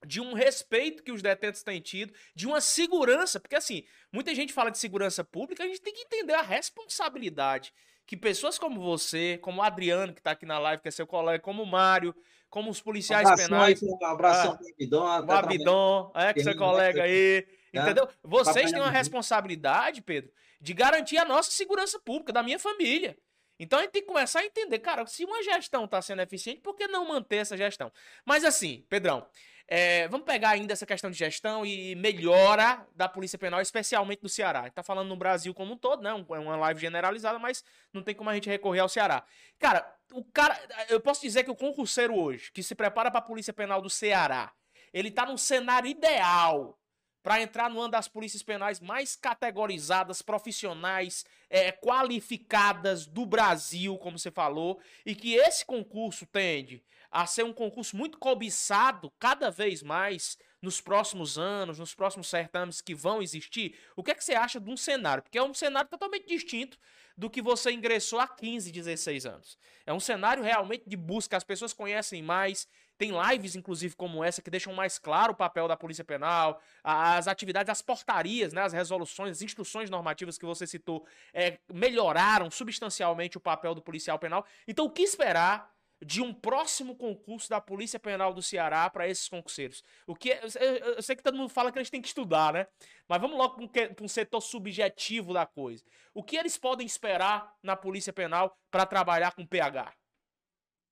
de 0.03 0.19
um 0.19 0.33
respeito 0.33 1.03
que 1.03 1.11
os 1.11 1.21
detentos 1.21 1.61
têm 1.61 1.79
tido, 1.79 2.11
de 2.33 2.47
uma 2.47 2.61
segurança, 2.61 3.39
porque 3.39 3.55
assim, 3.55 3.83
muita 4.11 4.33
gente 4.33 4.53
fala 4.53 4.71
de 4.71 4.79
segurança 4.79 5.23
pública, 5.23 5.63
a 5.63 5.67
gente 5.67 5.81
tem 5.81 5.93
que 5.93 6.01
entender 6.01 6.33
a 6.33 6.41
responsabilidade 6.41 7.71
que 8.07 8.17
pessoas 8.17 8.57
como 8.57 8.81
você, 8.81 9.37
como 9.37 9.61
o 9.61 9.63
Adriano, 9.63 10.13
que 10.13 10.19
está 10.19 10.31
aqui 10.31 10.47
na 10.47 10.57
live, 10.57 10.81
que 10.81 10.87
é 10.87 10.91
seu 10.91 11.05
colega, 11.05 11.43
como 11.43 11.61
o 11.61 11.67
Mário, 11.67 12.15
como 12.49 12.71
os 12.71 12.81
policiais 12.81 13.29
um 13.29 13.35
penais. 13.35 13.83
Aí, 13.83 13.89
um 13.89 14.05
abração 14.05 14.53
ah, 14.53 14.57
Abidon. 14.73 15.03
O 15.03 15.31
Abidon, 15.31 16.11
é, 16.15 16.33
que 16.33 16.41
seu 16.41 16.57
colega 16.57 17.03
aí. 17.03 17.45
Né? 17.75 17.81
Entendeu? 17.83 18.09
Vocês 18.23 18.71
têm 18.71 18.79
uma 18.79 18.91
responsabilidade, 18.91 20.01
Pedro, 20.01 20.31
de 20.59 20.73
garantir 20.73 21.17
a 21.17 21.25
nossa 21.25 21.51
segurança 21.51 21.99
pública, 21.99 22.33
da 22.33 22.41
minha 22.41 22.59
família. 22.59 23.17
Então 23.59 23.79
a 23.79 23.83
gente 23.83 23.91
tem 23.91 24.01
que 24.01 24.07
começar 24.07 24.39
a 24.39 24.45
entender, 24.45 24.79
cara, 24.79 25.05
se 25.05 25.23
uma 25.23 25.41
gestão 25.43 25.85
está 25.85 26.01
sendo 26.01 26.21
eficiente, 26.21 26.59
por 26.61 26.75
que 26.75 26.87
não 26.87 27.07
manter 27.07 27.37
essa 27.37 27.55
gestão? 27.55 27.91
Mas 28.25 28.43
assim, 28.43 28.85
Pedrão, 28.89 29.25
é, 29.67 30.07
vamos 30.09 30.25
pegar 30.25 30.49
ainda 30.49 30.73
essa 30.73 30.85
questão 30.85 31.09
de 31.09 31.17
gestão 31.17 31.65
e 31.65 31.95
melhora 31.95 32.85
da 32.95 33.09
Polícia 33.09 33.39
Penal, 33.39 33.61
especialmente 33.61 34.21
no 34.21 34.29
Ceará. 34.29 34.61
A 34.61 34.63
gente 34.65 34.73
tá 34.73 34.83
falando 34.83 35.07
no 35.07 35.15
Brasil 35.15 35.53
como 35.53 35.73
um 35.73 35.77
todo, 35.77 36.03
né? 36.03 36.09
É 36.09 36.39
uma 36.39 36.55
live 36.57 36.79
generalizada, 36.79 37.39
mas 37.39 37.63
não 37.91 38.03
tem 38.03 38.13
como 38.13 38.29
a 38.29 38.35
gente 38.35 38.49
recorrer 38.49 38.81
ao 38.81 38.89
Ceará. 38.89 39.23
Cara, 39.57 39.91
o 40.13 40.23
cara. 40.23 40.59
Eu 40.89 40.99
posso 40.99 41.21
dizer 41.21 41.43
que 41.43 41.51
o 41.51 41.55
concurseiro 41.55 42.15
hoje, 42.15 42.51
que 42.51 42.61
se 42.61 42.75
prepara 42.75 43.09
para 43.09 43.19
a 43.19 43.23
Polícia 43.23 43.53
Penal 43.53 43.81
do 43.81 43.89
Ceará, 43.89 44.51
ele 44.93 45.09
tá 45.09 45.25
num 45.25 45.37
cenário 45.37 45.89
ideal 45.89 46.77
para 47.25 47.41
entrar 47.41 47.71
numa 47.71 47.89
das 47.89 48.07
polícias 48.07 48.43
penais 48.43 48.79
mais 48.79 49.15
categorizadas, 49.15 50.21
profissionais, 50.21 51.25
é, 51.49 51.71
qualificadas 51.71 53.07
do 53.07 53.25
Brasil, 53.25 53.97
como 53.97 54.19
você 54.19 54.29
falou, 54.29 54.79
e 55.03 55.15
que 55.15 55.33
esse 55.33 55.65
concurso 55.65 56.27
tende 56.27 56.83
a 57.09 57.25
ser 57.25 57.43
um 57.43 57.51
concurso 57.51 57.97
muito 57.97 58.19
cobiçado 58.19 59.11
cada 59.17 59.49
vez 59.49 59.81
mais 59.81 60.37
nos 60.61 60.79
próximos 60.79 61.35
anos, 61.35 61.79
nos 61.79 61.95
próximos 61.95 62.27
certames 62.27 62.79
que 62.79 62.93
vão 62.93 63.23
existir. 63.23 63.75
O 63.95 64.03
que 64.03 64.11
é 64.11 64.13
que 64.13 64.23
você 64.23 64.35
acha 64.35 64.59
de 64.59 64.69
um 64.69 64.77
cenário? 64.77 65.23
Porque 65.23 65.39
é 65.39 65.43
um 65.43 65.53
cenário 65.53 65.89
totalmente 65.89 66.27
distinto 66.27 66.77
do 67.17 67.27
que 67.27 67.41
você 67.41 67.71
ingressou 67.71 68.19
há 68.19 68.27
15, 68.27 68.71
16 68.71 69.25
anos. 69.25 69.57
É 69.83 69.93
um 69.93 69.99
cenário 69.99 70.43
realmente 70.43 70.83
de 70.87 70.95
busca, 70.95 71.37
as 71.37 71.43
pessoas 71.43 71.73
conhecem 71.73 72.21
mais, 72.21 72.67
tem 72.97 73.11
lives, 73.11 73.55
inclusive, 73.55 73.95
como 73.95 74.23
essa, 74.23 74.41
que 74.41 74.49
deixam 74.49 74.73
mais 74.73 74.97
claro 74.97 75.33
o 75.33 75.35
papel 75.35 75.67
da 75.67 75.75
Polícia 75.75 76.03
Penal, 76.03 76.61
as 76.83 77.27
atividades, 77.27 77.69
as 77.69 77.81
portarias, 77.81 78.53
né, 78.53 78.61
as 78.61 78.73
resoluções, 78.73 79.31
as 79.31 79.41
instruções 79.41 79.89
normativas 79.89 80.37
que 80.37 80.45
você 80.45 80.65
citou, 80.65 81.05
é, 81.33 81.59
melhoraram 81.71 82.49
substancialmente 82.49 83.37
o 83.37 83.41
papel 83.41 83.75
do 83.75 83.81
policial 83.81 84.17
penal. 84.17 84.45
Então, 84.67 84.85
o 84.85 84.89
que 84.89 85.01
esperar 85.01 85.73
de 86.03 86.21
um 86.21 86.33
próximo 86.33 86.95
concurso 86.95 87.49
da 87.49 87.61
Polícia 87.61 87.99
Penal 87.99 88.33
do 88.33 88.41
Ceará 88.41 88.89
para 88.89 89.07
esses 89.07 89.29
concurseiros. 89.29 89.83
O 90.05 90.15
que 90.15 90.31
é, 90.31 90.41
eu, 90.43 90.75
eu, 90.95 91.01
sei 91.01 91.15
que 91.15 91.23
todo 91.23 91.37
mundo 91.37 91.49
fala 91.49 91.71
que 91.71 91.77
eles 91.77 91.89
têm 91.89 92.01
que 92.01 92.07
estudar, 92.07 92.53
né? 92.53 92.67
Mas 93.07 93.21
vamos 93.21 93.37
logo 93.37 93.67
para 93.69 94.03
um 94.03 94.07
setor 94.07 94.41
subjetivo 94.41 95.33
da 95.33 95.45
coisa. 95.45 95.83
O 96.13 96.21
que 96.21 96.35
eles 96.35 96.57
podem 96.57 96.85
esperar 96.85 97.55
na 97.63 97.75
Polícia 97.75 98.11
Penal 98.11 98.57
para 98.69 98.85
trabalhar 98.85 99.33
com 99.33 99.45
PH? 99.45 99.93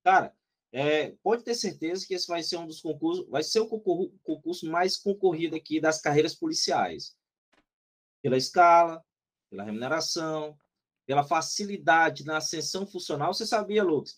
Cara, 0.03 0.35
é, 0.75 1.11
pode 1.21 1.43
ter 1.43 1.53
certeza 1.53 2.03
que 2.05 2.15
esse 2.15 2.27
vai 2.27 2.41
ser 2.41 2.57
um 2.57 2.65
dos 2.65 2.81
concursos, 2.81 3.29
vai 3.29 3.43
ser 3.43 3.59
o 3.59 3.67
concurso, 3.67 4.67
mais 4.67 4.97
concorrido 4.97 5.55
aqui 5.55 5.79
das 5.79 6.01
carreiras 6.01 6.33
policiais. 6.33 7.15
Pela 8.23 8.37
escala, 8.37 9.03
pela 9.51 9.63
remuneração, 9.63 10.57
pela 11.05 11.23
facilidade 11.23 12.25
na 12.25 12.37
ascensão 12.37 12.87
funcional. 12.87 13.35
Você 13.35 13.45
sabia, 13.45 13.83
Lucas, 13.83 14.15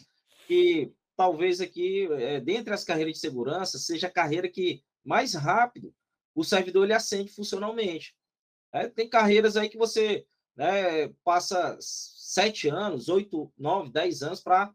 que 0.48 0.94
talvez 1.18 1.60
aqui, 1.60 2.08
é, 2.13 2.39
dentre 2.39 2.74
as 2.74 2.86
carreiras 2.86 3.15
de 3.15 3.20
segurança, 3.20 3.78
seja 3.78 4.08
a 4.08 4.12
carreira 4.12 4.48
que 4.48 4.82
mais 5.04 5.34
rápido 5.34 5.94
o 6.34 6.44
servidor 6.44 6.86
ele 6.86 6.94
ascende 6.94 7.34
funcionalmente. 7.34 8.15
É, 8.72 8.88
tem 8.88 9.10
carreiras 9.10 9.58
aí 9.58 9.68
que 9.68 9.78
você 9.78 10.26
né, 10.56 11.10
passa 11.22 11.78
sete 11.82 12.70
anos, 12.70 13.10
oito, 13.10 13.52
nove, 13.58 13.91
dez 13.91 14.24
anos 14.24 14.41
para 14.41 14.74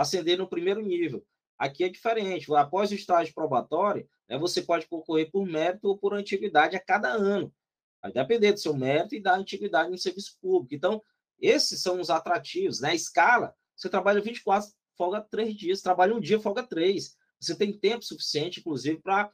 ascender 0.00 0.38
no 0.38 0.48
primeiro 0.48 0.80
nível. 0.80 1.24
Aqui 1.58 1.84
é 1.84 1.88
diferente. 1.88 2.52
Após 2.54 2.90
o 2.90 2.94
estágio 2.94 3.34
probatório, 3.34 4.08
né, 4.26 4.38
você 4.38 4.62
pode 4.62 4.86
concorrer 4.86 5.30
por 5.30 5.46
mérito 5.46 5.88
ou 5.88 5.98
por 5.98 6.14
antiguidade 6.14 6.74
a 6.74 6.80
cada 6.80 7.10
ano. 7.10 7.52
Vai 8.00 8.10
depender 8.10 8.52
do 8.52 8.60
seu 8.60 8.74
mérito 8.74 9.14
e 9.14 9.20
da 9.20 9.34
antiguidade 9.34 9.90
no 9.90 9.98
serviço 9.98 10.38
público. 10.40 10.74
Então, 10.74 11.02
esses 11.38 11.82
são 11.82 12.00
os 12.00 12.08
atrativos. 12.08 12.80
Né? 12.80 12.90
A 12.90 12.94
escala, 12.94 13.54
você 13.76 13.90
trabalha 13.90 14.22
24, 14.22 14.70
folga 14.96 15.20
três 15.20 15.54
dias. 15.54 15.82
Trabalha 15.82 16.14
um 16.14 16.20
dia, 16.20 16.40
folga 16.40 16.62
três. 16.62 17.14
Você 17.38 17.54
tem 17.54 17.78
tempo 17.78 18.02
suficiente, 18.02 18.60
inclusive, 18.60 19.00
para 19.02 19.30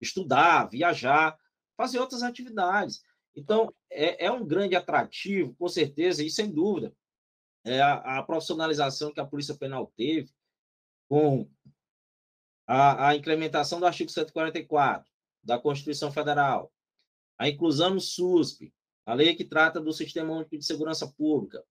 estudar, 0.00 0.66
viajar, 0.66 1.36
fazer 1.76 1.98
outras 1.98 2.22
atividades. 2.22 3.02
Então, 3.34 3.74
é, 3.90 4.26
é, 4.26 4.30
um 4.30 4.46
grande 4.46 4.76
atrativo, 4.76 5.54
com 5.58 5.68
certeza, 5.68 6.24
e 6.24 6.30
sem 6.30 6.50
dúvida, 6.50 6.94
é 7.66 7.82
a, 7.82 8.18
a 8.18 8.22
profissionalização 8.22 9.12
que 9.12 9.20
a 9.20 9.26
Polícia 9.26 9.56
Penal 9.56 9.92
teve 9.96 10.32
com 11.08 11.50
a, 12.66 13.08
a 13.08 13.16
incrementação 13.16 13.80
do 13.80 13.86
artigo 13.86 14.10
144 14.10 15.10
da 15.42 15.58
Constituição 15.58 16.12
Federal, 16.12 16.72
a 17.38 17.48
inclusão 17.48 17.90
no 17.90 18.00
SUSP, 18.00 18.72
a 19.04 19.14
lei 19.14 19.34
que 19.34 19.44
trata 19.44 19.80
do 19.80 19.92
Sistema 19.92 20.32
Único 20.32 20.56
de 20.56 20.64
Segurança 20.64 21.12
Pública. 21.12 21.62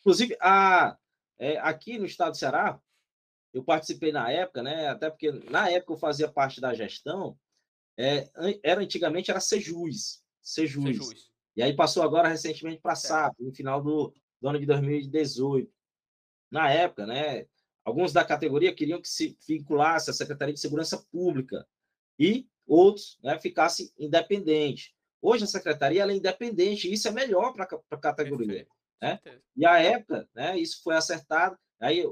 Inclusive, 0.00 0.36
a, 0.40 0.96
é, 1.38 1.58
aqui 1.58 1.98
no 1.98 2.06
estado 2.06 2.32
do 2.32 2.36
Ceará, 2.38 2.78
eu 3.52 3.64
participei 3.64 4.12
na 4.12 4.30
época, 4.30 4.62
né, 4.62 4.88
até 4.88 5.10
porque 5.10 5.30
na 5.50 5.70
época 5.70 5.94
eu 5.94 5.98
fazia 5.98 6.30
parte 6.30 6.60
da 6.60 6.74
gestão, 6.74 7.38
é, 7.98 8.30
era 8.62 8.80
antigamente 8.80 9.30
era 9.30 9.40
Sejus, 9.40 10.22
Sejus. 10.40 11.30
E 11.54 11.62
aí 11.62 11.74
passou 11.74 12.02
agora 12.02 12.28
recentemente 12.28 12.80
para 12.80 12.96
SAP, 12.96 13.34
no 13.38 13.52
final 13.52 13.82
do, 13.82 14.14
do 14.42 14.48
ano 14.48 14.58
de 14.58 14.66
2018. 14.66 15.72
Na 16.50 16.70
época, 16.70 17.06
né, 17.06 17.46
Alguns 17.84 18.12
da 18.12 18.24
categoria 18.24 18.74
queriam 18.74 19.00
que 19.00 19.08
se 19.08 19.36
vinculasse 19.46 20.10
à 20.10 20.12
Secretaria 20.12 20.54
de 20.54 20.60
Segurança 20.60 21.04
Pública 21.10 21.66
e 22.18 22.46
outros 22.66 23.18
né, 23.22 23.38
ficassem 23.40 23.90
independentes. 23.98 24.92
Hoje 25.20 25.44
a 25.44 25.48
secretaria 25.48 26.04
é 26.04 26.12
independente, 26.12 26.92
isso 26.92 27.08
é 27.08 27.10
melhor 27.10 27.52
para 27.52 27.68
a 27.90 27.96
categoria. 27.96 28.66
Né? 29.00 29.20
E 29.56 29.66
a 29.66 29.80
época, 29.80 30.28
né, 30.34 30.56
isso 30.58 30.82
foi 30.82 30.94
acertado, 30.94 31.58
aí 31.80 32.04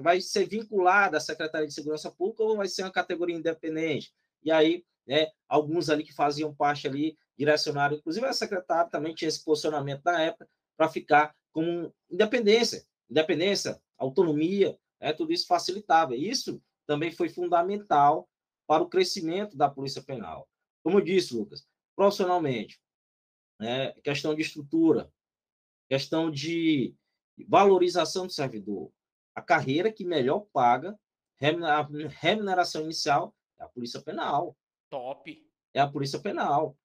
vai 0.00 0.20
ser 0.20 0.46
vinculada 0.46 1.18
à 1.18 1.20
Secretaria 1.20 1.66
de 1.66 1.74
Segurança 1.74 2.10
Pública 2.10 2.42
ou 2.42 2.56
vai 2.56 2.68
ser 2.68 2.82
uma 2.82 2.90
categoria 2.90 3.36
independente? 3.36 4.14
E 4.42 4.50
aí, 4.50 4.84
né, 5.06 5.30
alguns 5.46 5.90
ali 5.90 6.04
que 6.04 6.14
faziam 6.14 6.54
parte 6.54 6.86
ali, 6.86 7.18
direcionaram, 7.36 7.96
inclusive 7.96 8.24
a 8.26 8.32
secretária 8.32 8.90
também 8.90 9.14
tinha 9.14 9.28
esse 9.28 9.44
posicionamento 9.44 10.02
na 10.04 10.22
época, 10.22 10.48
para 10.76 10.88
ficar 10.88 11.34
com 11.52 11.92
independência, 12.10 12.86
independência, 13.10 13.80
autonomia, 13.98 14.78
né, 15.00 15.12
tudo 15.12 15.32
isso 15.32 15.46
facilitava. 15.46 16.16
Isso 16.16 16.62
também 16.86 17.12
foi 17.12 17.28
fundamental 17.28 18.28
para 18.66 18.82
o 18.82 18.88
crescimento 18.88 19.56
da 19.56 19.68
Polícia 19.68 20.02
Penal. 20.02 20.48
Como 20.82 20.98
eu 20.98 21.04
disse, 21.04 21.34
Lucas, 21.34 21.66
profissionalmente, 21.94 22.80
né, 23.60 23.92
questão 24.02 24.34
de 24.34 24.42
estrutura, 24.42 25.12
questão 25.88 26.30
de 26.30 26.94
valorização 27.46 28.26
do 28.26 28.32
servidor, 28.32 28.90
a 29.34 29.42
carreira 29.42 29.92
que 29.92 30.04
melhor 30.04 30.46
paga, 30.52 30.98
a 31.40 31.88
remuneração 32.20 32.82
inicial 32.82 33.34
é 33.58 33.64
a 33.64 33.68
Polícia 33.68 34.00
Penal. 34.00 34.56
Top. 34.90 35.46
É 35.74 35.80
a 35.80 35.88
Polícia 35.88 36.20
Penal. 36.20 36.76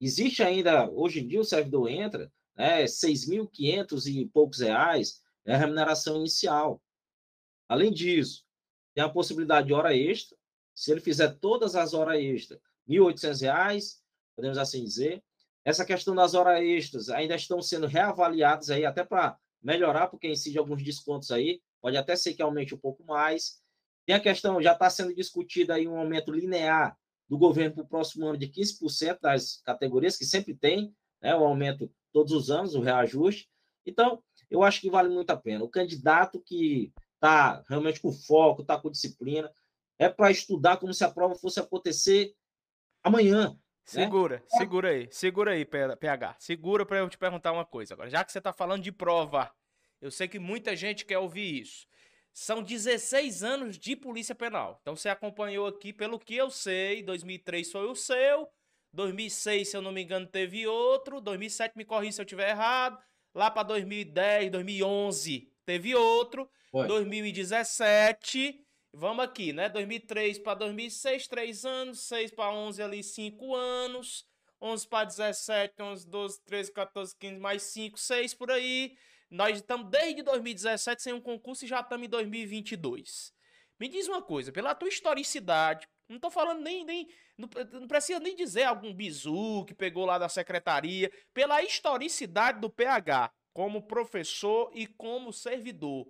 Existe 0.00 0.42
ainda, 0.42 0.90
hoje 0.90 1.20
em 1.20 1.26
dia, 1.26 1.40
o 1.40 1.44
servidor 1.44 1.88
entra, 1.88 2.32
né, 2.60 2.84
6.500 2.84 4.06
e 4.06 4.26
poucos 4.26 4.60
reais 4.60 5.22
é 5.46 5.54
a 5.54 5.56
remuneração 5.56 6.18
inicial. 6.18 6.82
Além 7.66 7.90
disso, 7.90 8.44
tem 8.94 9.02
a 9.02 9.08
possibilidade 9.08 9.68
de 9.68 9.72
hora 9.72 9.96
extra. 9.96 10.36
Se 10.74 10.92
ele 10.92 11.00
fizer 11.00 11.38
todas 11.38 11.74
as 11.74 11.94
horas 11.94 12.20
extras, 12.20 12.60
R$ 12.86 12.96
1.800, 12.96 14.00
podemos 14.36 14.58
assim 14.58 14.84
dizer. 14.84 15.24
Essa 15.64 15.86
questão 15.86 16.14
das 16.14 16.34
horas 16.34 16.62
extras 16.62 17.08
ainda 17.08 17.34
estão 17.34 17.62
sendo 17.62 17.86
reavaliadas 17.86 18.68
aí, 18.68 18.84
até 18.84 19.04
para 19.04 19.38
melhorar, 19.62 20.08
porque 20.08 20.30
incide 20.30 20.58
alguns 20.58 20.82
descontos 20.82 21.30
aí. 21.30 21.62
Pode 21.80 21.96
até 21.96 22.14
ser 22.14 22.34
que 22.34 22.42
aumente 22.42 22.74
um 22.74 22.78
pouco 22.78 23.02
mais. 23.04 23.62
Tem 24.04 24.14
a 24.14 24.20
questão, 24.20 24.60
já 24.60 24.72
está 24.72 24.90
sendo 24.90 25.14
discutida 25.14 25.74
aí 25.74 25.88
um 25.88 25.96
aumento 25.96 26.30
linear 26.30 26.94
do 27.26 27.38
governo 27.38 27.76
para 27.76 27.84
o 27.84 27.88
próximo 27.88 28.26
ano 28.26 28.36
de 28.36 28.48
15% 28.48 29.18
das 29.20 29.62
categorias, 29.64 30.18
que 30.18 30.26
sempre 30.26 30.54
tem, 30.54 30.94
né, 31.22 31.34
o 31.34 31.44
aumento 31.44 31.90
todos 32.12 32.32
os 32.32 32.50
anos, 32.50 32.74
o 32.74 32.80
reajuste. 32.80 33.48
Então, 33.86 34.22
eu 34.50 34.62
acho 34.62 34.80
que 34.80 34.90
vale 34.90 35.08
muito 35.08 35.30
a 35.30 35.36
pena. 35.36 35.64
O 35.64 35.68
candidato 35.68 36.40
que 36.40 36.92
está 37.14 37.62
realmente 37.68 38.00
com 38.00 38.12
foco, 38.12 38.62
está 38.62 38.78
com 38.78 38.90
disciplina. 38.90 39.50
É 39.98 40.08
para 40.08 40.30
estudar 40.30 40.78
como 40.78 40.94
se 40.94 41.04
a 41.04 41.10
prova 41.10 41.34
fosse 41.34 41.60
acontecer 41.60 42.34
amanhã. 43.02 43.50
Né? 43.50 43.56
Segura, 43.84 44.36
né? 44.36 44.42
segura 44.48 44.88
aí, 44.90 45.08
segura 45.10 45.50
aí, 45.52 45.64
PH. 45.64 46.36
Segura 46.38 46.86
para 46.86 46.98
eu 46.98 47.08
te 47.08 47.18
perguntar 47.18 47.52
uma 47.52 47.64
coisa 47.64 47.94
agora. 47.94 48.08
Já 48.08 48.24
que 48.24 48.32
você 48.32 48.38
está 48.38 48.52
falando 48.52 48.82
de 48.82 48.92
prova, 48.92 49.50
eu 50.00 50.10
sei 50.10 50.28
que 50.28 50.38
muita 50.38 50.74
gente 50.76 51.04
quer 51.04 51.18
ouvir 51.18 51.62
isso. 51.62 51.86
São 52.32 52.62
16 52.62 53.42
anos 53.42 53.78
de 53.78 53.96
Polícia 53.96 54.34
Penal. 54.34 54.78
Então 54.80 54.94
você 54.94 55.08
acompanhou 55.08 55.66
aqui, 55.66 55.92
pelo 55.92 56.18
que 56.18 56.36
eu 56.36 56.48
sei, 56.50 57.02
2003 57.02 57.70
foi 57.70 57.86
o 57.86 57.94
seu, 57.94 58.48
2006, 58.92 59.68
se 59.68 59.76
eu 59.76 59.82
não 59.82 59.92
me 59.92 60.02
engano, 60.02 60.26
teve 60.26 60.66
outro, 60.66 61.20
2007 61.20 61.76
me 61.76 61.84
corri 61.84 62.12
se 62.12 62.20
eu 62.20 62.24
estiver 62.24 62.50
errado, 62.50 62.98
lá 63.34 63.50
para 63.50 63.62
2010, 63.64 64.50
2011 64.50 65.52
teve 65.64 65.94
outro, 65.94 66.50
foi. 66.70 66.86
2017, 66.88 68.64
vamos 68.92 69.24
aqui, 69.24 69.52
né? 69.52 69.68
2003 69.68 70.38
para 70.38 70.54
2006, 70.54 71.28
3 71.28 71.64
anos, 71.64 72.00
6 72.00 72.32
para 72.32 72.50
11 72.52 72.82
ali, 72.82 73.02
5 73.02 73.54
anos, 73.54 74.26
11 74.60 74.88
para 74.88 75.04
17, 75.04 75.74
11, 75.80 76.08
12, 76.08 76.40
13, 76.44 76.72
14, 76.72 77.16
15, 77.16 77.38
mais 77.38 77.62
5, 77.62 77.98
6 77.98 78.34
por 78.34 78.50
aí. 78.50 78.96
Nós 79.30 79.58
estamos 79.58 79.88
desde 79.88 80.22
2017 80.22 81.02
sem 81.02 81.12
um 81.12 81.20
concurso 81.20 81.64
e 81.64 81.68
já 81.68 81.80
estamos 81.80 82.06
em 82.06 82.10
2022. 82.10 83.32
Me 83.78 83.88
diz 83.88 84.08
uma 84.08 84.20
coisa, 84.20 84.52
pela 84.52 84.74
tua 84.74 84.88
historicidade, 84.88 85.88
não 86.08 86.16
estou 86.16 86.30
falando 86.30 86.60
nem, 86.60 86.84
nem 86.84 87.08
não, 87.40 87.80
não, 87.80 87.88
precisa 87.88 88.20
nem 88.20 88.36
dizer 88.36 88.64
algum 88.64 88.92
bizu 88.94 89.64
que 89.64 89.74
pegou 89.74 90.04
lá 90.04 90.18
da 90.18 90.28
secretaria, 90.28 91.10
pela 91.32 91.62
historicidade 91.62 92.60
do 92.60 92.70
PH 92.70 93.32
como 93.52 93.82
professor 93.82 94.70
e 94.74 94.86
como 94.86 95.32
servidor. 95.32 96.06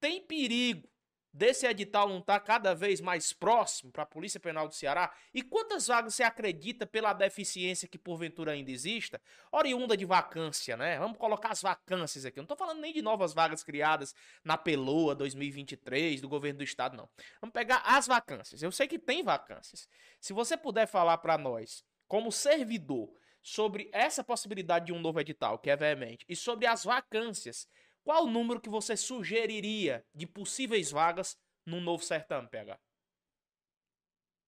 Tem 0.00 0.20
perigo 0.20 0.89
desse 1.32 1.66
edital 1.66 2.08
não 2.08 2.18
estar 2.18 2.40
tá 2.40 2.44
cada 2.44 2.74
vez 2.74 3.00
mais 3.00 3.32
próximo 3.32 3.92
para 3.92 4.02
a 4.02 4.06
Polícia 4.06 4.40
Penal 4.40 4.68
do 4.68 4.74
Ceará? 4.74 5.12
E 5.32 5.42
quantas 5.42 5.86
vagas 5.86 6.14
você 6.14 6.22
acredita 6.22 6.86
pela 6.86 7.12
deficiência 7.12 7.88
que 7.88 7.98
porventura 7.98 8.52
ainda 8.52 8.70
exista? 8.70 9.20
Oriunda 9.52 9.96
de 9.96 10.04
vacância, 10.04 10.76
né? 10.76 10.98
Vamos 10.98 11.18
colocar 11.18 11.50
as 11.50 11.62
vacâncias 11.62 12.24
aqui. 12.24 12.36
Não 12.38 12.44
estou 12.44 12.56
falando 12.56 12.80
nem 12.80 12.92
de 12.92 13.02
novas 13.02 13.32
vagas 13.32 13.62
criadas 13.62 14.14
na 14.44 14.56
Peloa 14.56 15.14
2023 15.14 16.20
do 16.20 16.28
governo 16.28 16.58
do 16.58 16.64
estado, 16.64 16.96
não. 16.96 17.08
Vamos 17.40 17.52
pegar 17.52 17.82
as 17.84 18.06
vacâncias. 18.06 18.62
Eu 18.62 18.72
sei 18.72 18.88
que 18.88 18.98
tem 18.98 19.22
vacâncias. 19.22 19.88
Se 20.20 20.32
você 20.32 20.56
puder 20.56 20.86
falar 20.86 21.18
para 21.18 21.38
nós, 21.38 21.84
como 22.08 22.32
servidor, 22.32 23.10
sobre 23.42 23.88
essa 23.92 24.22
possibilidade 24.22 24.86
de 24.86 24.92
um 24.92 25.00
novo 25.00 25.20
edital, 25.20 25.58
que 25.58 25.70
é 25.70 25.76
veemente, 25.76 26.24
e 26.28 26.36
sobre 26.36 26.66
as 26.66 26.84
vacâncias 26.84 27.66
qual 28.02 28.24
o 28.24 28.30
número 28.30 28.60
que 28.60 28.68
você 28.68 28.96
sugeriria 28.96 30.04
de 30.14 30.26
possíveis 30.26 30.90
vagas 30.90 31.36
no 31.66 31.80
novo 31.80 32.02
certame, 32.02 32.48
PH? 32.48 32.78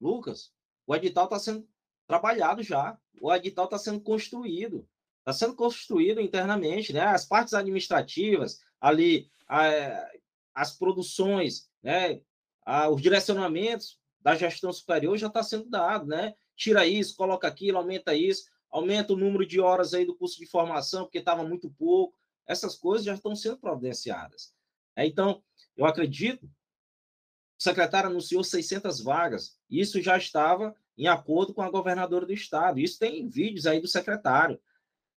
Lucas, 0.00 0.52
o 0.86 0.94
edital 0.94 1.24
está 1.24 1.38
sendo 1.38 1.68
trabalhado 2.06 2.62
já. 2.62 2.98
O 3.20 3.32
edital 3.32 3.66
está 3.66 3.78
sendo 3.78 4.00
construído. 4.00 4.88
Está 5.20 5.32
sendo 5.32 5.54
construído 5.54 6.20
internamente, 6.20 6.92
né? 6.92 7.02
As 7.02 7.24
partes 7.24 7.54
administrativas, 7.54 8.60
ali, 8.80 9.30
a, 9.46 10.10
as 10.54 10.76
produções, 10.76 11.70
né? 11.82 12.20
A, 12.64 12.88
os 12.88 13.00
direcionamentos 13.00 14.00
da 14.20 14.34
gestão 14.34 14.72
superior 14.72 15.16
já 15.16 15.28
está 15.28 15.42
sendo 15.42 15.68
dado, 15.68 16.06
né? 16.06 16.34
Tira 16.56 16.86
isso, 16.86 17.16
coloca 17.16 17.46
aquilo, 17.46 17.78
aumenta 17.78 18.14
isso, 18.14 18.44
aumenta 18.70 19.12
o 19.12 19.16
número 19.16 19.46
de 19.46 19.60
horas 19.60 19.94
aí 19.94 20.04
do 20.04 20.16
curso 20.16 20.38
de 20.38 20.46
formação, 20.46 21.04
porque 21.04 21.18
estava 21.18 21.44
muito 21.44 21.70
pouco 21.70 22.16
essas 22.46 22.76
coisas 22.76 23.04
já 23.04 23.14
estão 23.14 23.34
sendo 23.34 23.58
providenciadas. 23.58 24.54
É, 24.96 25.06
então, 25.06 25.42
eu 25.76 25.86
acredito, 25.86 26.44
o 26.44 27.62
secretário 27.62 28.10
anunciou 28.10 28.42
600 28.42 29.00
vagas. 29.00 29.58
Isso 29.70 30.00
já 30.00 30.16
estava 30.16 30.74
em 30.96 31.06
acordo 31.06 31.54
com 31.54 31.62
a 31.62 31.70
governadora 31.70 32.26
do 32.26 32.32
estado. 32.32 32.80
Isso 32.80 32.98
tem 32.98 33.28
vídeos 33.28 33.66
aí 33.66 33.80
do 33.80 33.88
secretário. 33.88 34.60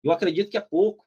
Eu 0.04 0.12
acredito 0.12 0.50
que 0.50 0.58
é 0.58 0.62
pouco, 0.62 1.06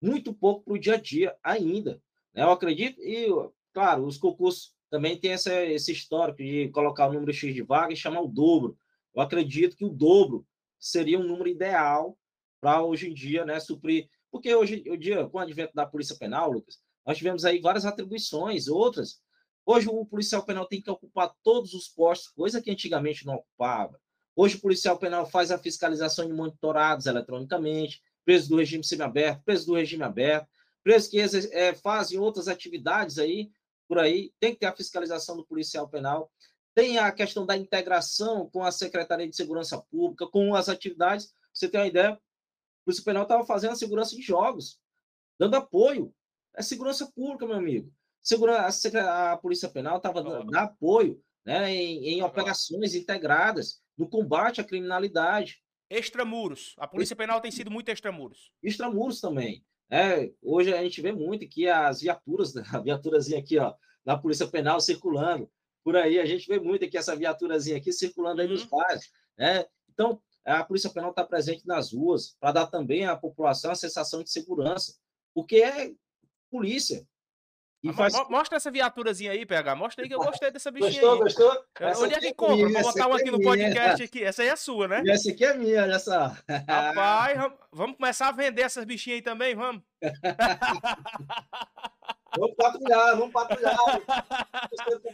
muito 0.00 0.32
pouco 0.32 0.64
para 0.64 0.74
o 0.74 0.78
dia 0.78 0.94
a 0.94 1.00
dia 1.00 1.36
ainda. 1.42 2.00
Né? 2.32 2.42
Eu 2.42 2.50
acredito, 2.50 3.00
e, 3.00 3.26
claro, 3.72 4.06
os 4.06 4.18
concursos 4.18 4.74
também 4.90 5.18
têm 5.18 5.32
essa, 5.32 5.64
esse 5.64 5.92
histórico 5.92 6.38
de 6.38 6.68
colocar 6.68 7.08
o 7.08 7.12
número 7.12 7.32
X 7.32 7.54
de 7.54 7.62
vagas 7.62 7.98
e 7.98 8.02
chamar 8.02 8.20
o 8.20 8.28
dobro. 8.28 8.78
Eu 9.14 9.22
acredito 9.22 9.76
que 9.76 9.84
o 9.84 9.90
dobro 9.90 10.46
seria 10.78 11.18
um 11.18 11.24
número 11.24 11.48
ideal 11.48 12.16
para 12.60 12.82
hoje 12.82 13.10
em 13.10 13.14
dia 13.14 13.44
né, 13.44 13.58
suprir. 13.58 14.08
Porque 14.34 14.52
hoje 14.52 14.82
em 14.84 14.98
dia, 14.98 15.28
com 15.28 15.38
o 15.38 15.40
advento 15.40 15.72
da 15.76 15.86
Polícia 15.86 16.16
Penal, 16.16 16.50
Lucas, 16.50 16.80
nós 17.06 17.16
tivemos 17.16 17.44
aí 17.44 17.60
várias 17.60 17.86
atribuições, 17.86 18.66
outras. 18.66 19.20
Hoje 19.64 19.88
o 19.88 20.04
policial 20.04 20.44
penal 20.44 20.66
tem 20.66 20.82
que 20.82 20.90
ocupar 20.90 21.32
todos 21.44 21.72
os 21.72 21.86
postos, 21.86 22.32
coisa 22.32 22.60
que 22.60 22.68
antigamente 22.68 23.24
não 23.24 23.36
ocupava. 23.36 23.96
Hoje 24.34 24.56
o 24.56 24.60
policial 24.60 24.98
penal 24.98 25.24
faz 25.24 25.52
a 25.52 25.58
fiscalização 25.58 26.26
de 26.26 26.32
monitorados 26.32 27.06
eletronicamente, 27.06 28.02
presos 28.24 28.48
do 28.48 28.56
regime 28.56 28.82
semiaberto, 28.82 29.44
presos 29.44 29.66
do 29.66 29.76
regime 29.76 30.02
aberto, 30.02 30.48
presos 30.82 31.08
que 31.08 31.20
é, 31.52 31.72
fazem 31.72 32.18
outras 32.18 32.48
atividades 32.48 33.20
aí, 33.20 33.52
por 33.86 34.00
aí, 34.00 34.32
tem 34.40 34.52
que 34.52 34.58
ter 34.58 34.66
a 34.66 34.74
fiscalização 34.74 35.36
do 35.36 35.46
policial 35.46 35.88
penal. 35.88 36.28
Tem 36.74 36.98
a 36.98 37.12
questão 37.12 37.46
da 37.46 37.56
integração 37.56 38.50
com 38.50 38.64
a 38.64 38.72
Secretaria 38.72 39.28
de 39.28 39.36
Segurança 39.36 39.80
Pública, 39.92 40.26
com 40.26 40.56
as 40.56 40.68
atividades. 40.68 41.32
Você 41.52 41.68
tem 41.68 41.80
uma 41.80 41.86
ideia? 41.86 42.20
Polícia 42.84 43.04
Penal 43.04 43.22
estava 43.22 43.44
fazendo 43.44 43.72
a 43.72 43.76
segurança 43.76 44.14
de 44.14 44.22
jogos, 44.22 44.78
dando 45.38 45.56
apoio. 45.56 46.14
É 46.56 46.62
segurança 46.62 47.10
pública, 47.14 47.46
meu 47.46 47.56
amigo. 47.56 47.92
Segura, 48.22 48.66
a, 48.66 49.32
a 49.32 49.36
Polícia 49.36 49.68
Penal 49.68 49.96
estava 49.96 50.22
dando 50.22 50.56
apoio 50.56 51.20
né, 51.44 51.70
em, 51.74 52.06
em 52.06 52.22
operações 52.22 52.94
integradas 52.94 53.82
no 53.96 54.08
combate 54.08 54.60
à 54.60 54.64
criminalidade. 54.64 55.62
Extramuros. 55.90 56.74
A 56.78 56.86
Polícia 56.86 57.14
Penal 57.14 57.40
tem 57.40 57.50
sido 57.50 57.70
muito 57.70 57.90
extramuros. 57.90 58.52
Extramuros 58.62 59.20
também. 59.20 59.64
É, 59.90 60.30
hoje 60.42 60.72
a 60.72 60.82
gente 60.82 61.02
vê 61.02 61.12
muito 61.12 61.46
que 61.48 61.68
as 61.68 62.00
viaturas, 62.00 62.54
a 62.72 62.80
viaturazinha 62.80 63.38
aqui, 63.38 63.58
ó, 63.58 63.74
da 64.04 64.16
Polícia 64.16 64.46
Penal 64.46 64.80
circulando, 64.80 65.50
por 65.84 65.96
aí, 65.96 66.18
a 66.18 66.24
gente 66.24 66.48
vê 66.48 66.58
muito 66.58 66.84
aqui 66.84 66.96
essa 66.96 67.14
viaturazinha 67.14 67.76
aqui 67.76 67.92
circulando 67.92 68.40
aí 68.40 68.48
nos 68.48 68.62
uhum. 68.62 68.70
bares, 68.70 69.10
né? 69.36 69.66
Então, 69.92 70.20
a 70.44 70.64
Polícia 70.64 70.90
Penal 70.90 71.10
está 71.10 71.24
presente 71.24 71.66
nas 71.66 71.92
ruas 71.92 72.36
para 72.38 72.52
dar 72.52 72.66
também 72.66 73.06
à 73.06 73.16
população 73.16 73.70
a 73.70 73.74
sensação 73.74 74.22
de 74.22 74.30
segurança, 74.30 74.94
porque 75.34 75.56
é 75.56 75.92
polícia. 76.50 77.06
E 77.82 77.92
faz... 77.92 78.14
Mostra 78.30 78.56
essa 78.56 78.70
viaturazinha 78.70 79.32
aí, 79.32 79.44
PH. 79.44 79.76
Mostra 79.76 80.02
aí 80.02 80.08
que 80.08 80.14
eu 80.14 80.18
gostei 80.18 80.50
dessa 80.50 80.70
bichinha 80.70 81.02
gostou, 81.02 81.12
aí. 81.12 81.18
Gostou, 81.18 81.64
gostou? 81.78 82.04
Onde 82.04 82.14
é 82.14 82.18
que 82.18 82.26
é 82.28 82.32
compra? 82.32 82.68
Vou 82.68 82.82
botar 82.82 83.06
uma 83.06 83.16
aqui 83.16 83.28
é 83.28 83.30
no 83.30 83.42
podcast 83.42 84.02
aqui. 84.02 84.24
Essa 84.24 84.40
aí 84.40 84.48
é 84.48 84.56
sua, 84.56 84.88
né? 84.88 85.02
E 85.04 85.10
essa 85.10 85.30
aqui 85.30 85.44
é 85.44 85.54
minha, 85.54 85.82
olha 85.82 85.98
só. 85.98 86.34
Rapaz, 86.66 87.52
vamos 87.70 87.98
começar 87.98 88.28
a 88.28 88.32
vender 88.32 88.62
essas 88.62 88.86
bichinhas 88.86 89.16
aí 89.16 89.22
também, 89.22 89.54
vamos? 89.54 89.82
Vamos 92.36 92.56
patrulhar, 92.56 93.16
vamos 93.16 93.32
patrulhar. 93.32 93.76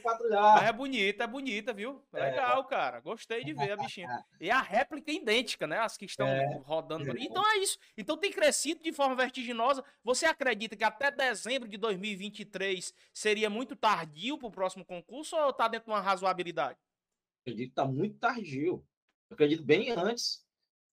patrulhar. 0.02 0.54
Mas 0.54 0.68
é 0.68 0.72
bonita, 0.72 1.24
é 1.24 1.26
bonita, 1.26 1.72
viu? 1.72 2.02
É. 2.14 2.30
Legal, 2.30 2.60
é. 2.60 2.64
cara. 2.64 3.00
Gostei 3.00 3.44
de 3.44 3.52
ver 3.52 3.72
a 3.72 3.76
bichinha. 3.76 4.24
E 4.40 4.50
a 4.50 4.60
réplica 4.60 5.10
é 5.10 5.14
idêntica, 5.14 5.66
né? 5.66 5.78
As 5.78 5.96
que 5.96 6.06
estão 6.06 6.26
é. 6.26 6.60
rodando. 6.64 7.10
É. 7.10 7.22
Então 7.22 7.46
é 7.52 7.58
isso. 7.58 7.78
Então 7.96 8.16
tem 8.16 8.32
crescido 8.32 8.82
de 8.82 8.92
forma 8.92 9.14
vertiginosa. 9.14 9.84
Você 10.02 10.24
acredita 10.24 10.76
que 10.76 10.84
até 10.84 11.10
dezembro 11.10 11.68
de 11.68 11.76
2023 11.76 12.94
seria 13.12 13.50
muito 13.50 13.76
tardio 13.76 14.38
para 14.38 14.48
o 14.48 14.52
próximo 14.52 14.84
concurso 14.84 15.36
ou 15.36 15.50
está 15.50 15.68
dentro 15.68 15.86
de 15.86 15.92
uma 15.92 16.00
razoabilidade? 16.00 16.78
Eu 16.78 17.52
acredito 17.52 17.66
que 17.66 17.72
está 17.72 17.84
muito 17.84 18.18
tardio. 18.18 18.84
Eu 19.28 19.34
acredito 19.34 19.62
bem 19.62 19.90
antes. 19.90 20.44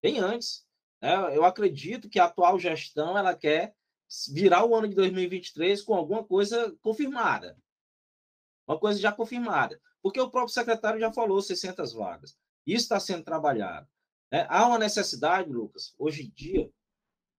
Bem 0.02 0.20
antes. 0.20 0.66
É, 1.02 1.14
eu 1.38 1.46
acredito 1.46 2.10
que 2.10 2.20
a 2.20 2.26
atual 2.26 2.60
gestão 2.60 3.18
ela 3.18 3.36
quer 3.36 3.77
virar 4.32 4.66
o 4.66 4.76
ano 4.76 4.88
de 4.88 4.96
2023 4.96 5.82
com 5.82 5.96
alguma 5.96 6.24
coisa 6.24 6.76
confirmada. 6.82 7.58
Uma 8.68 8.80
coisa 8.80 9.00
já 9.00 9.12
confirmada. 9.12 9.80
Porque 10.02 10.20
o 10.20 10.30
próprio 10.30 10.54
secretário 10.54 11.00
já 11.00 11.12
falou 11.12 11.42
600 11.42 11.94
vagas. 11.94 12.38
Isso 12.66 12.84
está 12.84 13.00
sendo 13.00 13.24
trabalhado. 13.24 13.88
É, 14.32 14.46
há 14.50 14.68
uma 14.68 14.78
necessidade, 14.78 15.50
Lucas, 15.50 15.94
hoje 15.98 16.26
em 16.26 16.30
dia, 16.30 16.70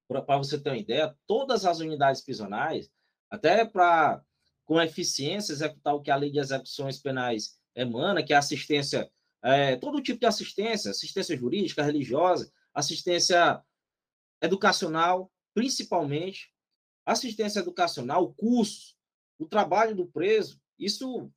para 0.09 0.39
você 0.39 0.59
ter 0.59 0.71
uma 0.71 0.79
ideia, 0.79 1.15
todas 1.27 1.67
as 1.67 1.81
unidades 1.81 2.23
prisionais, 2.23 2.91
até 3.31 3.65
para, 3.65 4.23
com 4.65 4.81
eficiência, 4.81 5.53
executar 5.53 5.95
o 5.95 6.01
que 6.01 6.11
a 6.11 6.17
lei 6.17 6.31
de 6.31 6.39
execuções 6.39 6.99
penais 6.99 7.59
emana, 7.75 8.23
que 8.23 8.33
é 8.33 8.37
assistência, 8.37 9.11
é, 9.43 9.77
todo 9.77 10.03
tipo 10.03 10.19
de 10.19 10.27
assistência, 10.27 10.91
assistência 10.91 11.37
jurídica, 11.37 11.83
religiosa, 11.83 12.51
assistência 12.75 13.63
educacional, 14.41 15.31
principalmente, 15.53 16.51
assistência 17.09 17.61
educacional, 17.61 18.35
curso, 18.35 18.95
o 19.39 19.47
trabalho 19.47 19.97
do 19.97 20.07
preso, 20.07 20.61
isso 20.79 21.31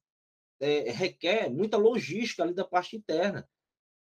é, 0.59 0.91
requer 0.91 1.49
muita 1.49 1.77
logística 1.77 2.43
ali 2.43 2.53
da 2.53 2.65
parte 2.65 2.97
interna, 2.97 3.47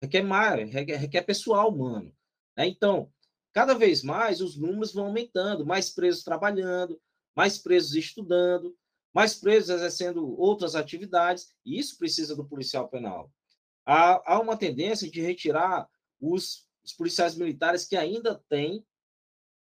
requer 0.02 0.24
mais, 0.24 0.72
requer, 0.72 0.96
requer 0.96 1.22
pessoal 1.22 1.70
humano. 1.70 2.12
Né? 2.58 2.68
Então, 2.68 3.12
cada 3.54 3.76
vez 3.76 4.02
mais 4.02 4.42
os 4.42 4.58
números 4.58 4.94
vão 4.94 5.06
aumentando, 5.06 5.66
mais 5.66 5.92
presos 5.92 6.24
trabalhando, 6.24 7.00
mais 7.36 7.60
presos 7.60 7.94
estudando, 7.94 8.76
mais 9.14 9.36
presos 9.36 9.70
exercendo 9.70 10.40
outras 10.40 10.76
atividades, 10.76 11.54
e 11.64 11.78
isso 11.78 11.98
precisa 11.98 12.36
do 12.36 12.48
policial 12.48 12.90
penal. 12.90 13.32
Há, 13.86 14.34
há 14.34 14.40
uma 14.40 14.58
tendência 14.58 15.10
de 15.10 15.22
retirar 15.22 15.88
os, 16.20 16.68
os 16.84 16.94
policiais 16.94 17.36
militares 17.36 17.86
que 17.86 17.96
ainda 17.96 18.42
têm 18.50 18.84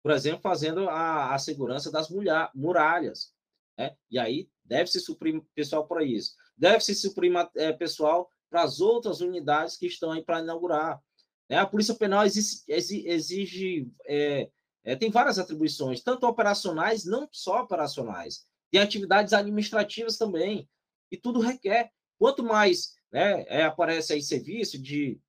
por 0.03 0.13
exemplo, 0.13 0.41
fazendo 0.41 0.89
a, 0.89 1.35
a 1.35 1.39
segurança 1.39 1.91
das 1.91 2.09
muralhas. 2.55 3.33
Né? 3.77 3.97
E 4.11 4.19
aí 4.19 4.49
deve-se 4.65 5.01
suprir 5.01 5.43
pessoal 5.55 5.87
para 5.87 6.05
isso. 6.05 6.35
Deve-se 6.57 6.95
suprir 6.95 7.33
é, 7.57 7.73
pessoal 7.73 8.31
para 8.51 8.63
as 8.63 8.81
outras 8.81 9.21
unidades 9.21 9.77
que 9.77 9.87
estão 9.87 10.13
aí 10.13 10.23
para 10.23 10.41
inaugurar. 10.41 11.01
Né? 11.49 11.59
A 11.59 11.67
Polícia 11.67 11.95
Penal 11.95 12.25
exige, 12.25 13.07
exige 13.07 13.91
é, 14.07 14.51
é, 14.85 14.97
tem 14.97 15.11
várias 15.11 15.39
atribuições, 15.39 16.03
tanto 16.03 16.27
operacionais, 16.27 17.05
não 17.05 17.29
só 17.31 17.63
operacionais, 17.63 18.47
tem 18.71 18.81
atividades 18.81 19.33
administrativas 19.33 20.17
também, 20.17 20.69
e 21.11 21.17
tudo 21.17 21.41
requer. 21.41 21.91
Quanto 22.19 22.43
mais 22.43 22.95
né, 23.13 23.45
é, 23.49 23.65
aparece 23.65 24.13
aí 24.13 24.23
serviço 24.23 24.81
de, 24.81 25.21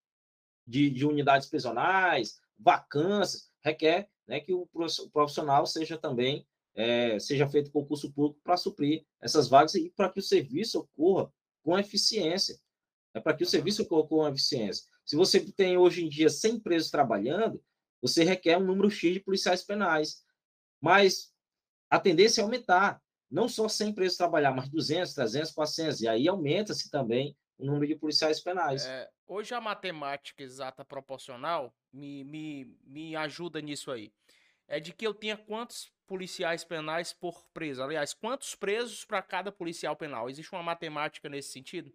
de, 0.65 0.89
de 0.89 1.05
unidades 1.05 1.47
prisionais, 1.47 2.39
vacâncias, 2.57 3.49
requer 3.61 4.09
né, 4.29 4.39
que 4.39 4.53
o 4.53 4.69
profissional 5.11 5.65
seja 5.65 5.97
também 5.97 6.47
é, 6.75 7.17
seja 7.19 7.49
feito 7.49 7.71
concurso 7.71 8.13
público 8.13 8.39
para 8.43 8.55
suprir 8.55 9.03
essas 9.19 9.49
vagas 9.49 9.73
e 9.73 9.89
para 9.89 10.07
que 10.07 10.19
o 10.19 10.23
serviço 10.23 10.79
ocorra 10.79 11.33
com 11.63 11.77
eficiência. 11.77 12.57
É 13.11 13.19
para 13.19 13.35
que 13.35 13.43
o 13.43 13.47
serviço 13.47 13.81
ocorra 13.81 14.07
com 14.07 14.27
eficiência. 14.29 14.85
Se 15.03 15.15
você 15.15 15.39
tem 15.39 15.77
hoje 15.77 16.05
em 16.05 16.09
dia 16.09 16.29
100 16.29 16.59
presos 16.59 16.91
trabalhando, 16.91 17.59
você 17.99 18.23
requer 18.23 18.55
um 18.57 18.63
número 18.63 18.89
X 18.91 19.15
de 19.15 19.19
policiais 19.19 19.63
penais. 19.63 20.23
Mas 20.79 21.33
a 21.89 21.99
tendência 21.99 22.41
é 22.41 22.43
aumentar. 22.43 23.01
Não 23.31 23.49
só 23.49 23.67
100 23.67 23.93
presos 23.93 24.17
trabalhar, 24.17 24.51
mas 24.51 24.69
200, 24.69 25.13
300, 25.15 25.51
400. 25.51 26.01
E 26.01 26.07
aí 26.07 26.27
aumenta-se 26.27 26.89
também 26.91 27.35
o 27.59 27.65
número 27.65 27.85
de 27.85 27.95
policiais 27.95 28.39
penais. 28.39 28.85
É, 28.85 29.09
hoje 29.27 29.53
a 29.53 29.59
matemática 29.59 30.41
exata 30.41 30.85
proporcional 30.85 31.75
me, 31.91 32.23
me, 32.23 32.77
me 32.85 33.15
ajuda 33.15 33.61
nisso 33.61 33.91
aí. 33.91 34.11
É 34.67 34.79
de 34.79 34.93
que 34.93 35.05
eu 35.05 35.13
tenha 35.13 35.35
quantos 35.35 35.91
policiais 36.07 36.63
penais 36.63 37.11
por 37.11 37.45
preso. 37.53 37.83
Aliás, 37.83 38.13
quantos 38.13 38.55
presos 38.55 39.03
para 39.03 39.21
cada 39.21 39.51
policial 39.51 39.95
penal? 39.95 40.29
Existe 40.29 40.53
uma 40.53 40.63
matemática 40.63 41.27
nesse 41.27 41.51
sentido? 41.51 41.91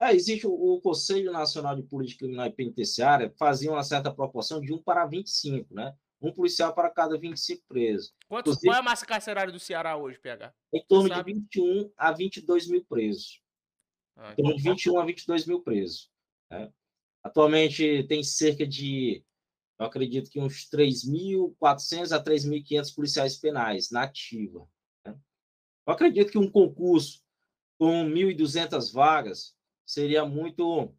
É, 0.00 0.14
existe 0.14 0.46
o, 0.46 0.52
o, 0.52 0.80
Conselho 0.80 1.32
Nacional 1.32 1.74
de 1.74 1.82
Política 1.82 2.20
Criminal 2.20 2.46
e 2.46 2.52
Penitenciária, 2.52 3.32
fazia 3.36 3.70
uma 3.70 3.82
certa 3.82 4.12
proporção 4.12 4.60
de 4.60 4.72
1 4.72 4.82
para 4.82 5.06
25, 5.06 5.74
né? 5.74 5.94
Um 6.20 6.32
policial 6.32 6.74
para 6.74 6.90
cada 6.90 7.18
25 7.18 7.64
presos. 7.68 8.14
Quantos, 8.28 8.58
qual 8.58 8.76
é 8.76 8.78
a 8.78 8.82
massa 8.82 9.06
carcerária 9.06 9.52
do 9.52 9.58
Ceará 9.58 9.96
hoje, 9.96 10.18
PH? 10.18 10.52
Em 10.72 10.84
torno 10.86 11.10
de 11.10 11.22
21 11.22 11.92
a 11.96 12.12
22 12.12 12.68
mil 12.68 12.84
presos. 12.84 13.40
Ah, 14.18 14.34
então, 14.36 14.54
de 14.54 14.62
21 14.62 14.98
a 14.98 15.04
22 15.04 15.46
mil 15.46 15.62
presos. 15.62 16.10
Né? 16.50 16.70
Atualmente 17.22 18.04
tem 18.08 18.22
cerca 18.22 18.66
de, 18.66 19.24
eu 19.78 19.86
acredito 19.86 20.30
que 20.30 20.40
uns 20.40 20.68
3.400 20.68 22.12
a 22.12 22.22
3.500 22.22 22.94
policiais 22.94 23.36
penais 23.38 23.90
na 23.90 24.02
ativa. 24.02 24.68
Né? 25.06 25.16
Eu 25.86 25.92
acredito 25.92 26.32
que 26.32 26.38
um 26.38 26.50
concurso 26.50 27.22
com 27.78 28.04
1.200 28.04 28.92
vagas 28.92 29.56
seria 29.86 30.24
muito, 30.24 30.92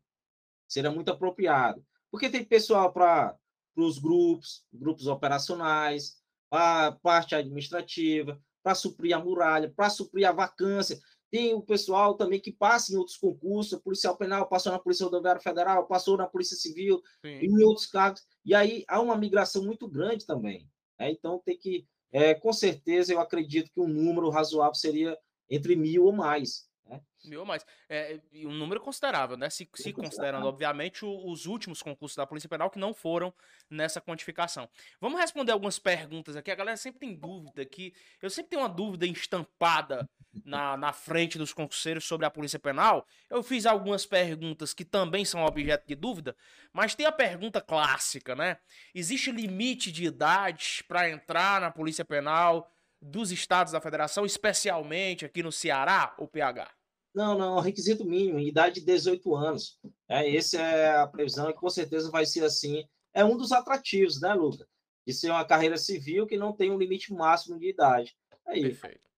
seria 0.67 0.89
muito 0.89 1.11
apropriado. 1.11 1.85
Porque 2.09 2.29
tem 2.29 2.43
pessoal 2.43 2.91
para 2.93 3.37
os 3.75 3.99
grupos, 3.99 4.65
grupos 4.71 5.07
operacionais, 5.07 6.17
para 6.49 6.87
a 6.87 6.91
parte 6.93 7.35
administrativa, 7.35 8.41
para 8.63 8.75
suprir 8.75 9.15
a 9.15 9.19
muralha, 9.19 9.71
para 9.75 9.89
suprir 9.89 10.27
a 10.27 10.31
vacância. 10.31 10.99
Tem 11.31 11.53
o 11.53 11.61
pessoal 11.61 12.15
também 12.15 12.39
que 12.39 12.51
passa 12.51 12.93
em 12.93 12.97
outros 12.97 13.17
concursos, 13.17 13.79
policial 13.79 14.17
penal, 14.17 14.47
passou 14.47 14.71
na 14.71 14.79
Polícia 14.79 15.05
Rodoviária 15.05 15.41
Federal, 15.41 15.87
passou 15.87 16.17
na 16.17 16.27
Polícia 16.27 16.57
Civil, 16.57 17.01
Sim. 17.23 17.39
em 17.41 17.63
outros 17.63 17.85
cargos, 17.85 18.23
e 18.43 18.53
aí 18.55 18.83
há 18.87 18.99
uma 18.99 19.17
migração 19.17 19.63
muito 19.63 19.87
grande 19.87 20.25
também. 20.25 20.67
Né? 20.99 21.11
Então 21.11 21.41
tem 21.43 21.57
que, 21.57 21.85
é, 22.11 22.33
com 22.33 22.51
certeza, 22.51 23.13
eu 23.13 23.19
acredito 23.19 23.71
que 23.71 23.79
um 23.79 23.87
número 23.87 24.29
razoável 24.29 24.75
seria 24.75 25.17
entre 25.49 25.75
mil 25.75 26.05
ou 26.05 26.13
mais. 26.13 26.68
Né? 26.89 27.01
Mil 27.25 27.45
mais. 27.45 27.65
É, 27.87 28.19
um 28.45 28.51
número 28.51 28.81
considerável, 28.81 29.37
né? 29.37 29.49
Se, 29.49 29.69
se 29.75 29.93
considerando, 29.93 30.47
obviamente, 30.47 31.05
os 31.05 31.45
últimos 31.45 31.81
concursos 31.81 32.15
da 32.15 32.25
Polícia 32.25 32.49
Penal 32.49 32.69
que 32.69 32.79
não 32.79 32.93
foram 32.93 33.33
nessa 33.69 34.01
quantificação. 34.01 34.67
Vamos 34.99 35.19
responder 35.19 35.51
algumas 35.51 35.77
perguntas 35.77 36.35
aqui. 36.35 36.49
A 36.49 36.55
galera 36.55 36.77
sempre 36.77 36.99
tem 36.99 37.15
dúvida 37.15 37.61
aqui. 37.61 37.93
Eu 38.21 38.29
sempre 38.29 38.51
tenho 38.51 38.63
uma 38.63 38.69
dúvida 38.69 39.05
estampada 39.05 40.09
na, 40.43 40.77
na 40.77 40.93
frente 40.93 41.37
dos 41.37 41.53
concurseiros 41.53 42.05
sobre 42.05 42.25
a 42.25 42.31
Polícia 42.31 42.59
Penal. 42.59 43.05
Eu 43.29 43.43
fiz 43.43 43.65
algumas 43.65 44.05
perguntas 44.05 44.73
que 44.73 44.85
também 44.85 45.25
são 45.25 45.45
objeto 45.45 45.87
de 45.87 45.95
dúvida, 45.95 46.35
mas 46.73 46.95
tem 46.95 47.05
a 47.05 47.11
pergunta 47.11 47.61
clássica, 47.61 48.35
né? 48.35 48.57
Existe 48.93 49.31
limite 49.31 49.91
de 49.91 50.05
idade 50.05 50.83
para 50.87 51.09
entrar 51.09 51.61
na 51.61 51.69
Polícia 51.69 52.05
Penal 52.05 52.71
dos 53.01 53.31
estados 53.31 53.71
da 53.71 53.81
federação, 53.81 54.25
especialmente 54.25 55.25
aqui 55.25 55.41
no 55.41 55.51
Ceará, 55.51 56.13
ou 56.17 56.27
PH? 56.27 56.78
Não, 57.13 57.37
não, 57.37 57.59
requisito 57.59 58.05
mínimo, 58.05 58.39
idade 58.39 58.79
de 58.79 58.85
18 58.85 59.35
anos. 59.35 59.79
É, 60.07 60.35
essa 60.35 60.57
é 60.57 60.97
a 60.97 61.07
previsão 61.07 61.49
e 61.49 61.53
com 61.53 61.69
certeza 61.69 62.11
vai 62.11 62.25
ser 62.25 62.43
assim. 62.43 62.83
É 63.13 63.25
um 63.25 63.35
dos 63.35 63.51
atrativos, 63.51 64.21
né, 64.21 64.33
Luca? 64.33 64.67
De 65.05 65.13
ser 65.13 65.29
uma 65.31 65.45
carreira 65.45 65.77
civil 65.77 66.27
que 66.27 66.37
não 66.37 66.53
tem 66.53 66.71
um 66.71 66.77
limite 66.77 67.13
máximo 67.13 67.57
de 67.57 67.69
idade. 67.69 68.15
Aí. 68.45 68.61
Perfeito. 68.61 69.09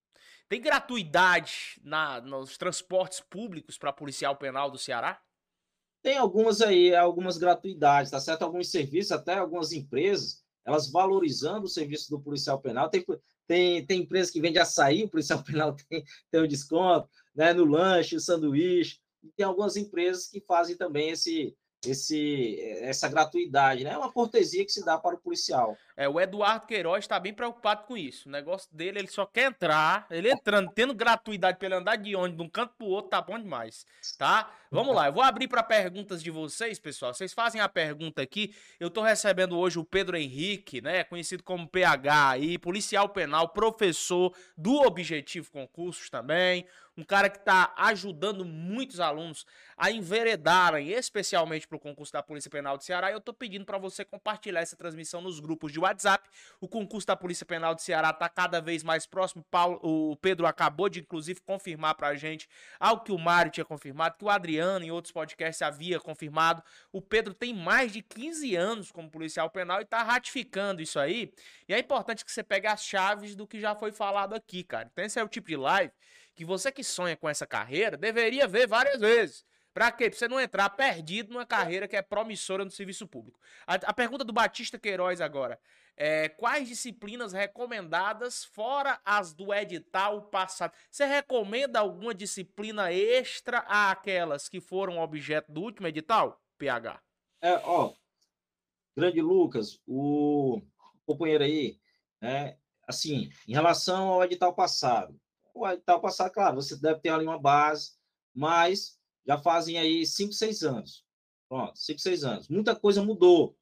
Tem 0.48 0.62
gratuidade 0.62 1.80
na, 1.84 2.20
nos 2.20 2.58
transportes 2.58 3.22
públicos 3.22 3.78
para 3.78 3.94
policial 3.94 4.36
penal 4.36 4.70
do 4.70 4.78
Ceará? 4.78 5.22
Tem 6.02 6.18
algumas 6.18 6.62
aí, 6.62 6.96
algumas 6.96 7.38
gratuidades, 7.38 8.12
tá 8.12 8.20
certo? 8.20 8.42
Alguns 8.42 8.70
serviços, 8.70 9.12
até 9.12 9.36
algumas 9.36 9.72
empresas, 9.72 10.44
elas 10.66 10.92
valorizando 10.92 11.66
o 11.66 11.70
serviço 11.70 12.10
do 12.10 12.20
policial 12.20 12.60
penal. 12.60 12.90
Tem, 12.90 13.06
tem, 13.48 13.86
tem 13.86 14.02
empresa 14.02 14.32
que 14.32 14.42
vende 14.42 14.60
açaí, 14.60 15.04
o 15.04 15.10
policial 15.10 15.44
penal 15.44 15.76
tem, 15.76 16.04
tem 16.30 16.42
um 16.42 16.48
desconto, 16.48 17.10
né? 17.36 17.54
No 17.54 17.66
lanche, 17.66 18.20
sanduíche. 18.20 19.00
E 19.24 19.30
tem 19.30 19.46
algumas 19.46 19.78
empresas 19.78 20.28
que 20.28 20.42
fazem 20.42 20.76
também 20.76 21.12
esse, 21.12 21.56
esse, 21.86 22.60
essa 22.82 23.08
gratuidade, 23.08 23.84
né? 23.84 23.92
É 23.92 23.98
uma 23.98 24.12
cortesia 24.12 24.66
que 24.66 24.72
se 24.72 24.84
dá 24.84 24.98
para 24.98 25.16
o 25.16 25.22
policial. 25.22 25.78
É, 26.02 26.10
o 26.10 26.20
Eduardo 26.20 26.66
Queiroz 26.66 27.04
está 27.04 27.20
bem 27.20 27.32
preocupado 27.32 27.84
com 27.84 27.96
isso. 27.96 28.28
O 28.28 28.32
negócio 28.32 28.68
dele, 28.76 28.98
ele 28.98 29.08
só 29.08 29.24
quer 29.24 29.52
entrar, 29.52 30.08
ele 30.10 30.32
entrando, 30.32 30.72
tendo 30.74 30.96
gratuidade 30.96 31.60
para 31.60 31.68
ele 31.68 31.76
andar 31.76 31.96
de 31.96 32.16
onde 32.16 32.36
de 32.36 32.42
um 32.42 32.50
canto 32.50 32.74
para 32.76 32.88
o 32.88 32.90
outro, 32.90 33.12
tá 33.12 33.22
bom 33.22 33.38
demais, 33.38 33.86
tá? 34.18 34.52
Vamos 34.72 34.96
lá, 34.96 35.10
eu 35.10 35.14
vou 35.14 35.22
abrir 35.22 35.48
para 35.48 35.62
perguntas 35.62 36.24
de 36.24 36.32
vocês, 36.32 36.80
pessoal. 36.80 37.14
Vocês 37.14 37.34
fazem 37.34 37.62
a 37.62 37.70
pergunta 37.70 38.20
aqui. 38.20 38.52
Eu 38.80 38.88
estou 38.88 39.04
recebendo 39.04 39.56
hoje 39.56 39.78
o 39.78 39.84
Pedro 39.84 40.18
Henrique, 40.18 40.82
né, 40.82 41.04
conhecido 41.04 41.44
como 41.44 41.68
PH 41.68 42.30
aí, 42.30 42.58
policial 42.58 43.08
penal, 43.08 43.50
professor 43.50 44.34
do 44.58 44.82
Objetivo 44.82 45.52
Concursos 45.52 46.10
também 46.10 46.66
um 46.98 47.04
cara 47.04 47.30
que 47.30 47.38
está 47.38 47.74
ajudando 47.78 48.44
muitos 48.44 49.00
alunos 49.00 49.46
a 49.78 49.90
enveredarem, 49.92 50.90
especialmente 50.90 51.68
para 51.68 51.78
o 51.78 51.80
concurso 51.80 52.12
da 52.12 52.22
Polícia 52.22 52.52
Penal 52.52 52.78
do 52.78 52.84
Ceará. 52.84 53.10
E 53.10 53.14
eu 53.14 53.18
estou 53.18 53.34
pedindo 53.34 53.66
para 53.66 53.78
você 53.78 54.04
compartilhar 54.04 54.62
essa 54.62 54.76
transmissão 54.76 55.22
nos 55.22 55.40
grupos 55.40 55.72
de. 55.72 55.80
O 56.60 56.68
concurso 56.68 57.08
da 57.08 57.16
Polícia 57.16 57.46
Penal 57.46 57.76
do 57.76 57.82
Ceará 57.82 58.12
está 58.12 58.30
cada 58.30 58.62
vez 58.62 58.84
mais 58.84 59.06
próximo. 59.06 59.44
Paulo, 59.50 59.80
o 59.82 60.16
Pedro 60.16 60.46
acabou 60.46 60.88
de, 60.90 61.00
inclusive, 61.00 61.42
confirmar 61.42 61.96
para 61.96 62.10
a 62.10 62.16
gente 62.16 62.48
algo 62.80 63.04
que 63.04 63.12
o 63.12 63.18
Mário 63.18 63.52
tinha 63.52 63.66
confirmado, 63.66 64.18
que 64.18 64.26
o 64.26 64.30
Adriano, 64.30 64.86
em 64.86 64.92
outros 64.92 65.12
podcasts, 65.12 65.62
havia 65.62 66.00
confirmado. 66.00 66.64
O 66.92 67.02
Pedro 67.02 67.34
tem 67.34 67.54
mais 67.54 67.92
de 67.92 68.02
15 68.02 68.56
anos 68.56 68.92
como 68.92 69.10
policial 69.10 69.50
penal 69.50 69.80
e 69.80 69.84
está 69.84 70.04
ratificando 70.04 70.82
isso 70.82 71.00
aí. 71.00 71.34
E 71.68 71.74
é 71.74 71.80
importante 71.80 72.24
que 72.24 72.32
você 72.32 72.44
pegue 72.44 72.68
as 72.68 72.84
chaves 72.84 73.36
do 73.36 73.48
que 73.48 73.60
já 73.60 73.76
foi 73.76 73.92
falado 73.92 74.34
aqui, 74.34 74.64
cara. 74.64 74.90
Então, 74.92 75.04
esse 75.04 75.20
é 75.20 75.24
o 75.24 75.28
tipo 75.28 75.48
de 75.48 75.58
live 75.58 75.92
que 76.36 76.46
você 76.46 76.72
que 76.72 76.84
sonha 76.84 77.16
com 77.16 77.30
essa 77.30 77.46
carreira 77.46 77.98
deveria 77.98 78.48
ver 78.48 78.68
várias 78.68 79.00
vezes. 79.00 79.46
Para 79.74 79.92
quê? 79.92 80.10
Pra 80.10 80.20
você 80.20 80.28
não 80.28 80.40
entrar 80.40 80.70
perdido 80.72 81.34
numa 81.34 81.46
carreira 81.46 81.88
que 81.88 81.96
é 81.96 82.02
promissora 82.02 82.66
no 82.66 82.72
serviço 82.72 83.08
público. 83.08 83.40
A, 83.66 83.76
a 83.76 83.94
pergunta 83.94 84.24
do 84.24 84.34
Batista 84.34 84.78
Queiroz 84.78 85.22
agora. 85.22 85.60
É, 85.96 86.30
quais 86.30 86.68
disciplinas 86.68 87.32
recomendadas, 87.32 88.44
fora 88.44 89.00
as 89.06 89.34
do 89.34 89.54
edital 89.54 90.24
passado? 90.24 90.74
Você 90.90 91.06
recomenda 91.06 91.80
alguma 91.80 92.14
disciplina 92.14 92.92
extra 92.92 93.60
àquelas 93.60 94.50
que 94.50 94.60
foram 94.60 95.00
objeto 95.00 95.52
do 95.52 95.62
último 95.62 95.88
edital? 95.88 96.42
PH. 96.58 97.02
É, 97.42 97.56
ó, 97.64 97.94
grande 98.96 99.22
Lucas, 99.22 99.80
o 99.88 100.62
companheiro 101.06 101.44
aí, 101.44 101.80
né, 102.22 102.58
assim, 102.88 103.30
em 103.48 103.54
relação 103.54 104.10
ao 104.10 104.24
edital 104.24 104.54
passado, 104.54 105.20
o 105.54 105.68
edital 105.68 106.00
passado, 106.00 106.32
claro, 106.32 106.56
você 106.56 106.80
deve 106.80 107.00
ter 107.00 107.10
ali 107.10 107.26
uma 107.26 107.40
base, 107.40 107.94
mas 108.34 109.00
já 109.26 109.38
fazem 109.38 109.78
aí 109.78 110.06
5, 110.06 110.34
6 110.34 110.64
anos. 110.64 111.06
Pronto, 111.48 111.78
5, 111.78 112.00
6 112.00 112.24
anos. 112.24 112.48
Muita 112.50 112.76
coisa 112.76 113.04
mudou. 113.04 113.58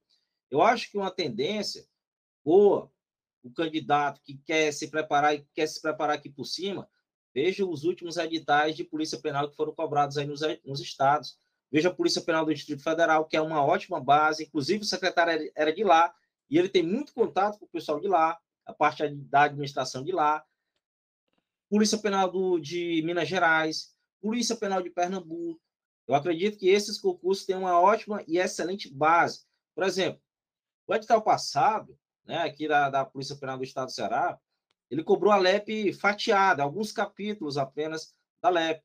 Eu 0.49 0.62
acho 0.62 0.89
que 0.89 0.97
uma 0.97 1.12
tendência, 1.12 1.86
ou 2.43 2.91
o 3.43 3.51
candidato 3.51 4.22
que 4.22 4.38
quer 4.38 4.72
se 4.72 4.89
preparar 4.89 5.36
e 5.36 5.45
quer 5.53 5.68
se 5.68 5.82
preparar 5.82 6.16
aqui 6.16 6.30
por 6.30 6.45
cima, 6.45 6.89
veja 7.34 7.66
os 7.66 7.84
últimos 7.84 8.18
editais 8.18 8.76
de 8.76 8.84
Polícia 8.84 9.20
Penal 9.20 9.49
que 9.49 9.55
foram 9.55 9.74
cobrados 9.74 10.18
aí 10.18 10.26
nos, 10.26 10.41
nos 10.66 10.80
estados. 10.80 11.38
Veja 11.72 11.89
a 11.89 11.93
Polícia 11.93 12.22
Penal 12.22 12.45
do 12.45 12.53
Distrito 12.53 12.82
Federal, 12.82 13.26
que 13.26 13.38
é 13.38 13.41
uma 13.41 13.64
ótima 13.64 13.99
base, 13.99 14.43
inclusive 14.43 14.84
o 14.84 14.88
secretário 14.88 15.51
era 15.55 15.72
de 15.72 15.84
lá, 15.84 16.14
e 16.49 16.57
ele 16.57 16.68
tem 16.68 16.82
muito 16.82 17.14
contato 17.14 17.60
com 17.60 17.66
o 17.66 17.70
pessoal 17.70 17.99
de 17.99 18.07
lá, 18.07 18.39
a 18.66 18.74
parte 18.74 19.07
da 19.07 19.43
administração 19.43 20.03
de 20.03 20.12
lá. 20.12 20.43
Polícia 21.70 21.99
Penal 21.99 22.32
do, 22.32 22.60
de 22.60 23.03
Minas 23.05 23.28
Gerais, 23.28 23.95
Polícia 24.22 24.55
Penal 24.55 24.82
de 24.82 24.89
Pernambuco. 24.89 25.59
Eu 26.07 26.15
acredito 26.15 26.57
que 26.57 26.70
esses 26.70 26.99
concursos 26.99 27.45
têm 27.45 27.55
uma 27.55 27.80
ótima 27.80 28.24
e 28.28 28.38
excelente 28.38 28.91
base. 28.91 29.45
Por 29.76 29.84
exemplo, 29.84 30.22
o 30.88 30.95
edital 30.95 31.22
passado, 31.22 31.97
né, 32.26 32.39
aqui 32.39 32.67
da, 32.67 32.89
da 32.89 33.05
Polícia 33.05 33.36
Penal 33.36 33.57
do 33.57 33.63
Estado 33.63 33.88
do 33.88 33.91
Ceará, 33.91 34.39
ele 34.89 35.03
cobrou 35.03 35.32
a 35.32 35.38
LEP 35.38 35.93
fatiada, 35.93 36.63
alguns 36.63 36.91
capítulos 36.91 37.57
apenas 37.57 38.13
da 38.41 38.49
LEP. 38.49 38.82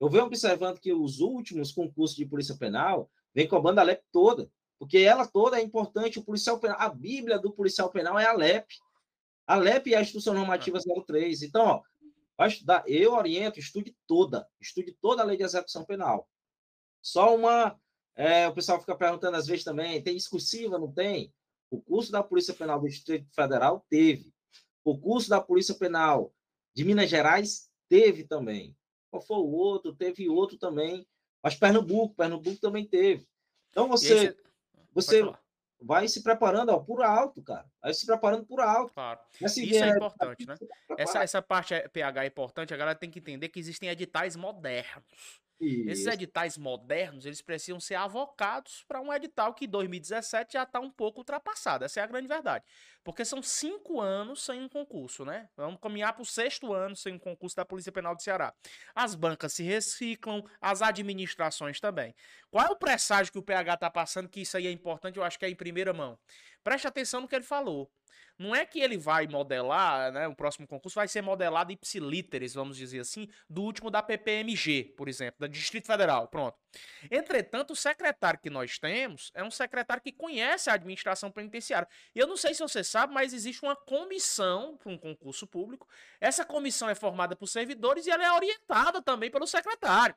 Eu 0.00 0.08
venho 0.08 0.24
observando 0.24 0.80
que 0.80 0.92
os 0.92 1.20
últimos 1.20 1.72
concursos 1.72 2.16
de 2.16 2.26
Polícia 2.26 2.56
Penal 2.56 3.10
vêm 3.34 3.46
cobrando 3.46 3.80
a 3.80 3.82
LEP 3.84 4.02
toda, 4.10 4.50
porque 4.78 4.98
ela 4.98 5.26
toda 5.26 5.60
é 5.60 5.62
importante. 5.62 6.18
O 6.18 6.24
policial 6.24 6.58
penal, 6.58 6.76
a 6.80 6.88
Bíblia 6.88 7.38
do 7.38 7.52
policial 7.52 7.90
penal 7.90 8.18
é 8.18 8.26
a 8.26 8.32
LEP. 8.32 8.66
A 9.46 9.56
LEP 9.56 9.92
é 9.92 9.98
a 9.98 10.02
Instrução 10.02 10.34
Normativa 10.34 10.78
03. 11.06 11.42
Então, 11.42 11.66
ó, 11.66 11.82
Vai 12.36 12.48
estudar, 12.48 12.82
eu 12.86 13.12
oriento, 13.12 13.58
estude 13.58 13.96
toda, 14.06 14.48
estude 14.60 14.96
toda 15.00 15.22
a 15.22 15.24
lei 15.24 15.36
de 15.36 15.42
execução 15.42 15.84
penal. 15.84 16.28
Só 17.00 17.34
uma. 17.34 17.78
É, 18.14 18.48
o 18.48 18.54
pessoal 18.54 18.80
fica 18.80 18.96
perguntando 18.96 19.36
às 19.36 19.46
vezes 19.46 19.64
também: 19.64 20.02
tem 20.02 20.16
discursiva? 20.16 20.78
Não 20.78 20.92
tem? 20.92 21.32
O 21.70 21.80
curso 21.80 22.12
da 22.12 22.22
Polícia 22.22 22.52
Penal 22.52 22.80
do 22.80 22.88
Distrito 22.88 23.26
Federal 23.34 23.84
teve. 23.88 24.32
O 24.84 24.98
curso 24.98 25.28
da 25.28 25.40
Polícia 25.40 25.74
Penal 25.74 26.34
de 26.74 26.84
Minas 26.84 27.08
Gerais 27.08 27.70
teve 27.88 28.24
também. 28.24 28.76
Qual 29.10 29.22
foi 29.22 29.38
o 29.38 29.50
outro? 29.52 29.94
Teve 29.94 30.28
outro 30.28 30.58
também. 30.58 31.06
Mas 31.42 31.54
Pernambuco, 31.54 32.14
Pernambuco 32.14 32.60
também 32.60 32.86
teve. 32.86 33.26
Então 33.70 33.88
você, 33.88 34.14
esse... 34.14 34.36
você 34.92 35.32
vai 35.84 36.08
se 36.08 36.22
preparando 36.22 36.70
ó, 36.70 36.78
por 36.78 37.02
alto, 37.02 37.42
cara. 37.42 37.66
Vai 37.82 37.92
se 37.92 38.06
preparando 38.06 38.44
por 38.44 38.60
alto. 38.60 38.92
Claro. 38.94 39.20
Isso 39.40 39.60
é 39.60 39.88
importante, 39.88 40.46
né? 40.46 40.54
Essa, 40.96 41.22
essa 41.22 41.42
parte 41.42 41.74
é, 41.74 41.88
PH 41.88 42.24
é 42.24 42.26
importante, 42.26 42.74
a 42.74 42.76
galera 42.76 42.98
tem 42.98 43.10
que 43.10 43.18
entender 43.18 43.48
que 43.48 43.58
existem 43.58 43.88
editais 43.88 44.36
modernos. 44.36 45.41
Isso. 45.62 45.90
Esses 45.90 46.06
editais 46.06 46.58
modernos, 46.58 47.24
eles 47.24 47.40
precisam 47.40 47.78
ser 47.78 47.94
avocados 47.94 48.84
para 48.88 49.00
um 49.00 49.12
edital 49.12 49.54
que 49.54 49.66
em 49.66 49.68
2017 49.68 50.54
já 50.54 50.64
está 50.64 50.80
um 50.80 50.90
pouco 50.90 51.20
ultrapassado. 51.20 51.84
Essa 51.84 52.00
é 52.00 52.02
a 52.02 52.06
grande 52.06 52.26
verdade. 52.26 52.64
Porque 53.04 53.24
são 53.24 53.42
cinco 53.42 54.00
anos 54.00 54.44
sem 54.44 54.60
um 54.60 54.68
concurso, 54.68 55.24
né? 55.24 55.48
Vamos 55.56 55.80
caminhar 55.80 56.12
para 56.12 56.22
o 56.22 56.26
sexto 56.26 56.72
ano 56.72 56.96
sem 56.96 57.14
um 57.14 57.18
concurso 57.18 57.56
da 57.56 57.64
Polícia 57.64 57.92
Penal 57.92 58.14
do 58.14 58.22
Ceará. 58.22 58.52
As 58.94 59.14
bancas 59.14 59.52
se 59.52 59.62
reciclam, 59.62 60.44
as 60.60 60.82
administrações 60.82 61.80
também. 61.80 62.14
Qual 62.50 62.64
é 62.66 62.70
o 62.70 62.76
presságio 62.76 63.32
que 63.32 63.38
o 63.38 63.42
PH 63.42 63.74
está 63.74 63.90
passando 63.90 64.28
que 64.28 64.40
isso 64.40 64.56
aí 64.56 64.66
é 64.66 64.70
importante? 64.70 65.16
Eu 65.16 65.24
acho 65.24 65.38
que 65.38 65.44
é 65.44 65.48
em 65.48 65.56
primeira 65.56 65.92
mão. 65.92 66.18
Preste 66.62 66.86
atenção 66.86 67.20
no 67.20 67.28
que 67.28 67.34
ele 67.34 67.44
falou. 67.44 67.90
não 68.38 68.54
é 68.54 68.64
que 68.66 68.80
ele 68.80 68.96
vai 68.98 69.26
modelar, 69.26 70.12
né? 70.12 70.26
O 70.28 70.34
próximo 70.34 70.66
concurso 70.66 70.96
vai 70.96 71.08
ser 71.08 71.22
modelado 71.22 71.72
ipsilíteres, 71.72 72.54
vamos 72.54 72.76
dizer 72.76 73.00
assim, 73.00 73.28
do 73.48 73.62
último 73.62 73.90
da 73.90 74.02
PPMG, 74.02 74.94
por 74.96 75.08
exemplo, 75.08 75.36
da 75.40 75.46
Distrito 75.46 75.86
Federal. 75.86 76.28
Pronto. 76.28 76.56
Entretanto, 77.10 77.72
o 77.72 77.76
secretário 77.76 78.40
que 78.40 78.50
nós 78.50 78.78
temos 78.78 79.30
é 79.34 79.42
um 79.42 79.50
secretário 79.50 80.02
que 80.02 80.12
conhece 80.12 80.70
a 80.70 80.74
administração 80.74 81.30
penitenciária. 81.30 81.88
E 82.14 82.18
eu 82.18 82.26
não 82.26 82.36
sei 82.36 82.54
se 82.54 82.60
você 82.60 82.82
sabe, 82.82 83.12
mas 83.12 83.32
existe 83.32 83.62
uma 83.62 83.76
comissão 83.76 84.76
para 84.76 84.90
um 84.90 84.98
concurso 84.98 85.46
público. 85.46 85.88
Essa 86.20 86.44
comissão 86.44 86.88
é 86.88 86.94
formada 86.94 87.36
por 87.36 87.46
servidores 87.46 88.06
e 88.06 88.10
ela 88.10 88.24
é 88.24 88.32
orientada 88.32 89.02
também 89.02 89.30
pelo 89.30 89.46
secretário. 89.46 90.14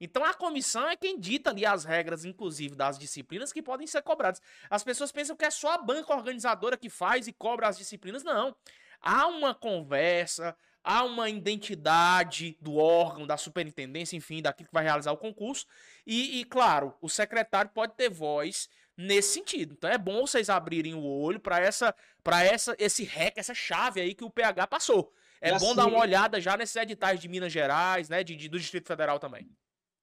Então 0.00 0.24
a 0.24 0.34
comissão 0.34 0.88
é 0.88 0.96
quem 0.96 1.18
dita 1.18 1.50
ali 1.50 1.64
as 1.64 1.84
regras, 1.84 2.24
inclusive 2.24 2.74
das 2.74 2.98
disciplinas 2.98 3.52
que 3.52 3.62
podem 3.62 3.86
ser 3.86 4.02
cobradas. 4.02 4.42
As 4.68 4.82
pessoas 4.82 5.12
pensam 5.12 5.36
que 5.36 5.44
é 5.44 5.50
só 5.50 5.72
a 5.72 5.78
banca 5.78 6.14
organizadora 6.14 6.76
que 6.76 6.90
faz 6.90 7.26
e 7.26 7.32
cobra 7.32 7.68
as 7.68 7.78
disciplinas. 7.78 8.22
Não. 8.24 8.54
Há 9.00 9.26
uma 9.26 9.54
conversa, 9.54 10.56
há 10.84 11.02
uma 11.02 11.30
identidade 11.30 12.56
do 12.60 12.76
órgão, 12.76 13.26
da 13.26 13.36
superintendência, 13.38 14.16
enfim, 14.16 14.42
daquilo 14.42 14.68
que 14.68 14.74
vai 14.74 14.84
realizar 14.84 15.10
o 15.12 15.16
concurso. 15.16 15.66
E, 16.06 16.40
e 16.40 16.44
claro, 16.44 16.94
o 17.00 17.08
secretário 17.08 17.70
pode 17.74 17.94
ter 17.94 18.10
voz 18.10 18.68
nesse 18.96 19.32
sentido. 19.32 19.74
Então 19.76 19.90
é 19.90 19.98
bom 19.98 20.26
vocês 20.26 20.50
abrirem 20.50 20.94
o 20.94 21.02
olho 21.02 21.40
para 21.40 21.58
essa, 21.58 21.94
para 22.22 22.44
essa, 22.44 22.76
esse 22.78 23.02
rec, 23.02 23.36
essa 23.36 23.54
chave 23.54 24.00
aí 24.00 24.14
que 24.14 24.24
o 24.24 24.30
PH 24.30 24.66
passou. 24.66 25.12
É 25.40 25.50
bom 25.50 25.56
assim, 25.56 25.76
dar 25.76 25.86
uma 25.86 25.98
olhada 25.98 26.40
já 26.40 26.56
nesses 26.56 26.76
editais 26.76 27.20
de 27.20 27.28
Minas 27.28 27.52
Gerais, 27.52 28.08
né, 28.08 28.22
de, 28.22 28.36
de, 28.36 28.48
do 28.48 28.58
Distrito 28.58 28.86
Federal 28.86 29.18
também. 29.18 29.48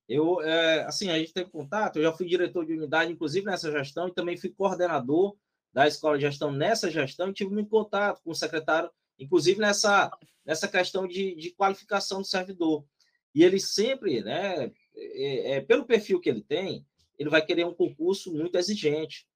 Eu, 0.08 0.42
é, 0.42 0.84
assim, 0.84 1.10
a 1.10 1.18
gente 1.18 1.34
teve 1.34 1.50
contato, 1.50 1.96
eu 1.96 2.04
já 2.04 2.12
fui 2.12 2.28
diretor 2.28 2.66
de 2.66 2.74
unidade, 2.74 3.12
inclusive 3.12 3.46
nessa 3.46 3.72
gestão, 3.72 4.08
e 4.08 4.14
também 4.14 4.36
fui 4.36 4.50
coordenador 4.50 5.36
da 5.74 5.88
escola 5.88 6.18
de 6.18 6.26
gestão 6.26 6.52
nessa 6.52 6.92
gestão, 6.92 7.30
e 7.30 7.34
tive 7.34 7.52
muito 7.52 7.70
contato 7.70 8.22
com 8.22 8.32
o 8.32 8.36
secretário, 8.36 8.92
inclusive 9.22 9.60
nessa, 9.60 10.12
nessa 10.44 10.68
questão 10.68 11.08
de, 11.08 11.36
de 11.36 11.52
qualificação 11.52 12.22
do 12.22 12.28
servidor. 12.28 12.84
E 13.34 13.44
ele 13.44 13.60
sempre, 13.60 14.22
né, 14.22 14.72
é, 14.96 15.52
é, 15.54 15.62
pelo 15.62 15.86
perfil 15.86 16.20
que 16.20 16.28
ele 16.28 16.42
tem, 16.42 16.86
ele 17.18 17.30
vai 17.30 17.46
querer 17.46 17.66
um 17.66 17.74
concurso 17.74 18.34
muito 18.34 18.58
exigente, 18.58 19.28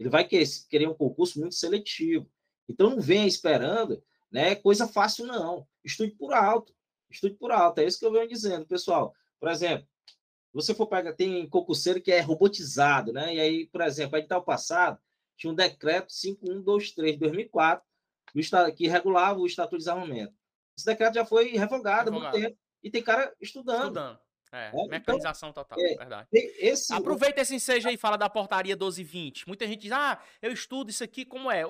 ele 0.00 0.08
vai 0.08 0.24
querer, 0.24 0.88
um 0.88 0.94
concurso 0.94 1.38
muito 1.38 1.54
seletivo. 1.54 2.28
Então, 2.68 2.90
não 2.90 3.00
venha 3.00 3.26
esperando 3.26 4.02
né, 4.32 4.54
coisa 4.54 4.88
fácil, 4.88 5.26
não. 5.26 5.66
Estude 5.84 6.12
por 6.12 6.32
alto, 6.32 6.74
estude 7.10 7.36
por 7.36 7.52
alto, 7.52 7.78
é 7.78 7.84
isso 7.84 7.98
que 7.98 8.06
eu 8.06 8.12
venho 8.12 8.26
dizendo, 8.26 8.66
pessoal. 8.66 9.14
Por 9.38 9.50
exemplo, 9.50 9.86
você 10.52 10.74
for 10.74 10.86
pegar, 10.86 11.12
tem 11.12 11.46
concurseiro 11.48 12.00
que 12.00 12.10
é 12.10 12.20
robotizado, 12.20 13.12
né? 13.12 13.34
E 13.34 13.40
aí, 13.40 13.66
por 13.66 13.82
exemplo, 13.82 14.16
edital 14.16 14.42
passado, 14.42 14.98
tinha 15.36 15.52
um 15.52 15.54
decreto 15.54 16.12
5123 16.12 17.12
de 17.12 17.18
2004 17.18 17.84
que 18.76 18.88
regulava 18.88 19.38
o 19.38 19.46
estatuto 19.46 19.76
de 19.76 19.84
desarmamento. 19.84 20.34
Esse 20.76 20.86
decreto 20.86 21.14
já 21.14 21.24
foi 21.24 21.52
revogado 21.52 22.10
há 22.10 22.12
muito 22.12 22.30
tempo 22.32 22.56
e 22.82 22.90
tem 22.90 23.02
cara 23.02 23.32
estudando. 23.40 23.88
Estudando. 23.88 24.18
É, 24.54 24.66
é 24.66 24.68
então, 24.68 24.86
mecanização 24.86 25.48
então, 25.48 25.64
total, 25.64 25.84
é, 25.84 25.96
verdade. 25.96 26.28
Esse... 26.32 26.92
Aproveita 26.92 27.40
esse 27.40 27.56
ensejo 27.56 27.88
aí 27.88 27.94
e 27.94 27.98
fala 27.98 28.16
da 28.16 28.30
portaria 28.30 28.74
1220. 28.74 29.48
Muita 29.48 29.66
gente 29.66 29.82
diz, 29.82 29.92
ah, 29.92 30.22
eu 30.40 30.52
estudo 30.52 30.90
isso 30.90 31.02
aqui, 31.02 31.24
como 31.24 31.50
é? 31.50 31.64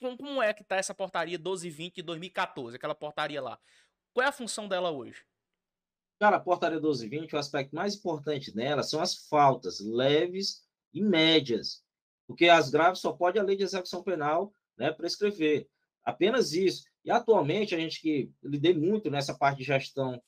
Como 0.00 0.42
é 0.42 0.52
que 0.52 0.64
tá 0.64 0.74
essa 0.74 0.92
portaria 0.92 1.38
1220 1.38 1.94
de 1.94 2.02
2014, 2.02 2.76
aquela 2.76 2.96
portaria 2.96 3.40
lá? 3.40 3.56
Qual 4.12 4.24
é 4.24 4.28
a 4.28 4.32
função 4.32 4.66
dela 4.66 4.90
hoje? 4.90 5.24
Cara, 6.18 6.38
a 6.38 6.40
portaria 6.40 6.78
1220, 6.78 7.36
o 7.36 7.38
aspecto 7.38 7.76
mais 7.76 7.94
importante 7.94 8.52
dela 8.52 8.82
são 8.82 9.00
as 9.00 9.28
faltas 9.28 9.78
leves 9.78 10.66
e 10.92 11.00
médias, 11.00 11.84
porque 12.26 12.48
as 12.48 12.70
graves 12.70 13.00
só 13.00 13.12
pode 13.12 13.38
a 13.38 13.42
lei 13.42 13.54
de 13.54 13.62
execução 13.62 14.02
penal 14.02 14.52
né, 14.76 14.90
prescrever. 14.90 15.68
Apenas 16.06 16.52
isso. 16.52 16.84
E 17.04 17.10
atualmente, 17.10 17.74
a 17.74 17.78
gente 17.78 18.00
que 18.00 18.30
lidei 18.42 18.72
muito 18.72 19.10
nessa 19.10 19.36
parte 19.36 19.58
de 19.58 19.64
gestão, 19.64 20.22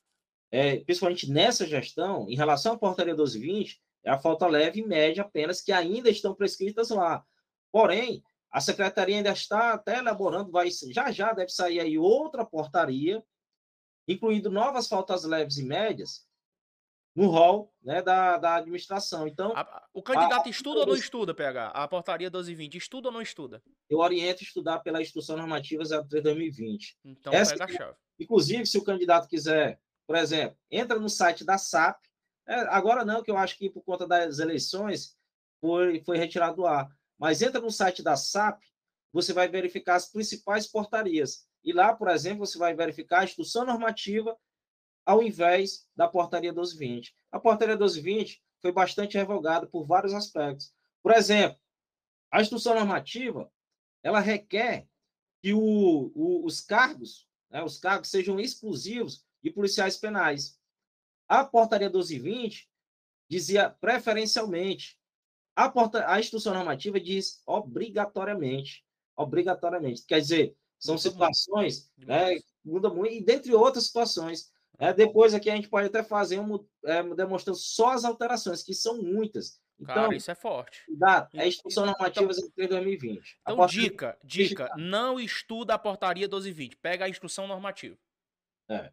é, 0.50 0.78
principalmente 0.80 1.30
nessa 1.30 1.66
gestão, 1.66 2.28
em 2.28 2.36
relação 2.36 2.74
à 2.74 2.78
portaria 2.78 3.14
1220, 3.14 3.80
é 4.04 4.10
a 4.10 4.18
falta 4.18 4.46
leve 4.46 4.80
e 4.80 4.86
média 4.86 5.22
apenas 5.22 5.60
que 5.60 5.72
ainda 5.72 6.10
estão 6.10 6.34
prescritas 6.34 6.90
lá. 6.90 7.24
Porém, 7.72 8.22
a 8.50 8.60
secretaria 8.60 9.16
ainda 9.16 9.30
está 9.30 9.74
até 9.74 9.98
elaborando, 9.98 10.50
vai 10.50 10.68
já 10.90 11.12
já 11.12 11.32
deve 11.32 11.50
sair 11.50 11.80
aí 11.80 11.98
outra 11.98 12.44
portaria 12.44 13.22
incluindo 14.08 14.50
novas 14.50 14.88
faltas 14.88 15.24
leves 15.24 15.58
e 15.58 15.62
médias 15.62 16.26
no 17.18 17.26
rol 17.26 17.74
né, 17.82 18.00
da, 18.00 18.38
da 18.38 18.54
administração. 18.56 19.26
Então, 19.26 19.52
a, 19.56 19.88
o 19.92 20.00
candidato 20.00 20.46
a, 20.46 20.50
estuda 20.50 20.78
a, 20.78 20.80
ou 20.82 20.86
não 20.86 20.94
estuda, 20.94 21.34
PH? 21.34 21.68
A 21.70 21.88
portaria 21.88 22.28
1220 22.28 22.76
estuda 22.76 23.08
ou 23.08 23.12
não 23.12 23.20
estuda? 23.20 23.60
Eu 23.90 23.98
oriento 23.98 24.44
estudar 24.44 24.78
pela 24.78 25.02
Instrução 25.02 25.36
Normativa 25.36 25.82
03 25.82 26.22
2020. 26.22 26.96
Então, 27.04 27.32
Essa, 27.32 27.56
pega 27.56 27.64
a 27.64 27.68
chave. 27.68 27.96
Inclusive, 28.20 28.66
se 28.66 28.78
o 28.78 28.84
candidato 28.84 29.26
quiser, 29.26 29.80
por 30.06 30.14
exemplo, 30.14 30.56
entra 30.70 30.96
no 31.00 31.08
site 31.08 31.44
da 31.44 31.58
SAP, 31.58 31.98
é, 32.46 32.54
agora 32.68 33.04
não, 33.04 33.20
que 33.20 33.32
eu 33.32 33.36
acho 33.36 33.58
que 33.58 33.68
por 33.68 33.82
conta 33.82 34.06
das 34.06 34.38
eleições 34.38 35.16
foi, 35.60 36.00
foi 36.04 36.18
retirado 36.18 36.54
do 36.54 36.66
ar, 36.66 36.88
mas 37.18 37.42
entra 37.42 37.60
no 37.60 37.70
site 37.70 38.00
da 38.00 38.16
SAP, 38.16 38.62
você 39.12 39.32
vai 39.32 39.48
verificar 39.48 39.96
as 39.96 40.08
principais 40.08 40.68
portarias. 40.68 41.48
E 41.64 41.72
lá, 41.72 41.92
por 41.92 42.08
exemplo, 42.08 42.46
você 42.46 42.56
vai 42.56 42.74
verificar 42.74 43.20
a 43.20 43.24
instrução 43.24 43.66
normativa 43.66 44.36
ao 45.08 45.22
invés 45.22 45.88
da 45.96 46.06
portaria 46.06 46.52
1220. 46.52 47.16
A 47.32 47.40
portaria 47.40 47.74
1220 47.74 48.42
foi 48.60 48.70
bastante 48.70 49.16
revogada 49.16 49.66
por 49.66 49.86
vários 49.86 50.12
aspectos. 50.12 50.70
Por 51.02 51.12
exemplo, 51.12 51.58
a 52.30 52.42
instrução 52.42 52.74
normativa 52.74 53.50
ela 54.02 54.20
requer 54.20 54.86
que 55.40 55.54
o, 55.54 56.12
o, 56.14 56.44
os 56.44 56.60
cargos, 56.60 57.26
né, 57.48 57.64
os 57.64 57.78
cargos 57.78 58.10
sejam 58.10 58.38
exclusivos 58.38 59.24
de 59.42 59.50
policiais 59.50 59.96
penais. 59.96 60.60
A 61.26 61.42
portaria 61.42 61.88
1220 61.88 62.68
dizia 63.30 63.70
preferencialmente. 63.70 65.00
A, 65.56 65.70
porta, 65.70 66.06
a 66.06 66.20
instrução 66.20 66.52
normativa 66.52 67.00
diz 67.00 67.42
obrigatoriamente. 67.46 68.84
Obrigatoriamente. 69.16 70.04
Quer 70.04 70.20
dizer, 70.20 70.56
são 70.78 70.98
situações, 70.98 71.90
né? 71.96 72.38
Muda 72.62 72.90
muito, 72.90 73.14
e 73.14 73.24
dentre 73.24 73.54
outras 73.54 73.86
situações. 73.86 74.52
É, 74.78 74.92
depois 74.92 75.34
aqui 75.34 75.50
a 75.50 75.56
gente 75.56 75.68
pode 75.68 75.88
até 75.88 76.04
fazer 76.04 76.38
um 76.38 76.64
é, 76.84 77.02
demonstrando 77.14 77.58
só 77.58 77.90
as 77.90 78.04
alterações, 78.04 78.62
que 78.62 78.72
são 78.72 79.02
muitas. 79.02 79.60
Então, 79.80 79.94
Cara, 79.94 80.14
isso 80.14 80.30
é 80.30 80.34
forte. 80.34 80.84
Dá, 80.88 81.28
é 81.34 81.46
instrução 81.46 81.84
normativa 81.84 82.30
então, 82.30 82.68
2020. 82.68 83.38
Então, 83.42 83.66
dica, 83.66 84.18
dica, 84.24 84.70
não 84.76 85.18
estuda 85.18 85.74
a 85.74 85.78
portaria 85.78 86.26
1220, 86.26 86.76
pega 86.76 87.04
a 87.04 87.08
instrução 87.08 87.46
normativa. 87.46 87.96
É. 88.68 88.92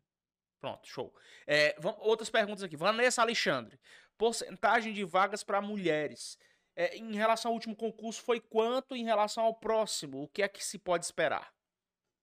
Pronto, 0.60 0.88
show. 0.88 1.14
É, 1.46 1.76
vamos, 1.80 2.00
outras 2.02 2.30
perguntas 2.30 2.64
aqui. 2.64 2.76
Vanessa 2.76 3.22
Alexandre, 3.22 3.80
porcentagem 4.18 4.94
de 4.94 5.04
vagas 5.04 5.44
para 5.44 5.62
mulheres. 5.62 6.38
É, 6.76 6.98
em 6.98 7.14
relação 7.14 7.52
ao 7.52 7.56
último 7.56 7.76
concurso, 7.76 8.22
foi 8.22 8.40
quanto 8.40 8.96
em 8.96 9.04
relação 9.06 9.44
ao 9.44 9.56
próximo? 9.56 10.24
O 10.24 10.28
que 10.28 10.42
é 10.42 10.48
que 10.48 10.64
se 10.64 10.78
pode 10.78 11.06
esperar? 11.06 11.54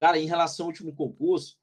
Cara, 0.01 0.19
em 0.19 0.27
relação 0.27 0.67
ao 0.67 0.71
último 0.71 0.95
concurso, 0.95 1.57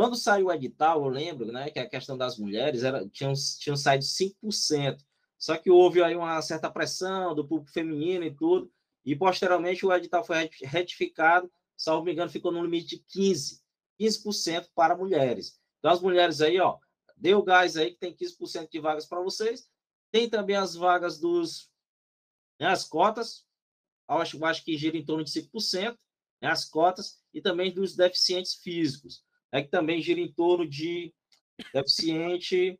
quando 0.00 0.16
saiu 0.16 0.46
o 0.46 0.52
edital, 0.52 1.04
eu 1.04 1.10
lembro, 1.10 1.52
né, 1.52 1.68
que 1.68 1.78
a 1.78 1.86
questão 1.86 2.16
das 2.16 2.38
mulheres 2.38 2.84
era, 2.84 3.06
tinham, 3.10 3.34
tinham 3.58 3.76
saído 3.76 4.02
5%. 4.02 5.04
Só 5.38 5.58
que 5.58 5.70
houve 5.70 6.02
aí 6.02 6.16
uma 6.16 6.40
certa 6.40 6.70
pressão 6.70 7.34
do 7.34 7.46
público 7.46 7.70
feminino 7.70 8.24
e 8.24 8.34
tudo, 8.34 8.72
e 9.04 9.14
posteriormente 9.14 9.84
o 9.84 9.92
edital 9.92 10.24
foi 10.24 10.48
retificado, 10.62 11.52
salvo 11.76 12.06
me 12.06 12.12
engano, 12.14 12.30
ficou 12.30 12.50
no 12.50 12.64
limite 12.64 12.96
de 12.96 13.04
15%, 13.14 13.60
15% 14.00 14.70
para 14.74 14.96
mulheres. 14.96 15.60
Então, 15.78 15.90
as 15.90 16.00
mulheres 16.00 16.40
aí, 16.40 16.58
ó, 16.58 16.78
deu 17.14 17.42
gás 17.42 17.76
aí 17.76 17.90
que 17.90 17.98
tem 17.98 18.16
15% 18.16 18.70
de 18.70 18.80
vagas 18.80 19.04
para 19.04 19.20
vocês. 19.20 19.68
Tem 20.10 20.30
também 20.30 20.56
as 20.56 20.74
vagas 20.74 21.18
dos, 21.20 21.70
né, 22.58 22.68
as 22.68 22.84
cotas, 22.84 23.44
acho, 24.08 24.42
acho 24.46 24.64
que 24.64 24.78
gira 24.78 24.96
em 24.96 25.04
torno 25.04 25.24
de 25.24 25.30
5%, 25.30 25.94
né, 26.40 26.48
as 26.48 26.64
cotas, 26.64 27.22
e 27.34 27.42
também 27.42 27.70
dos 27.70 27.94
deficientes 27.94 28.54
físicos, 28.54 29.28
né, 29.52 29.62
que 29.62 29.68
também 29.68 30.00
gira 30.00 30.20
em 30.20 30.32
torno 30.32 30.68
de 30.68 31.12
deficiente. 31.72 32.78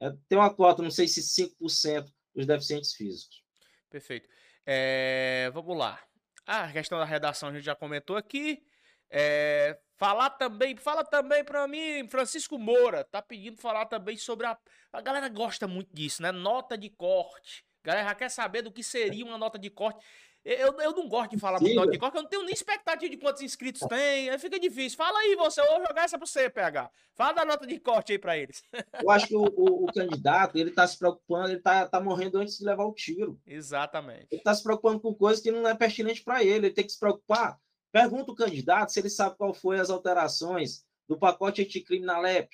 É, 0.00 0.10
tem 0.28 0.38
uma 0.38 0.54
cota, 0.54 0.82
não 0.82 0.90
sei 0.90 1.06
se 1.06 1.20
5% 1.20 2.10
dos 2.34 2.46
deficientes 2.46 2.94
físicos. 2.94 3.42
Perfeito. 3.88 4.28
É, 4.64 5.50
vamos 5.52 5.76
lá. 5.76 6.00
A 6.46 6.72
questão 6.72 6.98
da 6.98 7.04
redação 7.04 7.48
a 7.48 7.52
gente 7.52 7.64
já 7.64 7.74
comentou 7.74 8.16
aqui. 8.16 8.62
É, 9.10 9.78
falar 9.96 10.30
também, 10.30 10.76
fala 10.76 11.04
também 11.04 11.44
para 11.44 11.66
mim, 11.66 12.06
Francisco 12.08 12.56
Moura, 12.56 13.02
tá 13.02 13.20
pedindo 13.20 13.60
falar 13.60 13.86
também 13.86 14.16
sobre 14.16 14.46
a. 14.46 14.56
A 14.92 15.00
galera 15.00 15.28
gosta 15.28 15.66
muito 15.66 15.94
disso, 15.94 16.22
né? 16.22 16.32
Nota 16.32 16.78
de 16.78 16.88
corte. 16.90 17.64
A 17.82 17.88
galera 17.88 18.08
já 18.08 18.14
quer 18.14 18.30
saber 18.30 18.62
do 18.62 18.72
que 18.72 18.82
seria 18.82 19.24
uma 19.24 19.38
nota 19.38 19.58
de 19.58 19.70
corte. 19.70 20.04
Eu, 20.44 20.72
eu 20.80 20.92
não 20.92 21.08
gosto 21.08 21.32
de 21.32 21.38
falar 21.38 21.60
muito 21.60 21.90
de 21.90 21.98
Coca, 21.98 22.18
eu 22.18 22.22
não 22.22 22.28
tenho 22.28 22.44
nem 22.44 22.54
expectativa 22.54 23.10
de 23.10 23.18
quantos 23.18 23.42
inscritos 23.42 23.86
tem, 23.88 24.30
aí 24.30 24.38
fica 24.38 24.58
difícil. 24.58 24.96
Fala 24.96 25.18
aí 25.18 25.36
você, 25.36 25.60
eu 25.60 25.66
vou 25.66 25.86
jogar 25.86 26.04
essa 26.04 26.18
pra 26.18 26.26
você, 26.26 26.48
PH. 26.48 26.90
Fala 27.14 27.32
da 27.32 27.44
nota 27.44 27.66
de 27.66 27.78
corte 27.78 28.12
aí 28.12 28.18
pra 28.18 28.38
eles. 28.38 28.62
Eu 29.02 29.10
acho 29.10 29.26
que 29.26 29.36
o, 29.36 29.42
o, 29.42 29.84
o 29.84 29.92
candidato, 29.92 30.56
ele 30.56 30.70
tá 30.70 30.86
se 30.86 30.98
preocupando, 30.98 31.50
ele 31.50 31.60
tá, 31.60 31.86
tá 31.86 32.00
morrendo 32.00 32.38
antes 32.38 32.58
de 32.58 32.64
levar 32.64 32.84
o 32.84 32.94
tiro. 32.94 33.38
Exatamente. 33.46 34.28
Ele 34.30 34.42
tá 34.42 34.54
se 34.54 34.62
preocupando 34.62 35.00
com 35.00 35.14
coisas 35.14 35.42
que 35.42 35.50
não 35.50 35.68
é 35.68 35.74
pertinente 35.74 36.24
para 36.24 36.42
ele, 36.42 36.66
ele 36.66 36.70
tem 36.70 36.84
que 36.84 36.92
se 36.92 36.98
preocupar 36.98 37.58
Pergunta 37.92 38.30
o 38.30 38.36
candidato 38.36 38.92
se 38.92 39.00
ele 39.00 39.10
sabe 39.10 39.36
qual 39.36 39.52
foi 39.52 39.80
as 39.80 39.90
alterações 39.90 40.84
do 41.08 41.18
pacote 41.18 41.62
anticrime 41.62 42.06
na 42.06 42.20
LEP, 42.20 42.48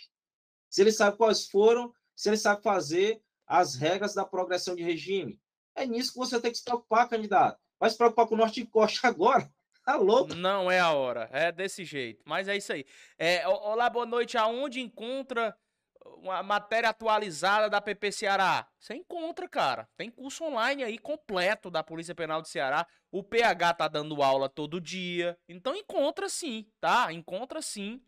se 0.71 0.81
ele 0.81 0.91
sabe 0.91 1.17
quais 1.17 1.47
foram, 1.47 1.93
se 2.15 2.31
ele 2.31 2.39
sabe 2.39 2.63
fazer 2.63 3.21
as 3.47 3.75
regras 3.75 4.15
da 4.15 4.25
progressão 4.25 4.75
de 4.75 4.83
regime. 4.83 5.39
É 5.75 5.85
nisso 5.87 6.13
que 6.13 6.19
você 6.19 6.41
tem 6.41 6.51
que 6.51 6.57
se 6.57 6.65
preocupar, 6.65 7.09
candidato. 7.09 7.61
Vai 7.79 7.91
se 7.91 7.97
preocupar 7.97 8.27
com 8.27 8.35
o 8.35 8.39
Norte 8.39 8.63
de 8.63 8.67
Costa 8.67 9.09
agora. 9.09 9.49
Tá 9.87 9.95
louco? 9.95 10.35
Não 10.35 10.69
é 10.69 10.81
a 10.81 10.91
hora. 10.91 11.29
É 11.33 11.53
desse 11.53 11.85
jeito. 11.85 12.21
Mas 12.27 12.49
é 12.49 12.57
isso 12.57 12.73
aí. 12.73 12.85
É, 13.17 13.47
olá, 13.47 13.89
boa 13.89 14.05
noite. 14.05 14.37
Aonde 14.37 14.81
encontra 14.81 15.57
uma 16.05 16.43
matéria 16.43 16.89
atualizada 16.91 17.71
da 17.71 17.81
PP 17.81 18.11
Ceará? 18.11 18.67
Você 18.81 18.95
encontra, 18.97 19.49
cara. 19.49 19.89
Tem 19.97 20.11
curso 20.11 20.43
online 20.43 20.83
aí 20.83 20.99
completo 20.99 21.71
da 21.71 21.85
Polícia 21.85 22.17
Penal 22.17 22.43
do 22.43 22.49
Ceará. 22.49 22.85
O 23.13 23.23
PH 23.23 23.75
tá 23.75 23.87
dando 23.87 24.21
aula 24.25 24.49
todo 24.49 24.81
dia. 24.81 25.39
Então 25.49 25.77
encontra 25.77 26.29
sim, 26.29 26.67
tá? 26.81 27.13
Encontra 27.13 27.63
sim. 27.63 28.03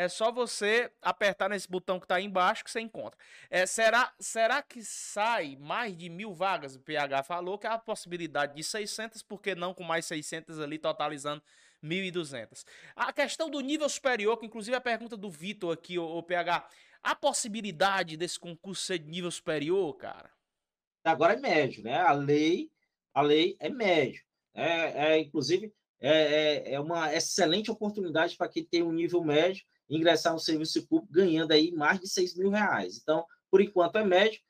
É 0.00 0.08
só 0.08 0.32
você 0.32 0.90
apertar 1.02 1.50
nesse 1.50 1.68
botão 1.68 2.00
que 2.00 2.06
está 2.06 2.14
aí 2.14 2.24
embaixo 2.24 2.64
que 2.64 2.70
você 2.70 2.80
encontra. 2.80 3.20
É, 3.50 3.66
será, 3.66 4.10
será 4.18 4.62
que 4.62 4.82
sai 4.82 5.58
mais 5.60 5.94
de 5.94 6.08
mil 6.08 6.32
vagas? 6.32 6.74
O 6.74 6.80
PH 6.80 7.22
falou 7.22 7.58
que 7.58 7.66
há 7.66 7.74
a 7.74 7.78
possibilidade 7.78 8.54
de 8.56 8.64
600, 8.64 9.22
porque 9.22 9.54
não 9.54 9.74
com 9.74 9.84
mais 9.84 10.06
600 10.06 10.58
ali, 10.58 10.78
totalizando 10.78 11.42
1.200. 11.84 12.64
A 12.96 13.12
questão 13.12 13.50
do 13.50 13.60
nível 13.60 13.86
superior, 13.90 14.38
que 14.38 14.46
inclusive 14.46 14.74
a 14.74 14.80
pergunta 14.80 15.18
do 15.18 15.28
Vitor 15.28 15.74
aqui, 15.74 15.98
o, 15.98 16.04
o 16.16 16.22
PH, 16.22 16.66
a 17.02 17.14
possibilidade 17.14 18.16
desse 18.16 18.40
concurso 18.40 18.82
ser 18.82 19.00
de 19.00 19.10
nível 19.10 19.30
superior, 19.30 19.94
cara? 19.98 20.30
Agora 21.04 21.34
é 21.34 21.36
médio, 21.36 21.84
né? 21.84 22.00
A 22.00 22.12
lei, 22.12 22.70
a 23.12 23.20
lei 23.20 23.54
é 23.60 23.68
médio. 23.68 24.24
É, 24.54 25.12
é 25.12 25.18
inclusive, 25.18 25.70
é, 26.00 26.12
é, 26.70 26.72
é 26.72 26.80
uma 26.80 27.14
excelente 27.14 27.70
oportunidade 27.70 28.34
para 28.38 28.48
quem 28.48 28.64
tem 28.64 28.82
um 28.82 28.92
nível 28.92 29.22
médio 29.22 29.62
ingressar 29.90 30.32
no 30.32 30.38
serviço 30.38 30.86
público 30.86 31.12
ganhando 31.12 31.52
aí 31.52 31.72
mais 31.72 32.00
de 32.00 32.08
6 32.08 32.36
mil 32.36 32.50
reais. 32.50 32.96
Então, 32.96 33.26
por 33.50 33.60
enquanto 33.60 33.96
é 33.96 34.04
médio. 34.04 34.40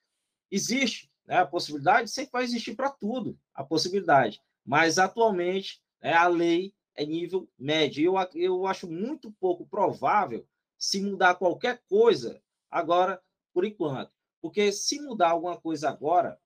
Existe 0.51 1.11
né, 1.27 1.39
a 1.39 1.47
possibilidade, 1.47 2.11
sempre 2.11 2.33
vai 2.33 2.45
existir 2.45 2.75
para 2.75 2.91
tudo 2.91 3.39
a 3.55 3.65
possibilidade, 3.65 4.41
mas 4.65 4.99
atualmente 4.99 5.81
né, 6.03 6.13
a 6.13 6.27
lei 6.27 6.75
é 6.95 7.07
nível 7.07 7.49
médio. 7.59 8.05
Eu, 8.05 8.29
eu 8.35 8.67
acho 8.67 8.91
muito 8.91 9.33
pouco 9.41 9.67
provável 9.67 10.47
se 10.77 11.01
mudar 11.01 11.37
qualquer 11.37 11.83
coisa 11.89 12.43
agora, 12.71 13.23
por 13.55 13.65
enquanto. 13.65 14.13
Porque 14.43 14.73
se 14.73 15.01
mudar 15.01 15.31
alguma 15.31 15.57
coisa 15.57 15.89
agora, 15.89 16.39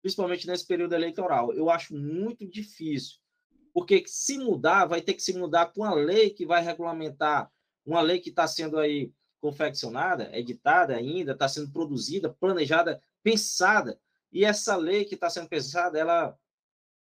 principalmente 0.00 0.46
nesse 0.46 0.66
período 0.66 0.94
eleitoral, 0.94 1.52
eu 1.52 1.68
acho 1.70 1.94
muito 1.94 2.46
difícil. 2.46 3.18
Porque 3.72 4.04
se 4.06 4.38
mudar, 4.38 4.84
vai 4.84 5.02
ter 5.02 5.14
que 5.14 5.22
se 5.22 5.36
mudar 5.36 5.72
com 5.72 5.82
a 5.82 5.94
lei 5.94 6.30
que 6.30 6.46
vai 6.46 6.62
regulamentar 6.62 7.50
uma 7.84 8.00
lei 8.00 8.18
que 8.20 8.30
está 8.30 8.46
sendo 8.46 8.78
aí 8.78 9.12
confeccionada, 9.40 10.30
editada 10.36 10.96
ainda, 10.96 11.32
está 11.32 11.48
sendo 11.48 11.70
produzida, 11.70 12.30
planejada, 12.30 13.02
pensada, 13.22 14.00
e 14.32 14.44
essa 14.44 14.74
lei 14.74 15.04
que 15.04 15.14
está 15.14 15.28
sendo 15.28 15.48
pensada, 15.48 15.98
ela 15.98 16.36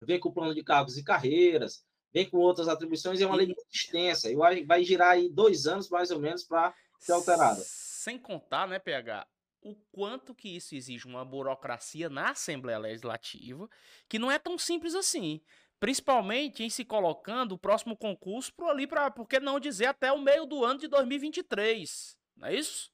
vem 0.01 0.21
com 0.21 0.29
o 0.29 0.33
plano 0.33 0.55
de 0.55 0.63
cargos 0.63 0.97
e 0.97 1.03
carreiras, 1.03 1.85
vem 2.13 2.29
com 2.29 2.39
outras 2.39 2.69
atribuições, 2.69 3.21
é 3.21 3.27
uma 3.27 3.37
lei 3.37 3.47
muito 3.47 3.67
extensa, 3.71 4.31
e 4.31 4.37
vai 4.37 4.85
girar 4.85 5.11
aí 5.11 5.29
dois 5.29 5.67
anos, 5.67 5.91
mais 5.91 6.11
ou 6.11 6.21
menos, 6.21 6.45
para 6.45 6.73
ser 7.01 7.13
alterada. 7.13 7.61
Sem 7.65 8.19
contar, 8.19 8.69
né, 8.69 8.79
PH, 8.79 9.27
o 9.61 9.75
quanto 9.91 10.35
que 10.35 10.57
isso 10.57 10.75
exige 10.75 11.07
uma 11.07 11.25
burocracia 11.25 12.09
na 12.09 12.31
Assembleia 12.31 12.79
Legislativa, 12.79 13.69
que 14.09 14.19
não 14.19 14.31
é 14.31 14.39
tão 14.39 14.57
simples 14.57 14.95
assim 14.95 15.43
principalmente 15.81 16.63
em 16.63 16.71
se 16.71 16.85
colocando 16.85 17.53
o 17.53 17.59
próximo 17.59 17.97
concurso 17.97 18.53
por 18.55 18.69
ali 18.69 18.87
para, 18.87 19.11
por 19.11 19.27
que 19.27 19.41
não 19.41 19.61
dizer 19.61 19.87
até 19.87 20.13
o 20.13 20.21
meio 20.21 20.47
do 20.47 20.65
ano 20.65 20.81
de 20.81 20.89
2023, 20.89 22.19
não 22.37 22.49
é 22.49 22.55
isso? 22.55 22.91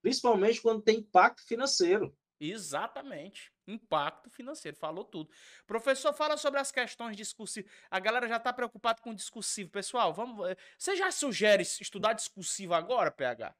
Principalmente 0.00 0.60
quando 0.60 0.82
tem 0.82 0.98
impacto 0.98 1.42
financeiro. 1.46 2.16
Exatamente. 2.40 3.52
Impacto 3.68 4.28
financeiro, 4.30 4.76
falou 4.76 5.04
tudo. 5.04 5.30
Professor, 5.64 6.12
fala 6.12 6.36
sobre 6.36 6.58
as 6.58 6.72
questões 6.72 7.16
discursivas. 7.16 7.70
A 7.88 8.00
galera 8.00 8.26
já 8.26 8.36
está 8.36 8.52
preocupada 8.52 9.00
com 9.00 9.14
discursivo. 9.14 9.70
Pessoal, 9.70 10.12
vamos. 10.12 10.44
Eh, 10.48 10.56
você 10.76 10.96
já 10.96 11.12
sugere 11.12 11.62
estudar 11.62 12.14
discursivo 12.14 12.74
agora, 12.74 13.12
PH? 13.12 13.54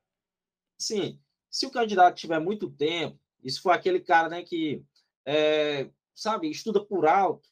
Sim. 0.77 1.21
Se 1.49 1.65
o 1.65 1.71
candidato 1.71 2.17
tiver 2.17 2.41
muito 2.41 2.69
tempo, 2.69 3.21
isso 3.45 3.63
foi 3.63 3.73
aquele 3.73 4.01
cara 4.01 4.29
né, 4.29 4.43
que, 4.43 4.83
é, 5.25 5.89
sabe, 6.13 6.51
estuda 6.51 6.85
por 6.85 7.07
alto, 7.07 7.49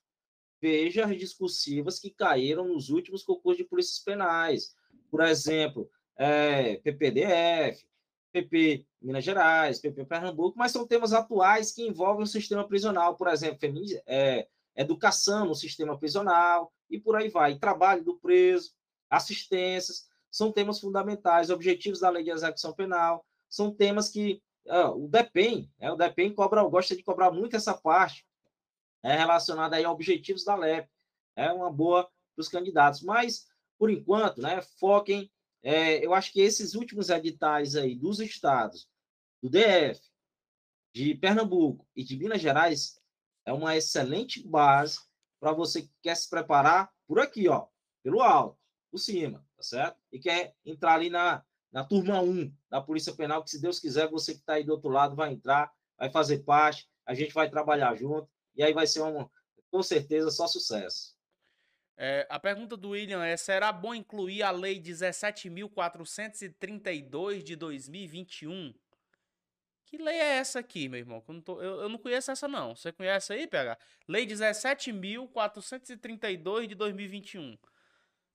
veja 0.60 1.06
as 1.06 1.18
discursivas 1.18 1.98
que 1.98 2.10
caíram 2.10 2.68
nos 2.68 2.90
últimos 2.90 3.22
concursos 3.22 3.62
de 3.62 3.68
polícias 3.68 3.98
penais. 3.98 4.74
Por 5.10 5.22
exemplo, 5.22 5.90
é, 6.16 6.76
PPDF, 6.76 7.84
PP 8.32 8.86
Minas 9.00 9.24
Gerais, 9.24 9.80
PP 9.80 10.04
Pernambuco, 10.04 10.58
mas 10.58 10.72
são 10.72 10.86
temas 10.86 11.12
atuais 11.12 11.72
que 11.72 11.86
envolvem 11.86 12.24
o 12.24 12.26
sistema 12.26 12.66
prisional, 12.66 13.16
por 13.16 13.28
exemplo, 13.28 13.58
é, 14.06 14.46
educação 14.76 15.46
no 15.46 15.54
sistema 15.54 15.98
prisional 15.98 16.72
e 16.88 16.98
por 16.98 17.16
aí 17.16 17.28
vai. 17.28 17.58
Trabalho 17.58 18.04
do 18.04 18.18
preso, 18.18 18.72
assistências, 19.08 20.08
são 20.30 20.52
temas 20.52 20.78
fundamentais, 20.78 21.50
objetivos 21.50 22.00
da 22.00 22.10
lei 22.10 22.22
de 22.22 22.30
execução 22.30 22.72
penal, 22.72 23.24
são 23.48 23.74
temas 23.74 24.08
que 24.08 24.40
uh, 24.66 25.04
o 25.04 25.08
DEPEN, 25.08 25.68
é, 25.78 25.90
o 25.90 25.96
DEPEN 25.96 26.32
cobra, 26.32 26.62
gosta 26.62 26.94
de 26.94 27.02
cobrar 27.02 27.32
muito 27.32 27.56
essa 27.56 27.74
parte, 27.74 28.24
é, 29.02 29.16
relacionada 29.16 29.76
aí 29.76 29.84
a 29.84 29.90
objetivos 29.90 30.44
da 30.44 30.54
LEP. 30.54 30.88
É 31.36 31.52
uma 31.52 31.70
boa 31.70 32.04
para 32.04 32.42
os 32.42 32.48
candidatos. 32.48 33.02
Mas, 33.02 33.46
por 33.78 33.90
enquanto, 33.90 34.40
né, 34.40 34.60
foquem. 34.78 35.30
É, 35.62 36.04
eu 36.04 36.14
acho 36.14 36.32
que 36.32 36.40
esses 36.40 36.74
últimos 36.74 37.10
editais 37.10 37.76
aí 37.76 37.94
dos 37.94 38.18
estados, 38.18 38.88
do 39.42 39.50
DF, 39.50 40.00
de 40.94 41.14
Pernambuco 41.14 41.86
e 41.94 42.02
de 42.02 42.16
Minas 42.16 42.40
Gerais, 42.40 42.98
é 43.44 43.52
uma 43.52 43.76
excelente 43.76 44.46
base 44.46 44.98
para 45.38 45.52
você 45.52 45.82
que 45.82 45.92
quer 46.02 46.14
se 46.16 46.28
preparar 46.28 46.90
por 47.06 47.20
aqui, 47.20 47.46
ó, 47.48 47.66
pelo 48.02 48.22
alto, 48.22 48.58
por 48.90 48.98
cima, 48.98 49.44
tá 49.56 49.62
certo? 49.62 50.00
E 50.10 50.18
quer 50.18 50.54
entrar 50.64 50.94
ali 50.94 51.10
na, 51.10 51.44
na 51.70 51.84
turma 51.84 52.20
1 52.20 52.52
da 52.70 52.80
Polícia 52.80 53.14
Penal, 53.14 53.42
que 53.42 53.50
se 53.50 53.60
Deus 53.60 53.78
quiser, 53.78 54.08
você 54.08 54.32
que 54.32 54.40
está 54.40 54.54
aí 54.54 54.64
do 54.64 54.72
outro 54.72 54.88
lado 54.88 55.14
vai 55.14 55.32
entrar, 55.32 55.70
vai 55.98 56.10
fazer 56.10 56.38
parte, 56.38 56.88
a 57.04 57.14
gente 57.14 57.34
vai 57.34 57.50
trabalhar 57.50 57.94
junto 57.96 58.28
e 58.56 58.62
aí 58.62 58.72
vai 58.72 58.86
ser 58.86 59.02
um, 59.02 59.28
com 59.70 59.82
certeza, 59.82 60.30
só 60.30 60.46
sucesso. 60.46 61.14
É, 61.96 62.26
a 62.30 62.38
pergunta 62.40 62.76
do 62.76 62.90
William 62.90 63.24
é: 63.24 63.36
será 63.36 63.72
bom 63.72 63.94
incluir 63.94 64.42
a 64.42 64.50
Lei 64.50 64.78
17.432 64.80 67.42
de 67.42 67.56
2021? 67.56 68.74
Que 69.84 69.98
lei 69.98 70.14
é 70.14 70.36
essa 70.36 70.60
aqui, 70.60 70.88
meu 70.88 71.00
irmão? 71.00 71.22
Eu 71.26 71.34
não, 71.34 71.40
tô, 71.40 71.60
eu, 71.60 71.80
eu 71.82 71.88
não 71.88 71.98
conheço 71.98 72.30
essa, 72.30 72.46
não. 72.46 72.76
Você 72.76 72.92
conhece 72.92 73.32
aí, 73.32 73.48
PH? 73.48 73.76
Lei 74.06 74.24
17.432 74.24 76.68
de 76.68 76.76
2021. 76.76 77.58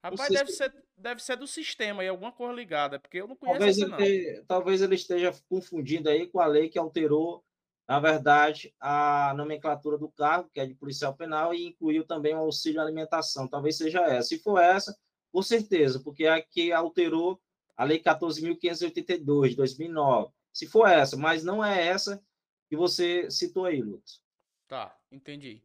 Rapaz, 0.04 0.30
deve 0.30 0.52
ser, 0.52 0.74
deve 0.98 1.24
ser 1.24 1.38
do 1.38 1.48
sistema 1.48 2.02
aí, 2.02 2.10
alguma 2.10 2.34
coisa 2.34 2.54
ligada, 2.54 3.00
porque 3.00 3.22
eu 3.22 3.28
não 3.28 3.38
conheço 3.38 3.58
talvez 3.58 3.80
essa, 3.80 3.88
não. 3.88 4.00
Ele, 4.00 4.44
talvez 4.48 4.82
ele 4.82 4.96
esteja 4.96 5.34
confundindo 5.50 6.10
aí 6.10 6.28
com 6.28 6.42
a 6.42 6.46
lei 6.46 6.68
que 6.70 6.78
alterou 6.78 7.42
na 7.88 8.00
verdade, 8.00 8.74
a 8.80 9.34
nomenclatura 9.36 9.98
do 9.98 10.10
cargo, 10.10 10.50
que 10.52 10.60
é 10.60 10.66
de 10.66 10.74
policial 10.74 11.16
penal, 11.16 11.54
e 11.54 11.68
incluiu 11.68 12.06
também 12.06 12.34
o 12.34 12.40
auxílio 12.40 12.82
alimentação. 12.82 13.48
Talvez 13.48 13.78
seja 13.78 14.02
essa. 14.02 14.30
Se 14.30 14.40
for 14.40 14.60
essa, 14.60 14.98
com 15.32 15.42
certeza, 15.42 16.00
porque 16.00 16.26
é 16.26 16.42
que 16.42 16.72
alterou 16.72 17.40
a 17.78 17.84
Lei 17.84 18.02
14.582, 18.02 19.50
de 19.50 19.56
2009. 19.56 20.34
Se 20.52 20.66
for 20.66 20.88
essa, 20.88 21.16
mas 21.16 21.44
não 21.44 21.64
é 21.64 21.86
essa 21.86 22.24
que 22.70 22.76
você 22.76 23.30
citou 23.30 23.66
aí, 23.66 23.82
Lucas. 23.82 24.22
Tá, 24.68 24.98
entendi. 25.12 25.62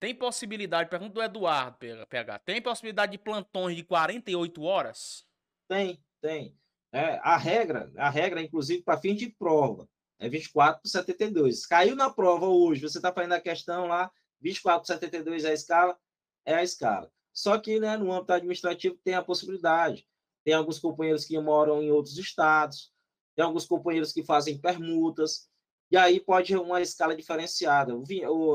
Tem 0.00 0.14
possibilidade, 0.14 0.88
pergunta 0.88 1.12
do 1.12 1.22
Eduardo, 1.22 1.76
PH, 2.08 2.38
tem 2.40 2.62
possibilidade 2.62 3.12
de 3.12 3.18
plantões 3.18 3.76
de 3.76 3.84
48 3.84 4.62
horas? 4.62 5.26
Tem, 5.68 6.02
tem. 6.20 6.56
É, 6.90 7.20
a 7.22 7.36
regra, 7.36 7.92
a 7.96 8.08
regra, 8.08 8.42
inclusive, 8.42 8.82
para 8.82 8.98
fim 8.98 9.14
de 9.14 9.28
prova, 9.28 9.86
é 10.20 10.28
24 10.28 10.82
por 10.82 10.88
72. 10.88 11.66
Caiu 11.66 11.96
na 11.96 12.10
prova 12.10 12.46
hoje, 12.46 12.82
você 12.82 12.98
está 12.98 13.12
fazendo 13.12 13.32
a 13.32 13.40
questão 13.40 13.86
lá, 13.86 14.10
24 14.40 14.80
por 14.82 14.86
72 14.86 15.44
é 15.44 15.50
a 15.50 15.54
escala? 15.54 15.98
É 16.44 16.54
a 16.54 16.62
escala. 16.62 17.10
Só 17.32 17.58
que 17.58 17.80
né, 17.80 17.96
no 17.96 18.12
âmbito 18.12 18.34
administrativo 18.34 18.98
tem 19.02 19.14
a 19.14 19.22
possibilidade. 19.22 20.06
Tem 20.44 20.52
alguns 20.54 20.78
companheiros 20.78 21.24
que 21.24 21.38
moram 21.38 21.82
em 21.82 21.90
outros 21.90 22.18
estados, 22.18 22.92
tem 23.34 23.44
alguns 23.44 23.64
companheiros 23.64 24.12
que 24.12 24.22
fazem 24.22 24.58
permutas, 24.58 25.48
e 25.90 25.96
aí 25.96 26.20
pode 26.20 26.54
uma 26.56 26.80
escala 26.80 27.16
diferenciada. 27.16 27.94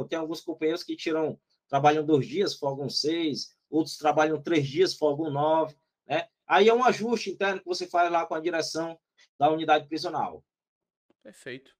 Tem 0.09 0.19
alguns 0.19 0.41
companheiros 0.41 0.83
que 0.83 0.95
tiram, 0.95 1.39
trabalham 1.67 2.05
dois 2.05 2.27
dias, 2.27 2.55
folgam 2.55 2.89
seis, 2.89 3.55
outros 3.69 3.97
trabalham 3.97 4.41
três 4.41 4.67
dias, 4.67 4.93
folgam 4.93 5.31
nove. 5.31 5.75
Né? 6.07 6.27
Aí 6.47 6.69
é 6.69 6.73
um 6.73 6.83
ajuste 6.83 7.31
interno 7.31 7.59
que 7.59 7.65
você 7.65 7.87
faz 7.87 8.11
lá 8.11 8.25
com 8.25 8.35
a 8.35 8.39
direção 8.39 8.97
da 9.37 9.49
unidade 9.49 9.87
prisional. 9.87 10.43
Perfeito. 11.25 11.75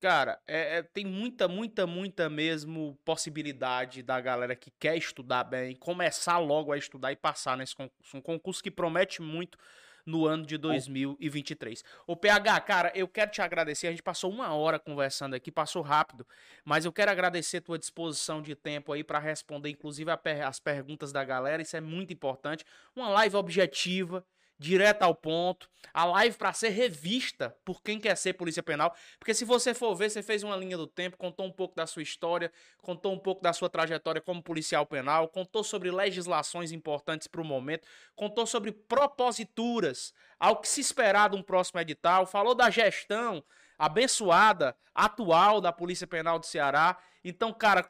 Cara, 0.00 0.40
é, 0.46 0.78
é, 0.78 0.82
tem 0.82 1.04
muita, 1.04 1.48
muita, 1.48 1.88
muita 1.88 2.30
mesmo 2.30 2.96
possibilidade 3.04 4.00
da 4.00 4.20
galera 4.20 4.54
que 4.54 4.70
quer 4.78 4.96
estudar 4.96 5.42
bem, 5.42 5.74
começar 5.74 6.38
logo 6.38 6.70
a 6.70 6.78
estudar 6.78 7.10
e 7.10 7.16
passar 7.16 7.56
nesse 7.56 7.74
concurso. 7.74 8.16
Um 8.16 8.20
concurso 8.20 8.62
que 8.62 8.70
promete 8.70 9.20
muito 9.20 9.58
no 10.06 10.24
ano 10.24 10.46
de 10.46 10.56
2023. 10.56 11.82
O 12.06 12.16
PH, 12.16 12.60
cara, 12.60 12.92
eu 12.94 13.08
quero 13.08 13.32
te 13.32 13.42
agradecer. 13.42 13.88
A 13.88 13.90
gente 13.90 14.04
passou 14.04 14.30
uma 14.30 14.54
hora 14.54 14.78
conversando 14.78 15.34
aqui, 15.34 15.50
passou 15.50 15.82
rápido, 15.82 16.24
mas 16.64 16.84
eu 16.84 16.92
quero 16.92 17.10
agradecer 17.10 17.60
tua 17.60 17.78
disposição 17.78 18.40
de 18.40 18.54
tempo 18.54 18.92
aí 18.92 19.02
para 19.02 19.18
responder, 19.18 19.70
inclusive, 19.70 20.12
as 20.46 20.60
perguntas 20.60 21.10
da 21.10 21.24
galera. 21.24 21.60
Isso 21.60 21.76
é 21.76 21.80
muito 21.80 22.12
importante. 22.12 22.64
Uma 22.94 23.08
live 23.08 23.34
objetiva 23.34 24.24
direto 24.62 25.02
ao 25.02 25.14
ponto, 25.14 25.68
a 25.92 26.04
live 26.04 26.36
para 26.36 26.52
ser 26.52 26.70
revista 26.70 27.54
por 27.64 27.82
quem 27.82 27.98
quer 27.98 28.16
ser 28.16 28.34
polícia 28.34 28.62
penal, 28.62 28.94
porque 29.18 29.34
se 29.34 29.44
você 29.44 29.74
for 29.74 29.94
ver, 29.94 30.10
você 30.10 30.22
fez 30.22 30.42
uma 30.42 30.56
linha 30.56 30.76
do 30.76 30.86
tempo, 30.86 31.16
contou 31.16 31.44
um 31.44 31.52
pouco 31.52 31.74
da 31.74 31.86
sua 31.86 32.02
história, 32.02 32.50
contou 32.80 33.12
um 33.12 33.18
pouco 33.18 33.42
da 33.42 33.52
sua 33.52 33.68
trajetória 33.68 34.20
como 34.20 34.42
policial 34.42 34.86
penal, 34.86 35.28
contou 35.28 35.62
sobre 35.62 35.90
legislações 35.90 36.72
importantes 36.72 37.26
para 37.26 37.40
o 37.40 37.44
momento, 37.44 37.86
contou 38.14 38.46
sobre 38.46 38.72
proposituras 38.72 40.14
ao 40.38 40.56
que 40.56 40.68
se 40.68 40.80
esperar 40.80 41.30
de 41.30 41.36
um 41.36 41.42
próximo 41.42 41.80
edital, 41.80 42.24
falou 42.24 42.54
da 42.54 42.70
gestão 42.70 43.44
abençoada, 43.78 44.76
atual 44.94 45.60
da 45.60 45.72
Polícia 45.72 46.06
Penal 46.06 46.38
do 46.38 46.46
Ceará. 46.46 46.96
Então, 47.24 47.52
cara, 47.52 47.88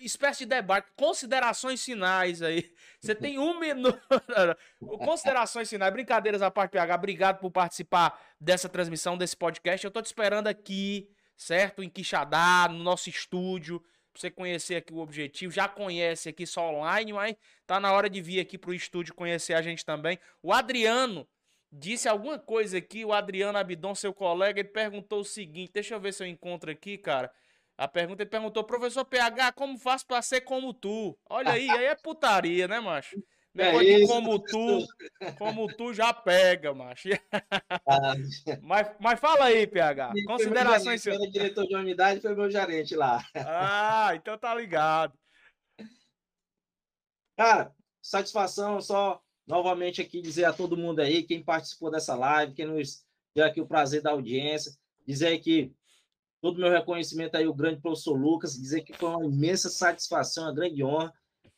espécie 0.00 0.40
de 0.40 0.46
debate, 0.46 0.90
considerações 0.96 1.84
finais 1.84 2.40
aí. 2.40 2.72
Você 3.00 3.14
tem 3.14 3.38
um 3.38 3.58
minuto. 3.60 4.00
considerações 5.04 5.68
finais, 5.68 5.92
brincadeiras 5.92 6.40
à 6.40 6.50
parte, 6.50 6.72
PH. 6.72 6.94
Obrigado 6.94 7.38
por 7.40 7.50
participar 7.50 8.18
dessa 8.40 8.68
transmissão, 8.68 9.18
desse 9.18 9.36
podcast. 9.36 9.84
Eu 9.84 9.90
tô 9.90 10.00
te 10.00 10.06
esperando 10.06 10.46
aqui, 10.46 11.10
certo? 11.36 11.82
Em 11.82 11.90
Quixadá, 11.90 12.68
no 12.70 12.82
nosso 12.82 13.10
estúdio, 13.10 13.80
pra 13.80 14.20
você 14.20 14.30
conhecer 14.30 14.76
aqui 14.76 14.94
o 14.94 14.98
objetivo. 14.98 15.52
Já 15.52 15.68
conhece 15.68 16.30
aqui 16.30 16.46
só 16.46 16.72
online, 16.72 17.12
mas 17.12 17.36
tá 17.66 17.78
na 17.78 17.92
hora 17.92 18.08
de 18.08 18.22
vir 18.22 18.40
aqui 18.40 18.56
pro 18.56 18.72
estúdio 18.72 19.14
conhecer 19.14 19.52
a 19.52 19.60
gente 19.60 19.84
também. 19.84 20.18
O 20.42 20.54
Adriano 20.54 21.28
disse 21.70 22.08
alguma 22.08 22.38
coisa 22.38 22.78
aqui, 22.78 23.04
o 23.04 23.12
Adriano 23.12 23.58
Abidon, 23.58 23.94
seu 23.94 24.12
colega, 24.12 24.58
ele 24.58 24.68
perguntou 24.68 25.20
o 25.20 25.24
seguinte, 25.24 25.72
deixa 25.74 25.94
eu 25.94 26.00
ver 26.00 26.12
se 26.12 26.22
eu 26.22 26.26
encontro 26.26 26.70
aqui, 26.70 26.98
cara. 26.98 27.30
A 27.80 27.88
pergunta, 27.88 28.22
ele 28.22 28.28
perguntou, 28.28 28.62
professor 28.62 29.06
PH, 29.06 29.52
como 29.52 29.78
faço 29.78 30.06
para 30.06 30.20
ser 30.20 30.42
como 30.42 30.74
tu? 30.74 31.18
Olha 31.30 31.52
aí, 31.52 31.66
aí 31.70 31.86
é 31.86 31.94
putaria, 31.94 32.68
né, 32.68 32.78
macho? 32.78 33.16
É 33.56 33.64
Negócio 33.64 33.88
é 33.88 33.98
isso, 34.00 34.06
como 34.06 34.38
tu, 34.38 34.86
como 35.38 35.66
tu 35.66 35.94
já 35.94 36.12
pega, 36.12 36.74
macho. 36.74 37.08
Ah, 37.88 38.12
mas, 38.60 38.90
mas 39.00 39.18
fala 39.18 39.46
aí, 39.46 39.66
PH. 39.66 40.12
Considerações. 40.26 41.02
Foi 41.02 41.16
o 41.16 41.30
diretor 41.30 41.66
de 41.66 41.74
unidade 41.74 42.20
foi 42.20 42.34
meu 42.34 42.50
gerente 42.50 42.94
lá. 42.94 43.24
Ah, 43.34 44.12
então 44.14 44.36
tá 44.36 44.54
ligado. 44.54 45.18
Cara, 47.34 47.74
satisfação 48.02 48.78
só 48.82 49.22
novamente 49.46 50.02
aqui 50.02 50.20
dizer 50.20 50.44
a 50.44 50.52
todo 50.52 50.76
mundo 50.76 51.00
aí, 51.00 51.22
quem 51.22 51.42
participou 51.42 51.90
dessa 51.90 52.14
live, 52.14 52.52
quem 52.52 52.66
nos 52.66 53.06
deu 53.34 53.46
aqui 53.46 53.58
o 53.58 53.66
prazer 53.66 54.02
da 54.02 54.10
audiência, 54.10 54.70
dizer 55.06 55.38
que 55.38 55.72
todo 56.40 56.56
o 56.56 56.60
meu 56.60 56.70
reconhecimento 56.70 57.36
aí, 57.36 57.46
o 57.46 57.54
grande 57.54 57.80
professor 57.80 58.14
Lucas, 58.14 58.54
dizer 58.54 58.82
que 58.82 58.92
foi 58.92 59.10
uma 59.10 59.26
imensa 59.26 59.68
satisfação, 59.68 60.44
uma 60.44 60.54
grande 60.54 60.82
honra, 60.82 61.12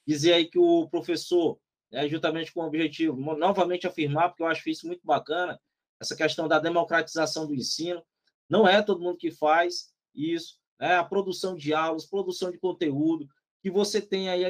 dizer 0.06 0.32
aí 0.32 0.46
que 0.46 0.58
o 0.58 0.88
professor, 0.88 1.58
né, 1.90 2.08
juntamente 2.08 2.52
com 2.52 2.60
o 2.60 2.66
objetivo, 2.66 3.16
novamente 3.36 3.86
afirmar, 3.86 4.28
porque 4.28 4.42
eu 4.42 4.46
acho 4.46 4.68
isso 4.68 4.86
muito 4.86 5.06
bacana, 5.06 5.60
essa 6.00 6.16
questão 6.16 6.48
da 6.48 6.58
democratização 6.58 7.46
do 7.46 7.54
ensino, 7.54 8.02
não 8.48 8.66
é 8.66 8.82
todo 8.82 9.00
mundo 9.00 9.16
que 9.16 9.30
faz 9.30 9.92
isso, 10.14 10.58
né, 10.80 10.96
a 10.96 11.04
produção 11.04 11.54
de 11.54 11.72
aulas, 11.72 12.04
produção 12.04 12.50
de 12.50 12.58
conteúdo, 12.58 13.28
que 13.62 13.70
você 13.70 14.00
tem 14.00 14.28
aí 14.28 14.44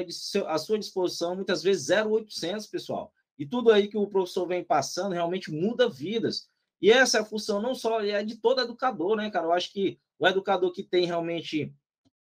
à 0.47 0.57
sua 0.57 0.79
disposição, 0.79 1.35
muitas 1.35 1.61
vezes 1.61 1.85
0,800, 1.85 2.65
pessoal. 2.65 3.13
E 3.37 3.45
tudo 3.45 3.71
aí 3.71 3.87
que 3.87 3.97
o 3.97 4.07
professor 4.07 4.47
vem 4.47 4.63
passando 4.63 5.13
realmente 5.13 5.51
muda 5.51 5.87
vidas. 5.87 6.49
E 6.81 6.91
essa 6.91 7.19
é 7.19 7.21
a 7.21 7.25
função 7.25 7.61
não 7.61 7.75
só 7.75 8.01
é 8.01 8.23
de 8.23 8.37
todo 8.37 8.61
educador, 8.61 9.15
né, 9.15 9.29
cara? 9.29 9.45
Eu 9.45 9.51
acho 9.53 9.71
que 9.71 9.99
o 10.19 10.27
educador 10.27 10.71
que 10.71 10.83
tem 10.83 11.05
realmente 11.05 11.73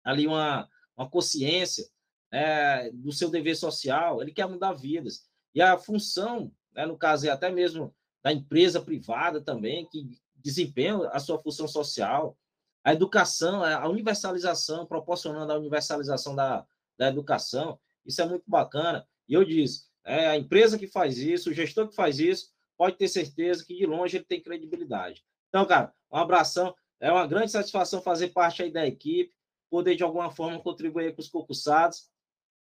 ali 0.04 0.26
uma, 0.26 0.68
uma 0.96 1.08
consciência 1.08 1.88
é, 2.30 2.90
do 2.92 3.12
seu 3.12 3.30
dever 3.30 3.56
social, 3.56 4.22
ele 4.22 4.32
quer 4.32 4.46
mudar 4.46 4.72
vidas. 4.72 5.28
E 5.54 5.60
a 5.60 5.76
função, 5.76 6.52
né, 6.72 6.86
no 6.86 6.96
caso, 6.96 7.26
é 7.26 7.30
até 7.30 7.50
mesmo 7.50 7.94
da 8.22 8.32
empresa 8.32 8.80
privada 8.80 9.40
também, 9.40 9.86
que 9.90 10.18
desempenha 10.36 10.96
a 11.08 11.20
sua 11.20 11.38
função 11.38 11.68
social, 11.68 12.36
a 12.84 12.92
educação, 12.92 13.62
a 13.62 13.88
universalização, 13.88 14.86
proporcionando 14.86 15.52
a 15.52 15.58
universalização 15.58 16.34
da, 16.34 16.66
da 16.98 17.08
educação, 17.08 17.78
isso 18.04 18.20
é 18.20 18.26
muito 18.26 18.44
bacana. 18.46 19.06
E 19.28 19.34
eu 19.34 19.44
disse, 19.44 19.84
é, 20.04 20.28
a 20.28 20.36
empresa 20.36 20.78
que 20.78 20.86
faz 20.86 21.18
isso, 21.18 21.50
o 21.50 21.52
gestor 21.52 21.88
que 21.88 21.94
faz 21.94 22.18
isso, 22.18 22.50
pode 22.76 22.96
ter 22.96 23.08
certeza 23.08 23.64
que 23.64 23.76
de 23.76 23.86
longe 23.86 24.16
ele 24.16 24.24
tem 24.24 24.42
credibilidade. 24.42 25.22
Então, 25.48 25.64
cara, 25.66 25.92
um 26.10 26.16
abração. 26.16 26.74
É 27.02 27.10
uma 27.10 27.26
grande 27.26 27.50
satisfação 27.50 28.00
fazer 28.00 28.28
parte 28.28 28.62
aí 28.62 28.70
da 28.70 28.86
equipe, 28.86 29.34
poder 29.68 29.96
de 29.96 30.04
alguma 30.04 30.30
forma 30.30 30.62
contribuir 30.62 31.12
com 31.12 31.20
os 31.20 31.28
concursados. 31.28 32.08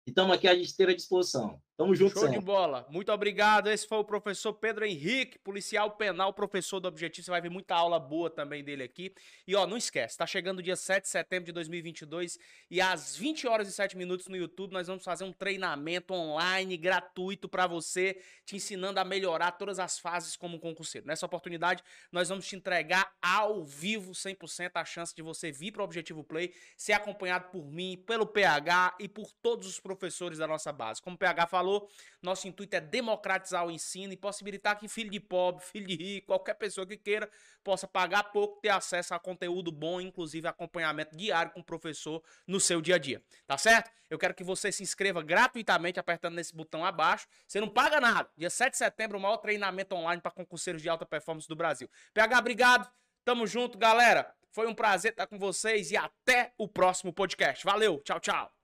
Estamos 0.08 0.36
aqui 0.36 0.48
à 0.48 0.56
disposição. 0.56 1.62
Tamo 1.82 1.96
junto, 1.96 2.20
Show 2.20 2.30
de 2.30 2.40
bola. 2.40 2.86
Muito 2.92 3.12
obrigado. 3.12 3.68
Esse 3.68 3.88
foi 3.88 3.98
o 3.98 4.04
professor 4.04 4.54
Pedro 4.54 4.86
Henrique, 4.86 5.40
policial 5.40 5.90
penal, 5.90 6.32
professor 6.32 6.80
do 6.80 6.88
Objetivo. 6.88 7.26
Você 7.26 7.32
vai 7.32 7.42
ver 7.42 7.50
muita 7.50 7.74
aula 7.74 8.00
boa 8.00 8.30
também 8.30 8.64
dele 8.64 8.84
aqui. 8.84 9.12
E 9.48 9.56
ó, 9.56 9.66
não 9.66 9.76
esquece, 9.76 10.16
tá 10.16 10.28
chegando 10.28 10.60
o 10.60 10.62
dia 10.62 10.76
7 10.76 11.06
de 11.06 11.10
setembro 11.10 11.46
de 11.48 11.52
2022 11.52 12.38
e 12.70 12.80
às 12.80 13.18
20 13.18 13.48
horas 13.48 13.68
e 13.68 13.72
7 13.72 13.98
minutos 13.98 14.28
no 14.28 14.38
YouTube 14.38 14.74
nós 14.74 14.86
vamos 14.86 15.04
fazer 15.04 15.24
um 15.24 15.34
treinamento 15.34 16.14
online 16.14 16.78
gratuito 16.78 17.50
para 17.50 17.66
você, 17.66 18.22
te 18.46 18.56
ensinando 18.56 19.00
a 19.00 19.04
melhorar 19.04 19.54
todas 19.54 19.80
as 19.80 19.98
fases 19.98 20.36
como 20.36 20.60
concurseiro. 20.60 21.08
Nessa 21.08 21.26
oportunidade, 21.26 21.84
nós 22.12 22.30
vamos 22.30 22.46
te 22.46 22.56
entregar 22.56 23.12
ao 23.20 23.66
vivo 23.66 24.12
100% 24.12 24.70
a 24.76 24.86
chance 24.86 25.16
de 25.16 25.24
você 25.24 25.52
vir 25.52 25.72
para 25.72 25.82
o 25.82 25.86
Objetivo 25.86 26.24
Play, 26.24 26.54
ser 26.78 26.94
acompanhado 26.94 27.50
por 27.50 27.66
mim, 27.66 27.98
pelo 28.06 28.28
PH 28.28 28.98
e 29.00 29.08
por 29.08 29.32
todos 29.42 29.68
os 29.68 29.80
professores 29.80 30.38
da 30.38 30.46
nossa 30.46 30.72
base. 30.72 31.02
Como 31.02 31.16
o 31.16 31.20
PH 31.20 31.48
falou, 31.48 31.71
falou, 31.72 31.90
nosso 32.22 32.48
intuito 32.48 32.76
é 32.76 32.82
democratizar 32.82 33.66
o 33.66 33.72
ensino 33.72 34.14
e 34.14 34.18
possibilitar 34.18 34.78
que 34.78 34.88
filho 34.88 35.10
de 35.10 35.20
pobre, 35.20 35.64
filho 35.64 35.88
de 35.88 35.96
rico, 35.96 36.28
qualquer 36.28 36.56
pessoa 36.56 36.86
que 36.86 36.98
queira, 36.98 37.30
possa 37.64 37.88
pagar 37.88 38.24
pouco, 38.26 38.60
ter 38.62 38.70
acesso 38.70 39.14
a 39.14 39.20
conteúdo 39.20 39.72
bom, 39.72 40.02
inclusive 40.02 40.48
acompanhamento 40.48 41.16
diário 41.16 41.52
com 41.52 41.62
o 41.62 41.64
professor 41.64 42.22
no 42.46 42.60
seu 42.60 42.82
dia 42.82 42.96
a 42.96 42.98
dia. 42.98 43.24
Tá 43.48 43.58
certo? 43.58 43.92
Eu 44.10 44.18
quero 44.18 44.34
que 44.34 44.44
você 44.44 44.72
se 44.72 44.84
inscreva 44.84 45.24
gratuitamente 45.24 46.00
apertando 46.00 46.36
nesse 46.36 46.56
botão 46.56 46.86
abaixo. 46.86 47.28
Você 47.48 47.60
não 47.60 47.70
paga 47.70 48.00
nada. 48.02 48.30
Dia 48.38 48.50
7 48.50 48.72
de 48.72 48.78
setembro, 48.78 49.18
o 49.18 49.22
maior 49.22 49.38
treinamento 49.38 49.96
online 49.96 50.22
para 50.22 50.32
concurseiros 50.32 50.82
de 50.82 50.90
alta 50.90 51.06
performance 51.06 51.48
do 51.48 51.56
Brasil. 51.56 51.90
PH, 52.14 52.40
obrigado. 52.40 52.92
Tamo 53.24 53.48
junto, 53.48 53.78
galera. 53.78 54.34
Foi 54.52 54.68
um 54.68 54.76
prazer 54.76 55.12
estar 55.12 55.28
com 55.28 55.40
vocês 55.40 55.92
e 55.92 55.98
até 55.98 56.54
o 56.58 56.68
próximo 56.68 57.14
podcast. 57.14 57.64
Valeu, 57.64 58.02
tchau, 58.02 58.20
tchau. 58.20 58.61